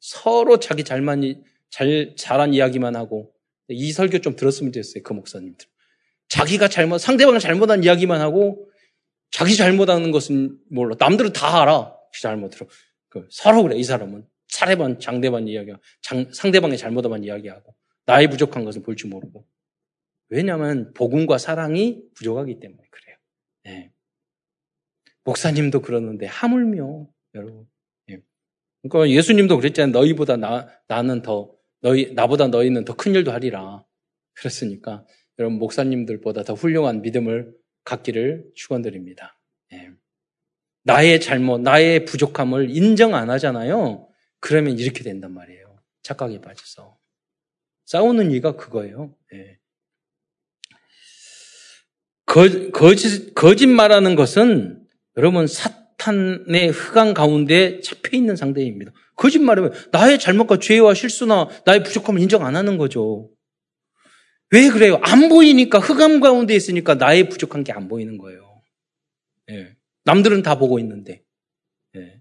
서로 0.00 0.58
자기 0.58 0.82
잘만 0.84 1.42
잘 1.68 2.14
잘한 2.16 2.54
이야기만 2.54 2.96
하고 2.96 3.30
이 3.68 3.92
설교 3.92 4.20
좀 4.20 4.36
들었으면 4.36 4.72
됐어요. 4.72 5.02
그 5.02 5.12
목사님들. 5.12 5.66
자기가 6.28 6.68
잘못, 6.68 6.98
상대방이 6.98 7.40
잘못한 7.40 7.84
이야기만 7.84 8.20
하고 8.22 8.70
자기 9.30 9.56
잘못하는 9.56 10.10
것은 10.12 10.58
몰라. 10.70 10.96
남들은 10.98 11.32
다 11.32 11.62
알아. 11.62 11.94
잘못으로. 12.20 12.68
그 13.08 13.26
서로 13.30 13.62
그래. 13.62 13.76
이 13.76 13.84
사람은 13.84 14.26
사례반, 14.48 14.98
장대반 14.98 15.48
이야기하고 15.48 15.82
장, 16.02 16.32
상대방의 16.32 16.78
잘못한 16.78 17.22
이야기하고 17.24 17.74
나의 18.06 18.30
부족한 18.30 18.64
것을 18.64 18.82
볼줄 18.82 19.10
모르고. 19.10 19.46
왜냐하면 20.28 20.92
복음과 20.94 21.38
사랑이 21.38 22.02
부족하기 22.14 22.58
때문에 22.60 22.82
그래요. 22.90 23.16
네. 23.64 23.92
목사님도 25.24 25.82
그러는데 25.82 26.26
하물며 26.26 27.06
여러분. 27.34 27.68
네. 28.06 28.20
그러니까 28.82 29.14
예수님도 29.14 29.56
그랬잖아요. 29.56 29.92
너희보다 29.92 30.36
나 30.36 30.68
나는 30.88 31.22
더 31.22 31.52
너희 31.80 32.12
나보다 32.14 32.48
너희는 32.48 32.84
더 32.84 32.94
큰 32.94 33.14
일도 33.14 33.32
하리라. 33.32 33.84
그랬으니까 34.34 35.04
여러분 35.38 35.58
목사님들보다 35.58 36.44
더 36.44 36.54
훌륭한 36.54 37.02
믿음을 37.02 37.52
갖기를 37.86 38.44
축원드립니다. 38.54 39.38
네. 39.70 39.90
나의 40.82 41.20
잘못, 41.20 41.60
나의 41.62 42.04
부족함을 42.04 42.68
인정 42.70 43.14
안 43.14 43.30
하잖아요. 43.30 44.08
그러면 44.40 44.78
이렇게 44.78 45.02
된단 45.02 45.32
말이에요. 45.32 45.78
착각에 46.02 46.40
빠져서 46.40 46.98
싸우는 47.86 48.30
이유가 48.32 48.56
그거예요. 48.56 49.14
네. 49.32 49.58
거, 52.26 52.70
거짓, 52.72 53.34
거짓말하는 53.34 54.16
것은 54.16 54.84
여러분 55.16 55.46
사탄의 55.46 56.70
흑암 56.70 57.14
가운데 57.14 57.80
잡혀 57.80 58.16
있는 58.16 58.36
상대입니다. 58.36 58.92
거짓말하면 59.14 59.72
나의 59.92 60.18
잘못과 60.18 60.58
죄와 60.58 60.94
실수나 60.94 61.48
나의 61.64 61.82
부족함을 61.84 62.20
인정 62.20 62.44
안 62.44 62.56
하는 62.56 62.78
거죠. 62.78 63.30
왜 64.50 64.68
그래요? 64.68 65.00
안 65.02 65.28
보이니까 65.28 65.78
흑암 65.78 66.20
가운데 66.20 66.54
있으니까 66.54 66.94
나의 66.94 67.28
부족한 67.28 67.64
게 67.64 67.72
안 67.72 67.88
보이는 67.88 68.16
거예요. 68.18 68.62
예. 69.50 69.74
남들은 70.04 70.42
다 70.42 70.58
보고 70.58 70.78
있는데. 70.78 71.22
예. 71.96 72.20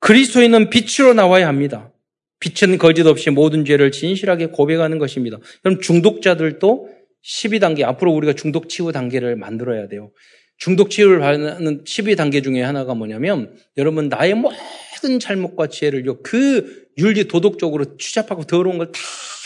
그리스도인은 0.00 0.70
빛으로 0.70 1.14
나와야 1.14 1.48
합니다. 1.48 1.92
빛은 2.40 2.78
거짓 2.78 3.06
없이 3.06 3.30
모든 3.30 3.64
죄를 3.64 3.90
진실하게 3.90 4.46
고백하는 4.46 4.98
것입니다. 4.98 5.38
그럼 5.62 5.80
중독자들도 5.80 6.90
12단계, 7.24 7.84
앞으로 7.84 8.12
우리가 8.12 8.34
중독 8.34 8.68
치유 8.68 8.92
단계를 8.92 9.36
만들어야 9.36 9.88
돼요. 9.88 10.12
중독 10.58 10.90
치유를 10.90 11.20
받는 11.20 11.84
12단계 11.84 12.44
중에 12.44 12.62
하나가 12.62 12.94
뭐냐면, 12.94 13.56
여러분, 13.78 14.08
나의 14.08 14.34
모든 14.34 15.18
잘못과 15.18 15.68
죄를 15.68 16.04
그 16.22 16.86
윤리 16.98 17.26
도덕적으로 17.26 17.96
추잡하고 17.96 18.44
더러운 18.44 18.78
걸 18.78 18.92
다 18.92 19.00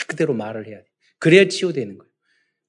그대로 0.07 0.33
말을 0.33 0.67
해야 0.67 0.77
돼. 0.79 0.88
그래야 1.19 1.47
치유되는 1.47 1.97
거예요. 1.97 2.11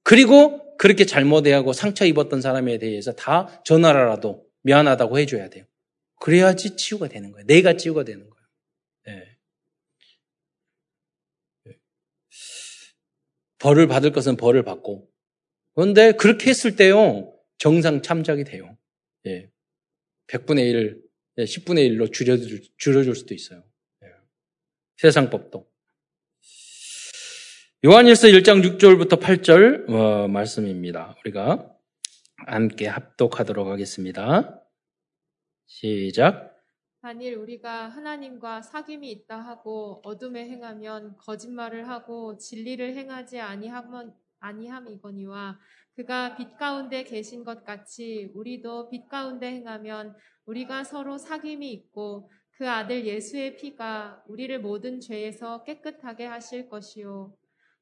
그리고 0.03 0.77
그렇게 0.77 1.05
잘못해하고 1.07 1.73
상처 1.73 2.05
입었던 2.05 2.41
사람에 2.41 2.79
대해서 2.79 3.13
다 3.13 3.63
전화라도 3.65 4.47
미안하다고 4.63 5.19
해줘야 5.19 5.49
돼요. 5.49 5.67
그래야지 6.21 6.77
치유가 6.77 7.09
되는 7.09 7.33
거예요. 7.33 7.47
내가 7.47 7.77
치유가 7.77 8.05
되는 8.05 8.29
거예요. 8.29 8.47
네. 9.07 9.37
벌을 13.59 13.87
받을 13.87 14.13
것은 14.13 14.37
벌을 14.37 14.65
받고. 14.65 15.11
그런데 15.75 16.13
그렇게 16.13 16.51
했을 16.51 16.77
때요, 16.77 17.33
정상 17.59 18.03
참작이 18.03 18.45
돼요. 18.45 18.77
예. 19.27 19.51
100분의 20.27 20.71
1, 20.71 21.03
10분의 21.39 21.89
1로 21.91 22.13
줄여줄, 22.13 22.63
줄여줄 22.79 23.15
수도 23.15 23.35
있어요. 23.35 23.63
예. 24.03 24.09
세상법도. 24.97 25.70
요한일서 27.83 28.29
1장 28.29 28.63
6절부터 28.63 29.19
8절 29.19 29.89
어, 29.89 30.29
말씀입니다. 30.29 31.17
우리가 31.25 31.75
함께 32.47 32.87
합독하도록 32.87 33.69
하겠습니다. 33.69 34.63
시작. 35.65 36.63
만일 37.01 37.37
우리가 37.37 37.89
하나님과 37.89 38.61
사귐이 38.61 39.05
있다 39.05 39.39
하고 39.39 40.03
어둠에 40.05 40.47
행하면 40.47 41.17
거짓말을 41.17 41.89
하고 41.89 42.37
진리를 42.37 42.95
행하지 42.95 43.41
아니함, 43.41 44.13
아니함이거니와 44.41 45.59
그가 45.95 46.37
빛 46.37 46.59
가운데 46.59 47.03
계신 47.05 47.45
것 47.45 47.65
같이 47.65 48.31
우리도 48.35 48.91
빛 48.91 49.09
가운데 49.09 49.47
행하면 49.47 50.15
우리가 50.45 50.85
서로 50.85 51.17
사귐이 51.17 51.63
있고 51.63 52.31
그 52.51 52.69
아들 52.69 53.07
예수의 53.07 53.57
피가 53.57 54.23
우리를 54.27 54.61
모든 54.61 55.01
죄에서 55.01 55.65
깨끗하게 55.65 56.27
하실 56.27 56.69
것이요. 56.69 57.40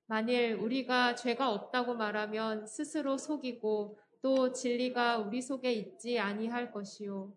만일 0.09 0.55
우리가 0.55 1.15
죄가 1.15 1.53
없다고 1.53 1.95
말하면 1.95 2.67
스스로 2.67 3.19
속이고 3.19 3.99
또 4.23 4.53
진리가 4.53 5.19
우리 5.19 5.41
속에 5.43 5.73
있지 5.73 6.19
아니할 6.19 6.73
것이요. 6.73 7.33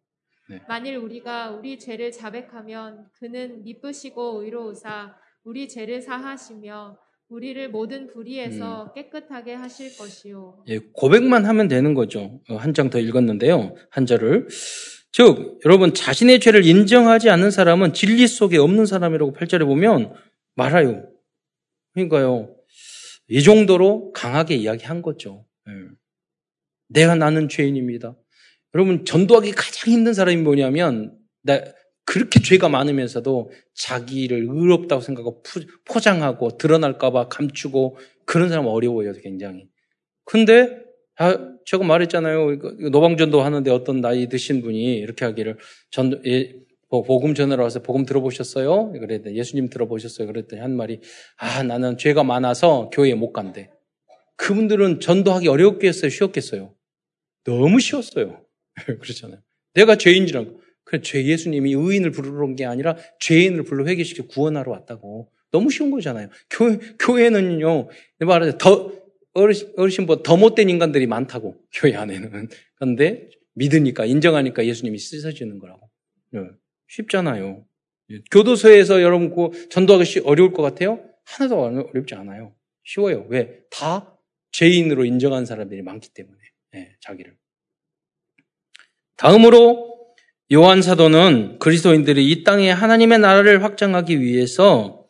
네. 0.49 0.61
만일 0.67 0.95
우리가 0.97 1.51
우리 1.51 1.77
죄를 1.77 2.11
자백하면 2.11 3.07
그는 3.19 3.63
미쁘시고 3.63 4.43
의로우사 4.43 5.15
우리 5.43 5.67
죄를 5.67 6.01
사하시며 6.01 6.97
우리를 7.27 7.69
모든 7.69 8.07
불의에서 8.07 8.83
음. 8.83 8.93
깨끗하게 8.93 9.53
하실 9.53 9.97
것이요. 9.97 10.63
예, 10.67 10.79
고백만 10.93 11.45
하면 11.45 11.67
되는 11.67 11.93
거죠. 11.93 12.41
어, 12.49 12.55
한장 12.55 12.89
더 12.89 12.99
읽었는데요. 12.99 13.75
한 13.89 14.05
절을. 14.05 14.47
즉, 15.13 15.59
여러분, 15.65 15.93
자신의 15.93 16.41
죄를 16.41 16.65
인정하지 16.65 17.29
않는 17.29 17.51
사람은 17.51 17.93
진리 17.93 18.27
속에 18.27 18.57
없는 18.57 18.85
사람이라고 18.85 19.33
8절에 19.33 19.65
보면 19.65 20.13
말아요. 20.55 21.05
그러니까요. 21.93 22.53
이 23.31 23.41
정도로 23.43 24.11
강하게 24.11 24.55
이야기한 24.55 25.01
거죠. 25.01 25.45
네. 25.65 25.73
내가 26.89 27.15
나는 27.15 27.47
죄인입니다. 27.47 28.17
여러분 28.75 29.05
전도하기 29.05 29.53
가장 29.53 29.93
힘든 29.93 30.13
사람이 30.13 30.41
뭐냐면 30.41 31.17
나 31.41 31.61
그렇게 32.03 32.41
죄가 32.41 32.67
많으면서도 32.67 33.51
자기를 33.73 34.47
의롭다고 34.49 35.01
생각하고 35.01 35.43
포장하고 35.85 36.57
드러날까봐 36.57 37.29
감추고 37.29 37.97
그런 38.25 38.49
사람 38.49 38.65
어려워요 38.67 39.13
굉장히. 39.23 39.69
근데 40.25 40.81
아, 41.17 41.37
제가 41.65 41.85
말했잖아요. 41.85 42.57
노방전도 42.91 43.41
하는데 43.41 43.71
어떤 43.71 44.01
나이 44.01 44.27
드신 44.27 44.61
분이 44.61 44.97
이렇게 44.97 45.23
하기를 45.23 45.57
전 45.89 46.21
예, 46.25 46.51
뭐 46.51 46.61
복음 46.91 47.33
전하러 47.33 47.63
와서 47.63 47.81
복음 47.81 48.05
들어보셨어요? 48.05 48.91
그랬더니 48.91 49.37
예수님 49.37 49.69
들어보셨어요? 49.69 50.27
그랬더니 50.27 50.61
한 50.61 50.75
말이 50.75 50.99
아 51.37 51.63
나는 51.63 51.97
죄가 51.97 52.23
많아서 52.23 52.89
교회에 52.91 53.13
못 53.15 53.31
간대. 53.31 53.69
그분들은 54.35 54.99
전도하기 54.99 55.47
어렵겠어요? 55.47 56.09
쉬웠겠어요? 56.09 56.73
너무 57.45 57.79
쉬웠어요. 57.79 58.43
그렇잖아요. 58.99 59.39
내가 59.73 59.95
죄인이라고. 59.95 60.59
그죄 60.83 61.23
예수님이 61.25 61.73
의인을 61.73 62.11
부르러 62.11 62.43
온 62.45 62.55
게 62.55 62.65
아니라 62.65 62.97
죄인을 63.21 63.63
불러 63.63 63.85
회개시켜 63.85 64.27
구원하러 64.27 64.71
왔다고. 64.71 65.31
너무 65.51 65.69
쉬운 65.69 65.91
거잖아요. 65.91 66.29
교회, 66.49 66.77
교회는요, 66.99 67.87
말하자 68.19 68.57
더, 68.57 68.91
어르신, 69.33 69.73
어르신보다 69.77 70.23
더 70.23 70.35
못된 70.37 70.69
인간들이 70.69 71.07
많다고, 71.07 71.55
교회 71.73 71.95
안에는. 71.95 72.49
그런데 72.75 73.29
믿으니까, 73.53 74.05
인정하니까 74.05 74.65
예수님이 74.65 74.97
씻어주는 74.97 75.59
거라고. 75.59 75.89
네. 76.91 76.95
쉽잖아요. 76.95 77.65
교도소에서 78.29 79.01
여러분 79.01 79.33
그 79.33 79.69
전도하기 79.69 80.21
어려울 80.25 80.51
것 80.51 80.61
같아요? 80.61 80.99
하나도 81.23 81.61
어렵지 81.61 82.15
않아요. 82.15 82.53
쉬워요. 82.83 83.25
왜? 83.29 83.61
다 83.69 84.17
죄인으로 84.51 85.05
인정한 85.05 85.45
사람들이 85.45 85.81
많기 85.81 86.09
때문에. 86.09 86.37
네, 86.73 86.95
자기를. 86.99 87.35
다음으로 89.15 89.91
요한 90.51 90.81
사도는 90.81 91.59
그리스도인들이 91.59 92.29
이 92.29 92.43
땅에 92.43 92.69
하나님의 92.69 93.19
나라를 93.19 93.63
확장하기 93.63 94.19
위해서 94.19 95.05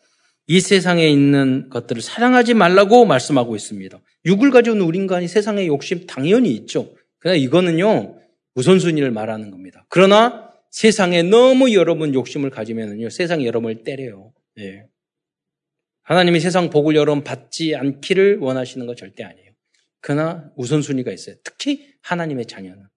이 0.45 0.59
세상에 0.59 1.07
있는 1.07 1.69
것들을 1.69 2.01
사랑하지 2.01 2.53
말라고 2.53 3.05
말씀하고 3.05 3.55
있습니다. 3.55 3.99
육을 4.25 4.51
가지고 4.51 4.85
우리 4.85 4.99
인간이 4.99 5.27
세상에 5.27 5.65
욕심 5.65 6.05
당연히 6.05 6.51
있죠. 6.51 6.93
그러나 7.17 7.37
이거는요, 7.37 8.19
우선순위를 8.53 9.11
말하는 9.11 9.49
겁니다. 9.49 9.85
그러나 9.89 10.50
세상에 10.71 11.21
너무 11.21 11.73
여러분 11.73 12.13
욕심을 12.13 12.49
가지면요 12.49 13.09
세상이 13.09 13.45
여러분을 13.45 13.83
때려요. 13.83 14.33
예. 14.59 14.85
하나님이 16.03 16.39
세상 16.39 16.69
복을 16.69 16.95
여러분 16.95 17.23
받지 17.23 17.75
않기를 17.75 18.39
원하시는 18.39 18.85
거 18.87 18.95
절대 18.95 19.23
아니에요. 19.23 19.51
그러나 19.99 20.51
우선순위가 20.55 21.11
있어요. 21.11 21.35
특히 21.43 21.93
하나님의 22.01 22.47
자녀는. 22.47 22.87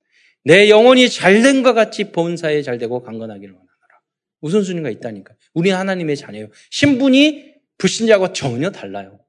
내 0.44 0.70
영혼이 0.70 1.10
잘된 1.10 1.62
것 1.62 1.74
같이 1.74 2.12
본사에 2.12 2.62
잘되고 2.62 3.02
강건하기를 3.02 3.52
원하노라. 3.52 4.00
우선순위가 4.40 4.90
있다니까. 4.90 5.34
우리 5.52 5.70
하나님의 5.70 6.16
자녀예요. 6.16 6.48
신분이 6.70 7.54
불신자와 7.78 8.32
전혀 8.32 8.70
달라요. 8.70 9.20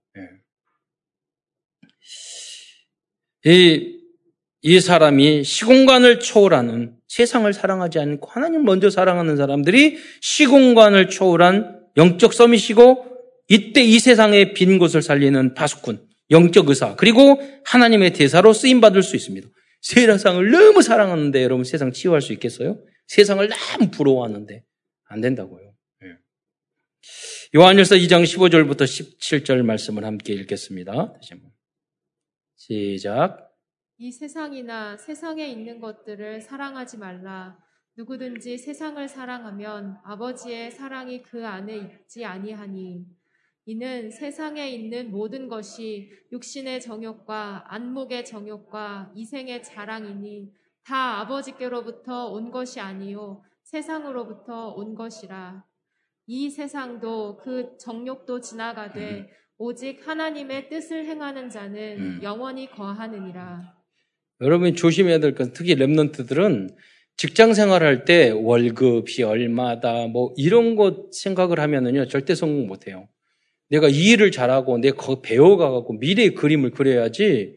예. 3.46 3.52
이, 3.52 3.95
이 4.68 4.80
사람이 4.80 5.44
시공간을 5.44 6.20
초월하는 6.20 6.96
세상을 7.08 7.54
사랑하지 7.54 8.00
않고 8.00 8.32
하나님 8.32 8.66
먼저 8.66 8.90
사랑하는 8.90 9.38
사람들이 9.38 10.00
시공간을 10.22 11.10
초월한 11.10 11.86
영적 11.98 12.34
섬이시고 12.34 13.06
이때 13.48 13.84
이 13.84 14.00
세상의 14.00 14.56
빈 14.56 14.80
곳을 14.80 15.04
살리는 15.04 15.54
파수꾼, 15.54 16.08
영적 16.32 16.68
의사, 16.68 16.96
그리고 16.96 17.40
하나님의 17.66 18.14
대사로 18.14 18.54
쓰임 18.54 18.82
받을 18.82 19.04
수 19.04 19.16
있습니다. 19.16 19.48
세상을 19.82 20.50
너무 20.50 20.82
사랑하는데 20.82 21.44
여러분 21.44 21.64
세상 21.64 21.92
치유할 21.92 22.22
수 22.22 22.34
있겠어요? 22.34 22.84
세상을 23.06 23.48
너무 23.48 23.92
부러워하는데 23.92 24.64
안 25.10 25.22
된다고요. 25.22 25.76
예. 26.06 26.08
요한일서 27.56 27.98
2장 27.98 28.24
15절부터 28.24 28.82
17절 28.82 29.62
말씀을 29.62 30.06
함께 30.06 30.34
읽겠습니다. 30.34 31.14
다시 31.14 31.34
한번. 31.34 31.52
시작. 32.56 33.45
이 33.98 34.12
세상이나 34.12 34.98
세상에 34.98 35.48
있는 35.48 35.80
것들을 35.80 36.42
사랑하지 36.42 36.98
말라. 36.98 37.58
누구든지 37.98 38.58
세상을 38.58 39.08
사랑하면 39.08 40.00
아버지의 40.04 40.72
사랑이 40.72 41.22
그 41.22 41.48
안에 41.48 41.78
있지 41.78 42.26
아니하니 42.26 43.06
이는 43.68 44.12
세상에 44.12 44.70
있는 44.70 45.12
모든 45.12 45.48
것이 45.48 46.12
육신의 46.32 46.82
정욕과 46.82 47.74
안목의 47.74 48.26
정욕과 48.26 49.14
이생의 49.16 49.64
자랑이니 49.64 50.54
다 50.84 51.22
아버지께로부터 51.22 52.28
온 52.28 52.52
것이 52.52 52.82
아니요 52.82 53.44
세상으로부터 53.64 54.74
온 54.74 54.94
것이라 54.94 55.66
이 56.28 56.50
세상도 56.50 57.38
그 57.38 57.78
정욕도 57.78 58.42
지나가되 58.42 59.20
음. 59.22 59.28
오직 59.58 60.06
하나님의 60.06 60.68
뜻을 60.68 61.06
행하는 61.06 61.50
자는 61.50 61.98
음. 61.98 62.20
영원히 62.22 62.70
거하느니라. 62.70 63.75
여러분이 64.42 64.76
조심해야 64.76 65.20
될 65.20 65.34
것은 65.36 65.54
특히 65.54 65.76
랩런트들은 65.76 66.74
직장 67.18 67.54
생활할 67.54 68.04
때 68.06 68.30
월급이 68.30 69.24
얼마다 69.24 70.08
뭐 70.08 70.34
이런 70.36 70.76
것 70.76 71.14
생각을 71.14 71.60
하면은요 71.60 72.08
절대 72.08 72.36
성공 72.36 72.68
못 72.68 72.88
해요. 72.88 73.08
내가 73.70 73.88
이 73.88 74.12
일을 74.12 74.32
잘하고 74.32 74.78
내가 74.78 74.98
거 74.98 75.22
배워가갖고 75.22 75.94
미래의 75.94 76.36
그림을 76.36 76.72
그려야지 76.72 77.56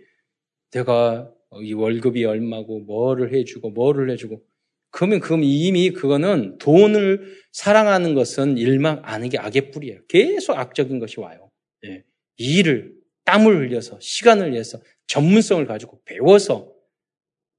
내가 0.72 1.30
이 1.62 1.72
월급이 1.72 2.24
얼마고 2.24 2.80
뭐를 2.80 3.34
해주고 3.34 3.70
뭐를 3.70 4.10
해주고 4.10 4.42
그러면 4.90 5.20
그럼 5.20 5.42
이미 5.44 5.90
그거는 5.90 6.58
돈을 6.58 7.36
사랑하는 7.52 8.14
것은 8.14 8.56
일망 8.56 9.00
아는 9.04 9.28
게 9.28 9.38
악의 9.38 9.70
뿌리예요. 9.70 10.00
계속 10.08 10.56
악적인 10.56 10.98
것이 10.98 11.20
와요. 11.20 11.50
예. 11.84 12.04
이 12.38 12.58
일을 12.58 12.94
땀을 13.24 13.58
흘려서 13.58 13.98
시간을 14.00 14.52
내서 14.52 14.80
전문성을 15.08 15.66
가지고 15.66 16.00
배워서 16.04 16.72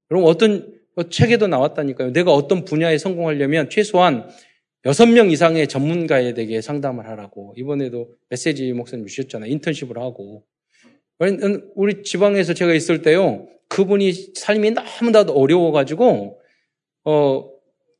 그럼 0.08 0.24
어떤 0.26 0.80
뭐 0.95 1.10
책에도 1.10 1.47
나왔다니까요. 1.47 2.12
내가 2.14 2.34
어떤 2.34 2.66
분야에 2.66 2.97
성공하려면 2.97 3.70
최소한 3.70 4.30
여섯 4.86 5.06
명 5.08 5.30
이상의 5.30 5.68
전문가에 5.68 6.34
대해 6.34 6.62
상담을 6.62 7.06
하라고. 7.08 7.54
이번에도 7.58 8.10
메시지 8.30 8.72
목사님 8.74 9.06
주셨잖아요. 9.06 9.52
인턴십을 9.52 9.97
하고. 9.97 10.45
우리 11.76 12.02
지방에서 12.04 12.54
제가 12.54 12.74
있을 12.74 13.02
때요. 13.02 13.47
그분이 13.68 14.14
삶이 14.36 14.72
너무나도 14.72 15.34
어려워가지고, 15.34 16.41
어, 17.04 17.50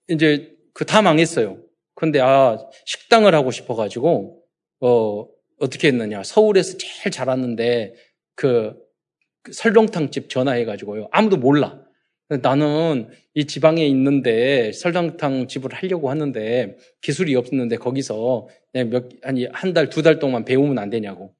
이제 0.08 0.56
그 0.74 0.86
다 0.86 1.02
망했어요. 1.02 1.62
근데 1.95 2.22
아, 2.22 2.58
식당을 2.86 3.36
하고 3.36 3.52
싶어가지고, 3.52 4.41
어, 4.80 5.28
어떻게 5.60 5.89
했느냐. 5.89 6.24
서울에서 6.24 6.78
제일 6.78 7.12
잘하는데 7.12 7.93
그, 8.36 8.74
그 8.74 8.89
설렁탕집 9.54 10.30
전화해가지고요. 10.30 11.08
아무도 11.12 11.38
몰라. 11.38 11.80
나는 12.43 13.08
이 13.34 13.45
지방에 13.45 13.86
있는데 13.88 14.72
설렁탕 14.72 15.47
집을 15.47 15.74
하려고 15.74 16.10
하는데 16.12 16.78
기술이 17.02 17.36
없는데 17.36 17.78
거기서 17.78 18.47
몇, 18.74 19.10
아니, 19.24 19.47
한 19.52 19.74
달, 19.74 19.89
두 19.89 20.04
달 20.04 20.20
동안 20.20 20.45
배우면 20.45 20.78
안 20.78 20.89
되냐고. 20.91 21.34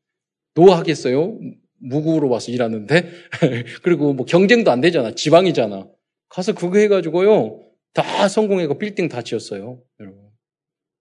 No 0.56 0.72
하겠어요? 0.74 1.38
무료로 1.82 2.28
와서 2.30 2.52
일하는데? 2.52 3.10
그리고 3.84 4.14
뭐 4.14 4.26
경쟁도 4.26 4.72
안 4.72 4.82
되잖아. 4.82 5.14
지방이잖아. 5.14 5.88
가서 6.28 6.54
그거 6.54 6.80
해가지고요. 6.80 7.62
다 7.94 8.28
성공해고 8.28 8.78
빌딩 8.80 9.10
다 9.10 9.22
지었어요. 9.22 9.82
여러분. 10.00 10.20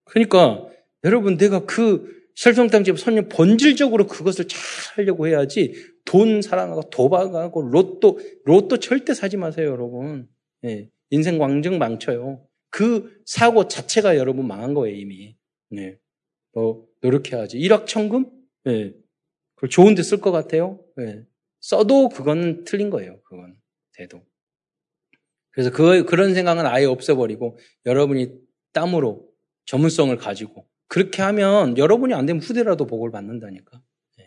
그러니까 0.04 0.66
여러분 1.04 1.36
내가 1.38 1.64
그 1.64 2.17
설렁탕집 2.38 3.00
선녀 3.00 3.22
본질적으로 3.22 4.06
그것을 4.06 4.46
잘 4.46 4.60
하려고 4.94 5.26
해야지 5.26 5.74
돈 6.04 6.40
사랑하고 6.40 6.88
도박하고 6.88 7.62
로또 7.62 8.20
로또 8.44 8.78
절대 8.78 9.12
사지 9.12 9.36
마세요, 9.36 9.70
여러분. 9.70 10.28
예, 10.64 10.88
인생 11.10 11.38
광증 11.38 11.78
망쳐요. 11.78 12.46
그 12.70 13.20
사고 13.26 13.66
자체가 13.66 14.16
여러분 14.16 14.46
망한 14.46 14.72
거예요, 14.74 14.96
이미. 14.96 15.36
네. 15.70 15.98
뭐 16.52 16.86
노력해야지. 17.00 17.58
일확천금? 17.58 18.30
예. 18.68 18.94
그걸 19.56 19.70
좋은 19.70 19.96
데 19.96 20.02
쓸 20.02 20.20
것 20.20 20.30
같아요? 20.30 20.78
예. 21.00 21.24
써도 21.60 22.08
그건 22.08 22.62
틀린 22.62 22.88
거예요, 22.90 23.20
그건. 23.24 23.56
돼도. 23.94 24.22
그래서 25.50 25.72
그, 25.72 26.04
그런 26.04 26.34
생각은 26.34 26.66
아예 26.66 26.84
없애버리고 26.84 27.58
여러분이 27.84 28.30
땀으로 28.72 29.28
전문성을 29.66 30.16
가지고 30.18 30.68
그렇게 30.88 31.22
하면 31.22 31.76
여러분이 31.76 32.14
안 32.14 32.26
되면 32.26 32.42
후대라도 32.42 32.86
복을 32.86 33.10
받는다니까. 33.10 33.80
네. 34.16 34.24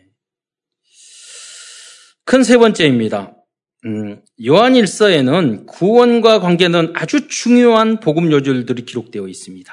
큰세 2.24 2.56
번째입니다. 2.56 3.36
음, 3.84 4.22
요한일서에는 4.44 5.66
구원과 5.66 6.38
관계는 6.38 6.92
아주 6.94 7.26
중요한 7.26 7.98
복음 7.98 8.30
요절들이 8.30 8.84
기록되어 8.84 9.26
있습니다. 9.26 9.72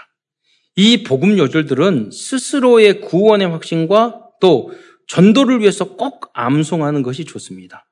이 0.75 1.03
복음 1.03 1.37
요절들은 1.37 2.09
스스로의 2.11 3.01
구원의 3.01 3.47
확신과 3.49 4.29
또 4.41 4.71
전도를 5.07 5.59
위해서 5.59 5.95
꼭 5.95 6.31
암송하는 6.33 7.03
것이 7.03 7.25
좋습니다. 7.25 7.85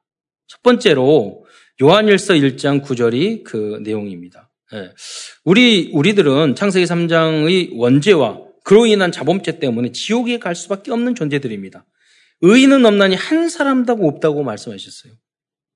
첫 0.48 0.64
번째로 0.64 1.46
요한일서 1.82 2.34
1장 2.34 2.84
9절이 2.84 3.44
그 3.44 3.80
내용입니다. 3.84 4.50
네. 4.72 4.92
우리 5.44 5.92
우리들은 5.94 6.56
창세기 6.56 6.86
3장의 6.86 7.72
원죄와 7.74 8.47
그로 8.68 8.86
인한 8.86 9.14
자범죄 9.14 9.60
때문에 9.60 9.94
지옥에 9.94 10.40
갈 10.40 10.54
수밖에 10.54 10.92
없는 10.92 11.16
존재들입니다. 11.16 11.86
의인은 12.42 12.86
없나니 12.86 13.16
한 13.16 13.48
사람도 13.48 13.94
없다고 13.94 14.44
말씀하셨어요. 14.44 15.14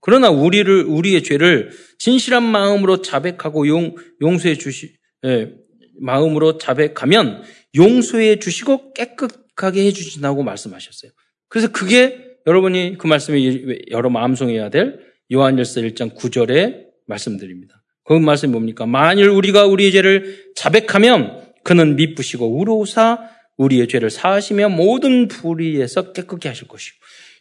그러나 0.02 0.30
우리를 0.30 0.84
우리의 0.84 1.24
죄를 1.24 1.72
진실한 2.00 2.44
마음으로 2.44 3.02
자백하고 3.02 3.70
용, 3.70 3.96
용서해 4.22 4.56
주시 4.56 4.94
예, 5.26 5.54
마음으로 6.02 6.58
자백하면 6.58 7.44
용서해 7.76 8.40
주시고 8.40 8.92
깨끗하게 8.92 9.86
해 9.86 9.94
주신다고 9.94 10.44
말씀하셨어요. 10.44 11.14
그래서 11.48 11.72
그게 11.72 12.36
여러분이 12.46 12.98
그 12.98 13.08
말씀이 13.08 13.86
여러 13.92 14.10
마음송해야 14.10 14.70
될 14.70 15.00
요한일서 15.32 15.80
1장 15.80 16.18
9절의 16.18 16.88
말씀드립니다. 17.08 17.82
그 18.04 18.12
말씀이 18.12 18.52
뭡니까? 18.52 18.86
만일 18.86 19.30
우리가 19.30 19.66
우리의 19.66 19.94
죄를 19.94 20.52
자백하면 20.56 21.41
그는 21.64 21.96
미쁘시고 21.96 22.58
우로사 22.60 23.30
우리의 23.58 23.88
죄를 23.88 24.10
사하시며 24.10 24.70
모든 24.70 25.28
불의에서 25.28 26.14
깨끗게 26.14 26.50
하실 26.50 26.68
것이고. 26.68 26.98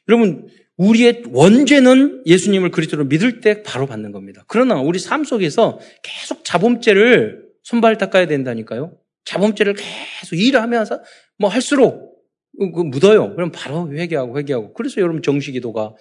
여러분, 0.08 0.48
우리의 0.76 1.24
원죄는 1.28 2.22
예수님을 2.26 2.70
그리스도로 2.70 3.04
믿을 3.04 3.40
때 3.40 3.62
바로 3.62 3.86
받는 3.86 4.12
겁니다. 4.12 4.44
그러나 4.48 4.80
우리 4.80 4.98
삶 4.98 5.24
속에서 5.24 5.78
계속 6.02 6.44
자범죄를 6.44 7.50
손발 7.62 7.98
닦아야 7.98 8.26
된다니까요. 8.26 8.96
자범죄를 9.24 9.74
계속 9.74 10.36
일하면서 10.36 11.02
뭐 11.38 11.50
할수록 11.50 12.10
그 12.58 12.80
묻어요. 12.80 13.34
그럼 13.34 13.50
바로 13.52 13.92
회개하고 13.92 14.38
회개하고. 14.38 14.72
그래서 14.72 15.00
여러분 15.00 15.22
정식기도가 15.22 15.94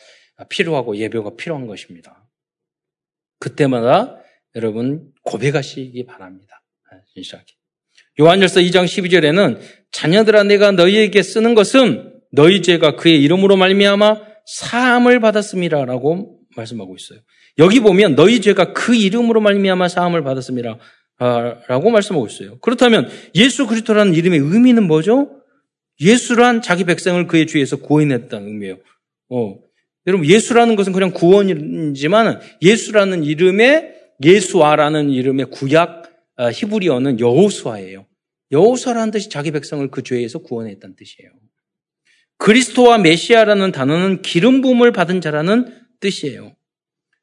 필요하고 0.49 0.95
예배가 0.97 1.35
필요한 1.35 1.67
것입니다. 1.67 2.27
그때마다 3.39 4.17
여러분 4.55 5.11
고백하시기 5.23 6.05
바랍니다. 6.05 6.63
진실하게. 7.13 7.58
요한일서 8.19 8.59
2장 8.59 8.85
12절에는 8.85 9.59
자녀들아 9.91 10.43
내가 10.43 10.71
너희에게 10.71 11.23
쓰는 11.23 11.55
것은 11.55 12.13
너희 12.31 12.61
죄가 12.61 12.95
그의 12.95 13.21
이름으로 13.23 13.55
말미암아 13.55 14.21
사함을 14.45 15.19
받았음이라라고 15.19 16.39
말씀하고 16.55 16.95
있어요. 16.95 17.19
여기 17.57 17.79
보면 17.79 18.15
너희 18.15 18.41
죄가 18.41 18.73
그 18.73 18.95
이름으로 18.95 19.41
말미암아 19.41 19.87
사함을 19.87 20.23
받았음이라 20.23 20.77
라고 21.19 21.89
말씀하고 21.89 22.27
있어요. 22.27 22.59
그렇다면 22.59 23.09
예수 23.35 23.67
그리스도라는 23.67 24.13
이름의 24.13 24.39
의미는 24.39 24.83
뭐죠? 24.83 25.29
예수란 26.01 26.61
자기 26.61 26.85
백성을 26.85 27.25
그의 27.27 27.47
주에서 27.47 27.77
구원했다는 27.77 28.47
의미예요. 28.47 28.77
어. 29.29 29.55
여러분 30.07 30.25
예수라는 30.25 30.75
것은 30.75 30.93
그냥 30.93 31.11
구원이지만 31.11 32.39
예수라는 32.61 33.23
이름의 33.23 33.93
예수아라는 34.23 35.09
이름의 35.09 35.47
구약 35.51 36.09
아, 36.37 36.49
히브리어는 36.51 37.19
여호수아예요. 37.19 38.05
여호수아라는 38.51 39.11
뜻이 39.11 39.29
자기 39.29 39.51
백성을 39.51 39.89
그 39.91 40.03
죄에서 40.03 40.39
구원했다는 40.39 40.95
뜻이에요. 40.95 41.31
그리스도와 42.37 42.97
메시아라는 42.97 43.71
단어는 43.71 44.21
기름 44.21 44.61
부음을 44.61 44.91
받은 44.91 45.21
자라는 45.21 45.73
뜻이에요. 45.99 46.55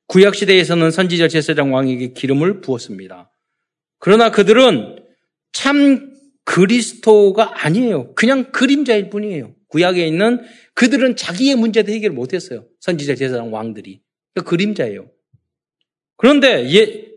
구약 0.06 0.34
시대에서는 0.34 0.90
선지자 0.90 1.28
제사장 1.28 1.74
왕에게 1.74 2.12
기름을 2.12 2.60
부었습니다. 2.60 3.30
그러나 3.98 4.30
그들은 4.30 5.04
참 5.52 6.12
그리스도가 6.44 7.64
아니에요. 7.64 8.14
그냥 8.14 8.52
그림자일 8.52 9.10
뿐이에요. 9.10 9.54
구약에 9.68 10.06
있는 10.06 10.40
그들은 10.74 11.16
자기의 11.16 11.56
문제도 11.56 11.90
해결 11.90 12.12
못했어요. 12.12 12.66
선지자 12.80 13.16
제사장 13.16 13.52
왕들이. 13.52 14.00
그러니까 14.32 14.50
그림자예요. 14.50 15.10
그런데 16.16 16.72
예, 16.72 17.08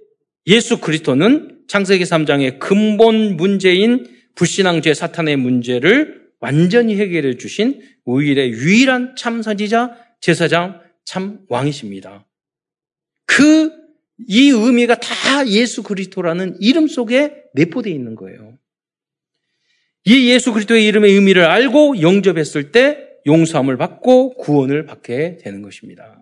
예수 0.47 0.80
그리스도는 0.80 1.59
창세기 1.70 2.03
3장의 2.03 2.59
근본 2.59 3.38
문제인 3.38 4.05
불신앙죄 4.36 4.93
사탄의 4.93 5.38
문제를 5.38 6.28
완전히 6.41 6.97
해결해 6.97 7.38
주신 7.38 7.82
우일의 8.03 8.51
유일한 8.51 9.15
참 9.15 9.41
선지자 9.41 9.95
제사장 10.20 10.82
참 11.05 11.39
왕이십니다. 11.47 12.28
그 13.26 13.80
이 14.28 14.49
의미가 14.49 14.95
다 14.95 15.47
예수 15.47 15.84
그리스도라는 15.84 16.57
이름 16.59 16.88
속에 16.88 17.43
내포되어 17.53 17.93
있는 17.93 18.15
거예요. 18.15 18.57
이 20.05 20.30
예수 20.30 20.51
그리스도의 20.51 20.86
이름의 20.88 21.13
의미를 21.13 21.45
알고 21.45 22.01
영접했을 22.01 22.72
때 22.72 23.07
용서함을 23.26 23.78
받고 23.78 24.36
구원을 24.36 24.86
받게 24.86 25.38
되는 25.38 25.61
것입니다. 25.61 26.22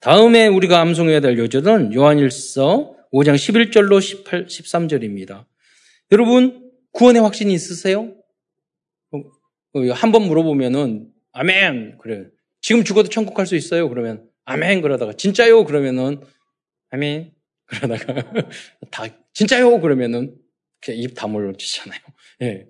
다음에 0.00 0.46
우리가 0.46 0.80
암송해야 0.80 1.20
될 1.20 1.38
요절은 1.38 1.94
요한일서 1.94 2.96
5장 3.12 3.34
11절로 3.34 4.00
18, 4.00 4.46
13절입니다. 4.46 5.46
여러분, 6.12 6.70
구원의 6.92 7.22
확신이 7.22 7.52
있으세요? 7.52 8.14
어, 9.12 9.18
어, 9.18 9.80
한번 9.92 10.22
물어보면은, 10.22 11.08
아멘! 11.32 11.98
그래. 11.98 12.26
지금 12.60 12.84
죽어도 12.84 13.08
천국 13.08 13.34
갈 13.34 13.46
수 13.46 13.56
있어요? 13.56 13.88
그러면, 13.88 14.28
아멘! 14.44 14.80
그러다가, 14.82 15.12
진짜요? 15.12 15.64
그러면은, 15.64 16.20
아멘! 16.90 17.32
그러다가, 17.66 18.32
다, 18.90 19.04
진짜요? 19.32 19.80
그러면은, 19.80 20.34
입 20.88 21.14
다물어 21.14 21.52
주잖아요. 21.52 22.00
예. 22.42 22.66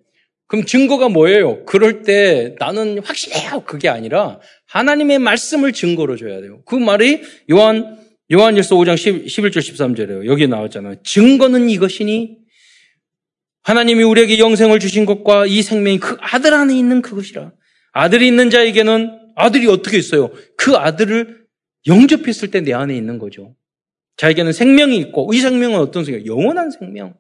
그럼 0.47 0.65
증거가 0.65 1.09
뭐예요? 1.09 1.65
그럴 1.65 2.03
때 2.03 2.57
나는 2.59 2.99
확신해요. 2.99 3.61
그게 3.65 3.89
아니라 3.89 4.41
하나님의 4.67 5.21
말씀을 5.21 5.73
증거로 5.73 6.17
줘야 6.17 6.41
돼요. 6.41 6.63
그 6.65 6.75
말이 6.75 7.23
요한, 7.53 8.01
요한일서 8.33 8.77
5장 8.77 8.97
10, 8.97 9.27
11절 9.27 9.59
13절이에요. 9.59 10.27
여기 10.27 10.47
나왔잖아요. 10.47 11.03
증거는 11.03 11.69
이것이니 11.69 12.39
하나님이 13.63 14.05
우리에게 14.05 14.39
영생을 14.39 14.79
주신 14.79 15.05
것과 15.05 15.47
이 15.47 15.63
생명이 15.63 15.99
그 15.99 16.17
아들 16.21 16.55
안에 16.55 16.77
있는 16.77 17.03
그것이라. 17.03 17.53
아들이 17.93 18.29
있는 18.29 18.51
자에게는 18.51 19.19
아들이 19.37 19.67
어떻게 19.67 19.99
있어요? 19.99 20.31
그 20.57 20.77
아들을 20.77 21.41
영접했을 21.87 22.51
때 22.51 22.61
내 22.61 22.73
안에 22.73 22.97
있는 22.97 23.19
거죠. 23.19 23.57
자에게는 24.17 24.53
생명이 24.53 24.97
있고 24.99 25.33
이 25.35 25.41
생명은 25.41 25.79
어떤 25.81 26.05
생명? 26.05 26.27
영원한 26.27 26.71
생명. 26.71 27.15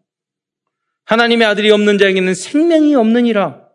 하나님의 1.06 1.46
아들이 1.46 1.70
없는 1.70 1.98
자에게는 1.98 2.34
생명이 2.34 2.94
없느니라. 2.94 3.66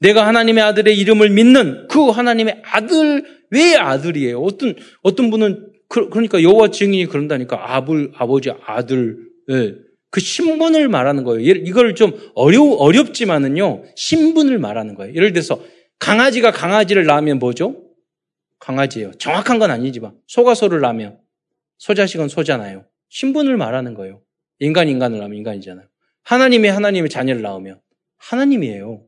내가 0.00 0.26
하나님의 0.26 0.62
아들의 0.62 0.96
이름을 0.96 1.28
믿는 1.30 1.88
그 1.88 2.08
하나님의 2.08 2.62
아들 2.64 3.24
왜 3.50 3.74
아들이에요? 3.76 4.40
어떤 4.40 4.76
어떤 5.02 5.30
분은 5.30 5.67
그, 5.88 6.08
러니까 6.12 6.42
여호와 6.42 6.70
증인이 6.70 7.06
그런다니까 7.06 7.74
아들 7.74 8.12
아버지 8.14 8.50
아들 8.64 9.28
예. 9.50 9.74
그 10.10 10.20
신분을 10.20 10.88
말하는 10.88 11.24
거예요. 11.24 11.40
이걸 11.40 11.94
좀 11.94 12.12
어려 12.34 12.62
어렵지만은요 12.62 13.84
신분을 13.96 14.58
말하는 14.58 14.94
거예요. 14.94 15.14
예를 15.14 15.32
들어서 15.32 15.60
강아지가 15.98 16.50
강아지를 16.50 17.04
낳으면 17.04 17.38
뭐죠? 17.38 17.82
강아지예요. 18.58 19.12
정확한 19.18 19.58
건 19.58 19.70
아니지만 19.70 20.12
소가 20.26 20.54
소를 20.54 20.80
낳으면 20.80 21.18
소자식은 21.78 22.28
소잖아요. 22.28 22.84
신분을 23.08 23.56
말하는 23.56 23.94
거예요. 23.94 24.20
인간 24.60 24.88
인간을 24.88 25.18
낳으면 25.18 25.36
인간이잖아요. 25.38 25.86
하나님이 26.22 26.68
하나님의 26.68 27.08
자녀를 27.10 27.42
낳으면 27.42 27.80
하나님이에요. 28.18 29.02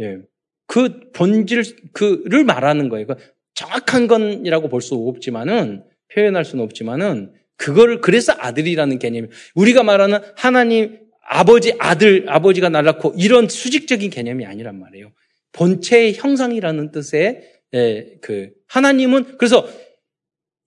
예. 0.00 0.18
그 0.66 1.10
본질 1.12 1.92
그를 1.92 2.44
말하는 2.44 2.88
거예요. 2.88 3.06
그러니까 3.06 3.26
정확한 3.54 4.06
건이라고 4.08 4.68
볼 4.68 4.80
수 4.82 4.94
없지만은 4.94 5.84
표현할 6.14 6.44
수는 6.44 6.64
없지만은 6.64 7.32
그거를 7.56 8.00
그래서 8.00 8.34
아들이라는 8.36 8.98
개념이 8.98 9.28
우리가 9.54 9.82
말하는 9.82 10.18
하나님 10.36 10.98
아버지 11.28 11.74
아들 11.78 12.26
아버지가 12.28 12.68
날 12.68 12.84
낳고 12.84 13.14
이런 13.16 13.48
수직적인 13.48 14.10
개념이 14.10 14.46
아니란 14.46 14.78
말이에요. 14.78 15.12
본체의 15.52 16.14
형상이라는 16.14 16.92
뜻의 16.92 17.42
예, 17.74 18.18
그 18.20 18.50
하나님은 18.68 19.36
그래서 19.38 19.68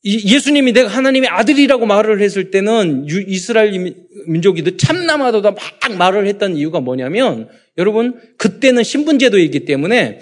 예수님이 0.04 0.72
내가 0.72 0.88
하나님의 0.88 1.30
아들이라고 1.30 1.86
말을 1.86 2.22
했을 2.22 2.52
때는 2.52 3.06
이스라엘 3.08 3.96
민족이도 4.28 4.78
참남하도다 4.78 5.52
막 5.52 5.98
말을 5.98 6.26
했던 6.28 6.56
이유가 6.56 6.80
뭐냐면 6.80 7.50
여러분 7.78 8.20
그때는 8.38 8.84
신분제도이기 8.84 9.66
때문에 9.66 10.20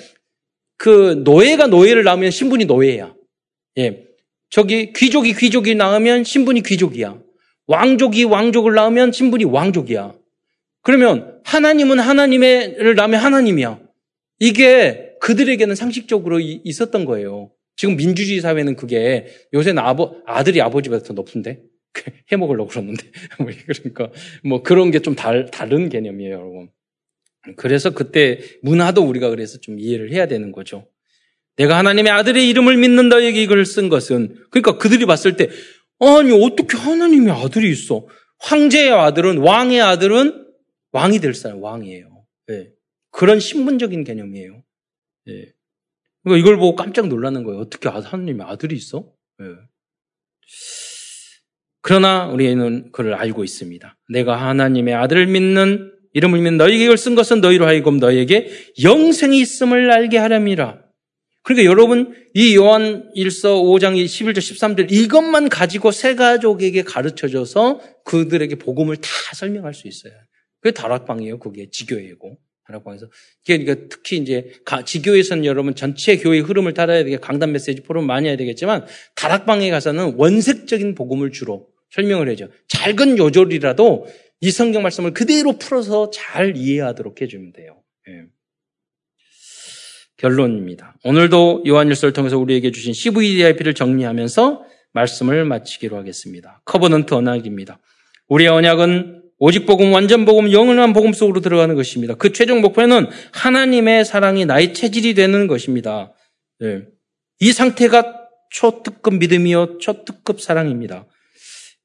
그 0.78 1.22
노예가 1.24 1.68
노예를 1.68 2.04
낳으면 2.04 2.32
신분이 2.32 2.66
노예야. 2.66 3.14
예. 3.78 4.07
저기 4.50 4.94
귀족이 4.94 5.34
귀족이 5.34 5.76
낳으면 5.76 6.24
신분이 6.24 6.64
귀족이야. 6.64 7.20
왕족이 7.68 8.24
왕족을 8.24 8.74
낳으면 8.74 9.12
신분이 9.12 9.44
왕족이야. 9.44 10.14
그러면 10.82 11.42
하나님은 11.44 12.00
하나님을 12.00 12.96
낳으면 12.96 13.20
하나님이야. 13.20 13.80
이게 14.40 15.16
그들에게는 15.20 15.76
상식적으로 15.76 16.40
있었던 16.40 17.06
거예요. 17.06 17.52
지금 17.76 17.96
민주주의 17.98 18.40
사회는 18.40 18.76
그게 18.76 19.28
요새는 19.54 19.82
아버, 19.84 20.16
아들이 20.26 20.62
아버지보다 20.62 21.04
더 21.04 21.14
높은데? 21.14 21.62
해 22.32 22.38
먹으려고 22.38 22.70
그러는데. 22.70 23.04
뭐 23.40 23.50
그러니까 23.68 24.10
뭐 24.44 24.64
그런 24.64 24.92
게 24.92 25.00
좀 25.00 25.16
다른 25.16 25.90
개념이에요, 25.90 26.34
여러분. 26.34 26.70
그래서 27.56 27.92
그때 27.92 28.40
문화도 28.62 29.04
우리가 29.04 29.30
그래서 29.30 29.60
좀 29.60 29.80
이해를 29.80 30.12
해야 30.12 30.28
되는 30.28 30.52
거죠. 30.52 30.88
내가 31.58 31.78
하나님의 31.78 32.12
아들의 32.12 32.48
이름을 32.50 32.78
믿는 32.78 33.10
다에게 33.10 33.42
이걸 33.42 33.66
쓴 33.66 33.90
것은 33.90 34.36
그러니까 34.52 34.78
그들이 34.78 35.06
봤을 35.06 35.36
때 35.36 35.50
아니 36.00 36.32
어떻게 36.32 36.78
하나님의 36.78 37.34
아들이 37.34 37.72
있어? 37.72 38.08
황제의 38.40 38.92
아들은 38.92 39.40
왕의 39.40 39.82
아들은 39.82 40.46
왕이 40.92 41.20
될 41.20 41.34
사람 41.34 41.62
왕이에요. 41.62 42.24
네. 42.48 42.70
그런 43.12 43.40
신분적인 43.40 44.04
개념이에요. 44.04 44.64
네. 45.26 45.52
그러니까 46.24 46.40
이걸 46.40 46.58
보고 46.58 46.76
깜짝 46.76 47.08
놀라는 47.08 47.44
거예요. 47.44 47.60
어떻게 47.60 47.90
하나님의 47.90 48.46
아들이 48.46 48.76
있어? 48.76 49.12
네. 49.40 49.46
그러나 51.82 52.28
우리는 52.28 52.92
그를 52.92 53.16
알고 53.16 53.44
있습니다. 53.44 53.98
내가 54.10 54.36
하나님의 54.36 54.94
아들을 54.94 55.26
믿는 55.28 55.94
이름을 56.14 56.40
믿는 56.40 56.58
너희에게 56.58 56.86
이걸 56.86 56.98
쓴 56.98 57.16
것은 57.16 57.42
너희로 57.42 57.66
하여금 57.66 57.98
너희에게 57.98 58.50
영생이 58.84 59.40
있음을 59.40 59.92
알게 59.92 60.18
하렵니다. 60.18 60.87
그러니까 61.48 61.72
여러분 61.72 62.14
이 62.34 62.58
요한 62.58 63.10
1서 63.16 63.64
5장 63.64 63.96
11절 63.96 64.36
13절 64.36 64.92
이것만 64.92 65.48
가지고 65.48 65.92
세 65.92 66.14
가족에게 66.14 66.84
가르쳐줘서 66.84 67.80
그들에게 68.04 68.56
복음을 68.56 68.98
다 68.98 69.10
설명할 69.34 69.74
수 69.74 69.88
있어요. 69.88 70.12
그게 70.60 70.74
다락방이에요. 70.74 71.40
그게 71.40 71.70
지교회고. 71.70 72.38
다락방에서. 72.68 73.10
그러니까 73.46 73.76
특히 73.90 74.18
이제 74.18 74.52
지교에서는 74.86 75.46
여러분 75.46 75.74
전체 75.74 76.18
교회 76.18 76.40
흐름을 76.40 76.74
따라야 76.74 77.06
되게 77.06 77.16
강단 77.16 77.54
메시지 77.54 77.82
포럼 77.82 78.06
많이 78.06 78.28
해야 78.28 78.36
되겠지만 78.36 78.86
다락방에 79.16 79.70
가서는 79.70 80.16
원색적인 80.18 80.96
복음을 80.96 81.32
주로 81.32 81.70
설명을 81.92 82.28
해줘. 82.28 82.50
작은 82.68 83.18
요절이라도 83.18 84.06
이 84.42 84.52
성경 84.52 84.84
말씀을 84.84 85.14
그대로 85.14 85.58
풀어서 85.58 86.10
잘 86.10 86.58
이해하도록 86.58 87.22
해주면 87.22 87.54
돼요. 87.54 87.82
예. 88.10 88.26
결론입니다. 90.18 90.96
오늘도 91.04 91.64
요한일서를 91.68 92.14
통해서 92.14 92.38
우리에게 92.38 92.72
주신 92.72 92.94
CVDIP를 92.94 93.74
정리하면서 93.74 94.64
말씀을 94.94 95.46
마치기로 95.46 95.96
하겠습니다. 95.98 96.62
Covenant 96.66 97.14
언약입니다. 97.14 97.80
우리의 98.28 98.50
언약은 98.50 99.24
오직 99.40 99.68
복음, 99.68 99.94
완전 99.94 100.26
복음, 100.26 100.52
영원한 100.52 100.94
복음 100.94 101.14
속으로 101.14 101.42
들어가는 101.42 101.76
것입니다. 101.76 102.16
그 102.16 102.34
최종 102.34 102.62
목표는 102.62 103.08
하나님의 103.34 104.04
사랑이 104.04 104.46
나의 104.46 104.74
체질이 104.74 105.14
되는 105.14 105.46
것입니다. 105.46 106.14
네. 106.60 106.82
이 107.40 107.52
상태가 107.52 108.16
초특급 108.50 109.16
믿음이요, 109.20 109.78
초특급 109.78 110.42
사랑입니다. 110.42 111.06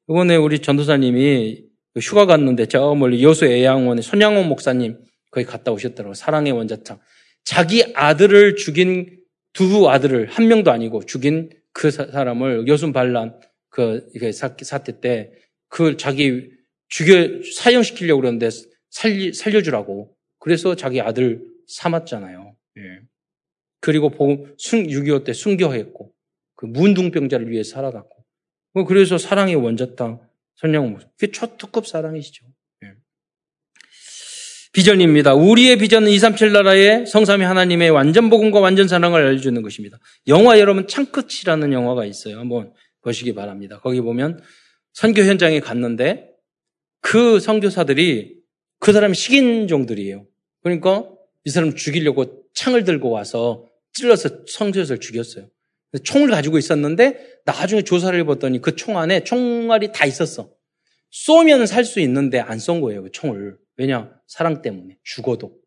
이번에 0.09 0.37
우리 0.37 0.61
전도사님이 0.61 1.65
휴가 2.01 2.25
갔는데 2.25 2.67
저 2.67 2.95
멀리 2.95 3.23
여수 3.23 3.45
애양원에 3.45 4.01
손양원 4.01 4.49
목사님 4.49 4.99
거기 5.31 5.45
갔다 5.45 5.73
오셨더라고요. 5.73 6.15
사랑의 6.15 6.53
원자창. 6.53 6.99
자기 7.45 7.85
아들을 7.95 8.57
죽인 8.57 9.19
두 9.53 9.89
아들을 9.89 10.27
한 10.27 10.49
명도 10.49 10.71
아니고 10.71 11.05
죽인 11.05 11.51
그 11.73 11.91
사람을 11.91 12.69
여순 12.69 12.93
반란 12.93 13.41
그 13.69 14.09
사태 14.33 15.01
때 15.01 15.33
그 15.73 15.97
자기 15.97 16.51
죽여 16.89 17.41
사형시키려고 17.57 18.21
그러는데 18.21 18.51
살리, 18.91 19.33
살려주라고 19.33 20.15
그래서 20.39 20.77
자기 20.77 21.01
아들 21.01 21.43
삼았잖아요. 21.67 22.55
예. 22.77 23.01
그리고 23.81 24.11
순 24.59 24.87
6.25 24.87 25.25
때 25.25 25.33
순교했고 25.33 26.13
그 26.57 26.67
문둥병자를 26.67 27.51
위해 27.51 27.63
살아갔고 27.63 28.23
뭐 28.75 28.85
그래서 28.85 29.17
사랑의 29.17 29.55
원자탕 29.55 30.21
선양목 30.57 31.01
그게 31.17 31.33
초특급 31.33 31.87
사랑이시죠. 31.87 32.45
예. 34.75 34.81
비전입니다. 34.81 35.35
우리의 35.35 35.77
비전은 35.79 36.09
237 36.11 36.53
나라의 36.53 37.07
성삼위 37.07 37.45
하나님의 37.45 37.91
완전 37.91 38.31
복음과 38.31 38.61
완전 38.61 38.89
사랑을 38.89 39.21
알려주는 39.21 39.61
것입니다. 39.63 39.99
영화 40.29 40.59
여러분 40.59 40.87
창끝이라는 40.87 41.73
영화가 41.73 42.07
있어요. 42.07 42.39
한번 42.39 42.73
보시기 43.03 43.35
바랍니다. 43.35 43.81
거기 43.83 44.01
보면 44.01 44.41
선교 44.95 45.23
현장에 45.23 45.61
갔는데 45.61 46.29
그 47.01 47.41
선교사들이 47.41 48.37
그 48.79 48.93
사람이 48.93 49.15
식인종들이에요. 49.15 50.27
그러니까 50.63 51.05
이 51.45 51.51
사람 51.51 51.75
죽이려고 51.75 52.45
창을 52.55 52.85
들고 52.85 53.11
와서 53.11 53.67
찔러서 53.95 54.45
성교사를 54.49 55.01
죽였어요. 55.01 55.49
총을 56.05 56.31
가지고 56.31 56.57
있었는데 56.59 57.41
나중에 57.45 57.83
조사를 57.83 58.19
해봤더니 58.21 58.63
그 58.63 58.75
총 58.77 58.97
안에 58.97 59.25
총알이 59.25 59.93
다 59.93 60.07
있었어. 60.07 60.51
쏘면 61.11 61.67
살 61.67 61.85
수 61.85 62.01
있는데 62.01 62.41
안 62.41 62.59
쏜 62.59 62.81
거예요, 62.81 63.03
그 63.03 63.11
총을. 63.11 63.57
왜냐? 63.83 64.15
사랑 64.29 64.63
때문에. 64.63 64.97
죽어도. 65.03 65.59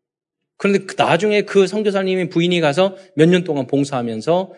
그런데 0.56 0.86
그 0.86 0.94
나중에 0.96 1.42
그 1.42 1.66
성교사님이 1.66 2.30
부인이 2.30 2.60
가서 2.60 2.96
몇 3.14 3.28
년 3.28 3.44
동안 3.44 3.66
봉사하면서 3.66 4.54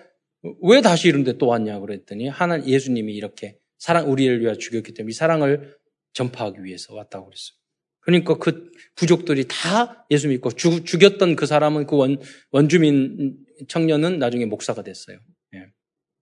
왜 0.63 0.81
다시 0.81 1.09
이런데 1.09 1.37
또 1.39 1.49
왔냐 1.49 1.81
그랬더니 1.81 2.29
하나 2.29 2.65
예수님이 2.65 3.13
이렇게 3.15 3.59
사랑 3.79 4.11
우리를 4.11 4.41
위해 4.41 4.55
죽였기 4.57 4.95
때문에 4.95 5.11
이 5.11 5.13
사랑을 5.13 5.77
전파하기 6.13 6.63
위해서 6.63 6.95
왔다고 6.95 7.27
그랬어요. 7.27 7.59
그러니까 8.01 8.39
그 8.39 8.71
부족들이 8.95 9.47
다 9.49 10.07
예수 10.13 10.29
믿고 10.29 10.53
죽, 10.53 10.87
죽였던 10.87 11.35
그 11.35 11.47
사람은 11.47 11.87
그 11.87 11.97
원, 11.97 12.19
원주민 12.53 13.37
청년은 13.67 14.21
나중에 14.21 14.47
목사가 14.47 14.83
됐어요. 14.83 15.19
예. 15.55 15.67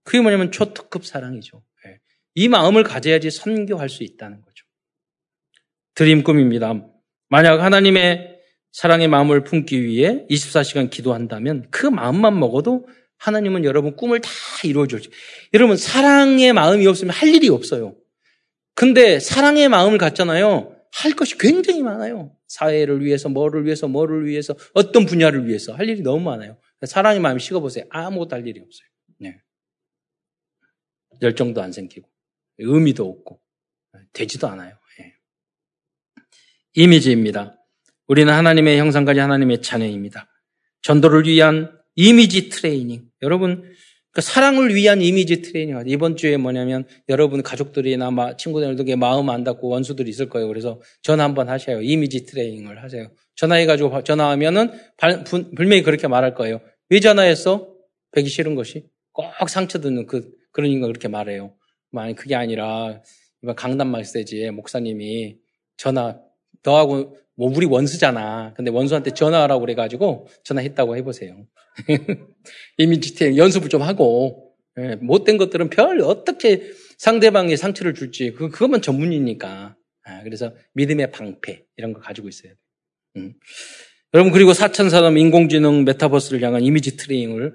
그게 0.05 0.21
뭐냐면 0.21 0.51
초특급 0.51 1.05
사랑이죠. 1.05 1.63
예. 1.87 2.01
이 2.35 2.49
마음을 2.49 2.83
가져야지 2.83 3.31
선교할 3.31 3.91
수 3.91 4.03
있다는 4.05 4.41
거죠. 4.41 4.65
드림 5.95 6.25
꿈입니다. 6.25 6.96
만약 7.29 7.61
하나님의 7.63 8.37
사랑의 8.73 9.09
마음을 9.09 9.43
품기 9.43 9.83
위해 9.83 10.27
24시간 10.31 10.91
기도한다면 10.91 11.67
그 11.71 11.87
마음만 11.87 12.39
먹어도 12.39 12.87
하나님은 13.19 13.65
여러분 13.65 13.97
꿈을 13.97 14.21
다 14.21 14.31
이루어 14.65 14.87
주죠. 14.87 15.11
여러분 15.55 15.77
사랑의 15.77 16.53
마음이 16.53 16.87
없으면 16.87 17.15
할 17.15 17.31
일이 17.31 17.49
없어요. 17.49 17.97
근데 18.75 19.19
사랑의 19.19 19.69
마음을 19.69 19.97
갖잖아요. 19.97 20.77
할 20.93 21.13
것이 21.13 21.39
굉장히 21.39 21.83
많아요. 21.83 22.37
사회를 22.47 23.05
위해서, 23.05 23.29
뭐를 23.29 23.65
위해서, 23.65 23.89
뭐를 23.89 24.27
위해서, 24.27 24.55
어떤 24.73 25.05
분야를 25.05 25.47
위해서 25.47 25.75
할 25.75 25.89
일이 25.89 26.03
너무 26.03 26.23
많아요. 26.23 26.59
사랑의 26.87 27.21
마음이 27.21 27.41
식어보세요. 27.41 27.87
아무것도 27.91 28.37
할 28.37 28.47
일이 28.47 28.61
없어요. 28.61 28.89
네. 29.19 29.41
열정도 31.23 31.63
안 31.63 31.73
생기고, 31.73 32.09
의미도 32.59 33.09
없고, 33.09 33.41
되지도 34.13 34.47
않아요. 34.49 34.77
네. 36.77 36.83
이미지입니다. 36.83 37.59
우리는 38.07 38.33
하나님의 38.33 38.79
형상까지 38.79 39.19
하나님의 39.19 39.63
자녀입니다. 39.63 40.29
전도를 40.83 41.27
위한 41.27 41.73
이미지 41.95 42.51
트레이닝. 42.51 43.03
여러분, 43.23 43.65
그 44.13 44.21
사랑을 44.21 44.75
위한 44.75 45.01
이미지 45.01 45.43
트레이닝. 45.43 45.83
이번 45.87 46.17
주에 46.17 46.37
뭐냐면 46.37 46.87
여러분 47.09 47.43
가족들이나 47.43 48.37
친구들에게 48.37 48.97
마음 48.97 49.31
안 49.31 49.43
닫고 49.43 49.69
원수들이 49.69 50.09
있을 50.11 50.29
거예요. 50.29 50.49
그래서 50.49 50.81
전화 51.03 51.25
한번 51.25 51.49
하셔요. 51.49 51.81
이미지 51.81 52.27
트레이닝을 52.27 52.83
하세요. 52.83 53.11
전화해가지고 53.37 54.05
전화하면은 54.05 54.71
분명히 55.57 55.83
그렇게 55.83 56.09
말할 56.09 56.35
거예요. 56.35 56.61
왜 56.91 57.01
전화했어? 57.01 57.75
뵈기 58.13 58.29
싫은 58.29 58.55
것이. 58.55 58.87
꼭 59.13 59.49
상처 59.49 59.81
듣는 59.81 60.07
그, 60.07 60.31
그런 60.53 60.71
인가 60.71 60.87
그렇게 60.87 61.09
말해요. 61.09 61.55
아니, 61.95 62.15
그게 62.15 62.35
아니라 62.35 63.01
이번 63.43 63.57
강남 63.57 63.89
말세지에 63.89 64.51
목사님이 64.51 65.39
전화 65.79 66.19
너하고 66.67 67.17
뭐 67.37 67.53
우리 67.55 67.67
원수잖아. 67.67 68.53
근데 68.57 68.71
원수한테 68.71 69.13
전화하라고 69.13 69.61
그래가지고 69.61 70.27
전화했다고 70.43 70.97
해보세요. 70.97 71.47
이미지 72.77 73.15
트레이닝 73.15 73.39
연습을 73.39 73.69
좀 73.69 73.83
하고 73.83 74.55
예, 74.79 74.97
못된 74.97 75.39
것들은 75.39 75.71
별 75.71 76.01
어떻게 76.01 76.63
상대방에 76.99 77.57
상처를 77.57 77.95
줄지 77.95 78.33
그 78.33 78.49
그것만 78.51 78.83
전문이니까. 78.83 79.77
아, 80.09 80.23
그래서 80.23 80.55
믿음의 80.75 81.11
방패 81.11 81.65
이런 81.77 81.93
거 81.93 82.01
가지고 82.01 82.29
있어야 82.29 82.53
돼. 82.53 82.59
음. 83.17 83.35
여러분 84.15 84.33
그리고 84.33 84.53
사천 84.53 84.89
사람 84.89 85.19
인공지능 85.19 85.85
메타버스를 85.85 86.41
향한 86.43 86.63
이미지 86.63 86.97
트레이닝을 86.97 87.55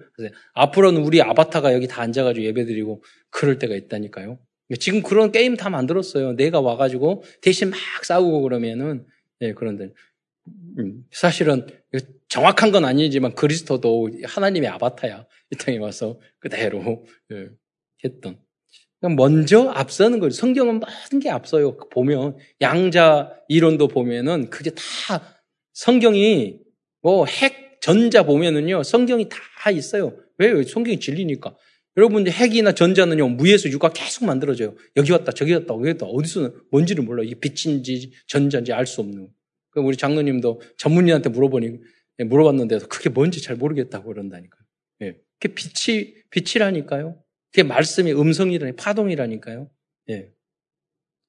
앞으로는 0.54 1.02
우리 1.02 1.22
아바타가 1.22 1.74
여기 1.74 1.88
다 1.88 2.02
앉아가지고 2.02 2.46
예배드리고 2.46 3.04
그럴 3.30 3.58
때가 3.58 3.76
있다니까요. 3.76 4.38
지금 4.80 5.02
그런 5.04 5.32
게임 5.32 5.56
다 5.56 5.70
만들었어요. 5.70 6.34
내가 6.34 6.62
와가지고 6.62 7.24
대신 7.42 7.70
막 7.70 7.80
싸우고 8.04 8.42
그러면은 8.42 9.06
예, 9.42 9.54
그런데 9.54 9.92
음, 10.80 11.04
사실은 11.12 11.68
정확한 12.30 12.72
건 12.72 12.86
아니지만 12.86 13.36
그리스도도 13.36 14.10
하나님의 14.24 14.70
아바타야. 14.70 15.26
이 15.52 15.56
땅에 15.58 15.78
와서 15.78 16.20
그대로 16.40 17.06
예, 17.32 17.50
했던. 18.04 18.40
먼저 19.18 19.68
앞서는 19.70 20.20
거죠. 20.20 20.36
성경은 20.36 20.80
모든 20.80 21.20
게 21.20 21.30
앞서요. 21.30 21.76
보면 21.90 22.38
양자 22.62 23.34
이론도 23.48 23.88
보면은 23.88 24.50
그게 24.52 24.70
다 24.72 24.82
성경이 25.74 26.60
뭐 27.02 27.26
핵 27.26 27.80
전자 27.82 28.22
보면은요 28.24 28.84
성경이 28.84 29.28
다 29.28 29.72
있어요. 29.72 30.16
왜? 30.38 30.64
성경이 30.64 31.00
진리니까. 31.00 31.56
여러분 31.98 32.28
핵이나 32.28 32.72
전자는요 32.72 33.30
무에서 33.30 33.70
유가 33.70 33.90
계속 33.92 34.26
만들어져요. 34.26 34.76
여기 34.96 35.12
왔다 35.12 35.32
저기 35.32 35.54
왔다 35.54 35.74
여기 35.74 35.88
왔다 35.90 36.06
어디서 36.06 36.54
뭔지를 36.72 37.04
몰라. 37.04 37.24
이게 37.24 37.36
빛인지 37.36 38.12
전자인지 38.28 38.74
알 38.74 38.86
수 38.86 39.02
없는. 39.02 39.30
우리 39.76 39.96
장로님도 39.96 40.62
전문의한테 40.78 41.30
물어보니 41.30 41.80
예, 42.20 42.24
물어봤는데 42.24 42.80
그게 42.90 43.10
뭔지 43.10 43.42
잘 43.42 43.56
모르겠다고 43.56 44.08
그런다니까요. 44.08 44.62
예. 45.02 45.18
그게 45.40 45.54
빛이 45.54 46.14
빛이라니까요. 46.30 47.22
그게 47.52 47.64
말씀이 47.64 48.12
음성이라니 48.14 48.76
파동이라니까요. 48.76 49.70
예. 50.10 50.30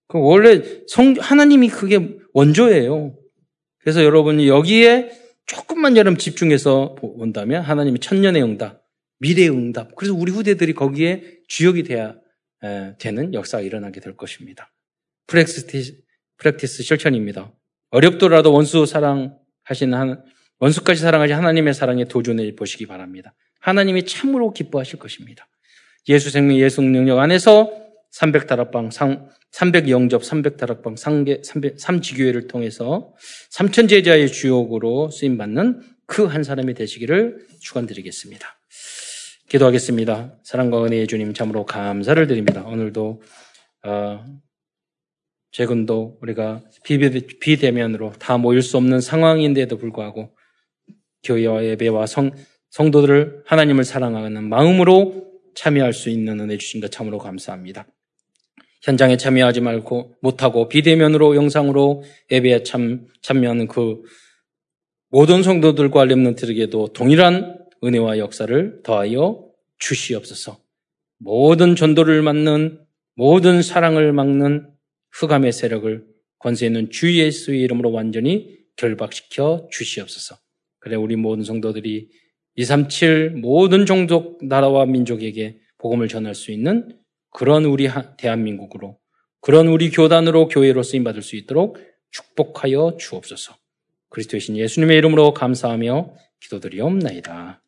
그 0.09 0.19
원래 0.19 0.63
성 0.89 1.15
하나님이 1.19 1.69
그게 1.69 2.17
원조예요. 2.35 3.17
그래서 3.79 4.05
여러분이 4.05 4.49
여기에 4.49 5.11
조금만 5.47 5.97
여러분 5.97 6.19
집중해서 6.19 6.95
본다면 6.97 7.63
하나님이 7.63 7.99
천년의 7.99 8.43
응답, 8.43 8.82
미래의 9.23 9.51
응답. 9.51 9.95
그래서 9.95 10.15
우리 10.15 10.33
후대들이 10.33 10.75
거기에 10.75 11.39
주역이 11.47 11.85
돼야 11.85 12.17
되는 12.99 13.33
역사가 13.33 13.63
일어나게 13.63 14.01
될 14.01 14.17
것입니다. 14.17 14.73
프랙티스, 15.27 16.83
실천입니다. 16.83 17.53
어렵더라도 17.91 18.53
원수 18.53 18.85
사랑하시는 18.85 19.95
한, 19.95 20.25
원수까지 20.59 21.01
사랑하시 21.01 21.33
하나님의 21.33 21.73
사랑에 21.73 22.05
도전해 22.05 22.55
보시기 22.57 22.87
바랍니다. 22.87 23.33
하나님이 23.61 24.07
참으로 24.07 24.53
기뻐하실 24.53 24.99
것입니다. 24.99 25.49
예수 26.09 26.31
생명, 26.31 26.57
예수 26.59 26.83
능력 26.83 27.19
안에서 27.21 27.71
300다락방, 28.13 28.91
300 29.53 29.89
영접, 29.89 30.23
300다락방, 30.23 30.97
3지교회를 31.77 32.49
통해서 32.49 33.15
3천제자의 33.53 34.33
주역으로 34.33 35.11
쓰임 35.11 35.39
받는 35.39 35.81
그 36.07 36.27
한 36.27 36.43
사람이 36.43 36.75
되시기를 36.75 37.47
축원드리겠습니다. 37.61 38.62
기도하겠습니다. 39.49 40.39
사랑과 40.43 40.85
은혜의 40.85 41.07
주님 41.07 41.35
참으로 41.35 41.65
감사를 41.65 42.27
드립니다. 42.27 42.65
오늘도 42.65 43.23
어, 43.85 44.25
최근도 45.51 46.19
우리가 46.23 46.63
비대면으로 47.41 48.13
다 48.13 48.39
모일 48.39 48.63
수 48.63 48.77
없는 48.79 49.01
상황인데도 49.01 49.77
불구하고 49.77 50.35
교회와 51.23 51.65
예배와 51.65 52.07
성, 52.07 52.31
성도들을 52.71 53.43
하나님을 53.47 53.85
사랑하는 53.85 54.49
마음으로 54.49 55.31
참여할 55.55 55.93
수 55.93 56.09
있는 56.09 56.41
은혜 56.41 56.57
주신 56.57 56.81
것 56.81 56.91
참으로 56.91 57.19
감사합니다. 57.19 57.87
현장에 58.83 59.17
참여하지 59.17 59.61
말고 59.61 60.17
못하고 60.23 60.69
비대면으로 60.69 61.37
영상으로 61.37 62.03
예배에 62.31 62.63
참, 62.65 63.07
참여하는 63.21 63.69
그 63.69 64.03
모든 65.11 65.43
성도들과 65.43 66.07
렘넌트에게도 66.07 66.95
동일한 66.95 67.62
은혜와 67.85 68.19
역사를 68.19 68.83
더하여 68.83 69.49
주시옵소서. 69.79 70.59
모든 71.19 71.77
전도를 71.77 72.23
막는 72.23 72.81
모든 73.15 73.63
사랑을 73.63 74.13
막는 74.13 74.69
흑암의 75.13 75.53
세력을 75.53 76.07
권세 76.39 76.67
있는 76.67 76.91
주 76.91 77.17
예수의 77.17 77.61
이름으로 77.63 77.93
완전히 77.93 78.59
결박시켜 78.77 79.69
주시옵소서. 79.71 80.37
그래 80.79 80.97
우리 80.97 81.17
모든 81.17 81.45
성도들이 81.45 82.09
237 82.57 83.37
모든 83.37 83.87
종족 83.87 84.45
나라와 84.45 84.85
민족에게 84.87 85.59
복음을 85.79 86.09
전할 86.09 86.35
수 86.35 86.51
있는 86.51 86.99
그런 87.31 87.65
우리 87.65 87.89
대한민국으로 88.19 88.99
그런 89.41 89.69
우리 89.69 89.91
교단으로 89.91 90.49
교회로 90.49 90.83
쓰임 90.83 91.05
받을 91.05 91.23
수 91.23 91.37
있도록 91.37 91.79
축복하여 92.11 92.97
주옵소서. 92.99 93.57
그리스도의 94.11 94.41
신 94.41 94.57
예수님의 94.57 94.99
이름으로 94.99 95.33
감사하며 95.33 96.15
기도드리옵나이다. 96.41 97.62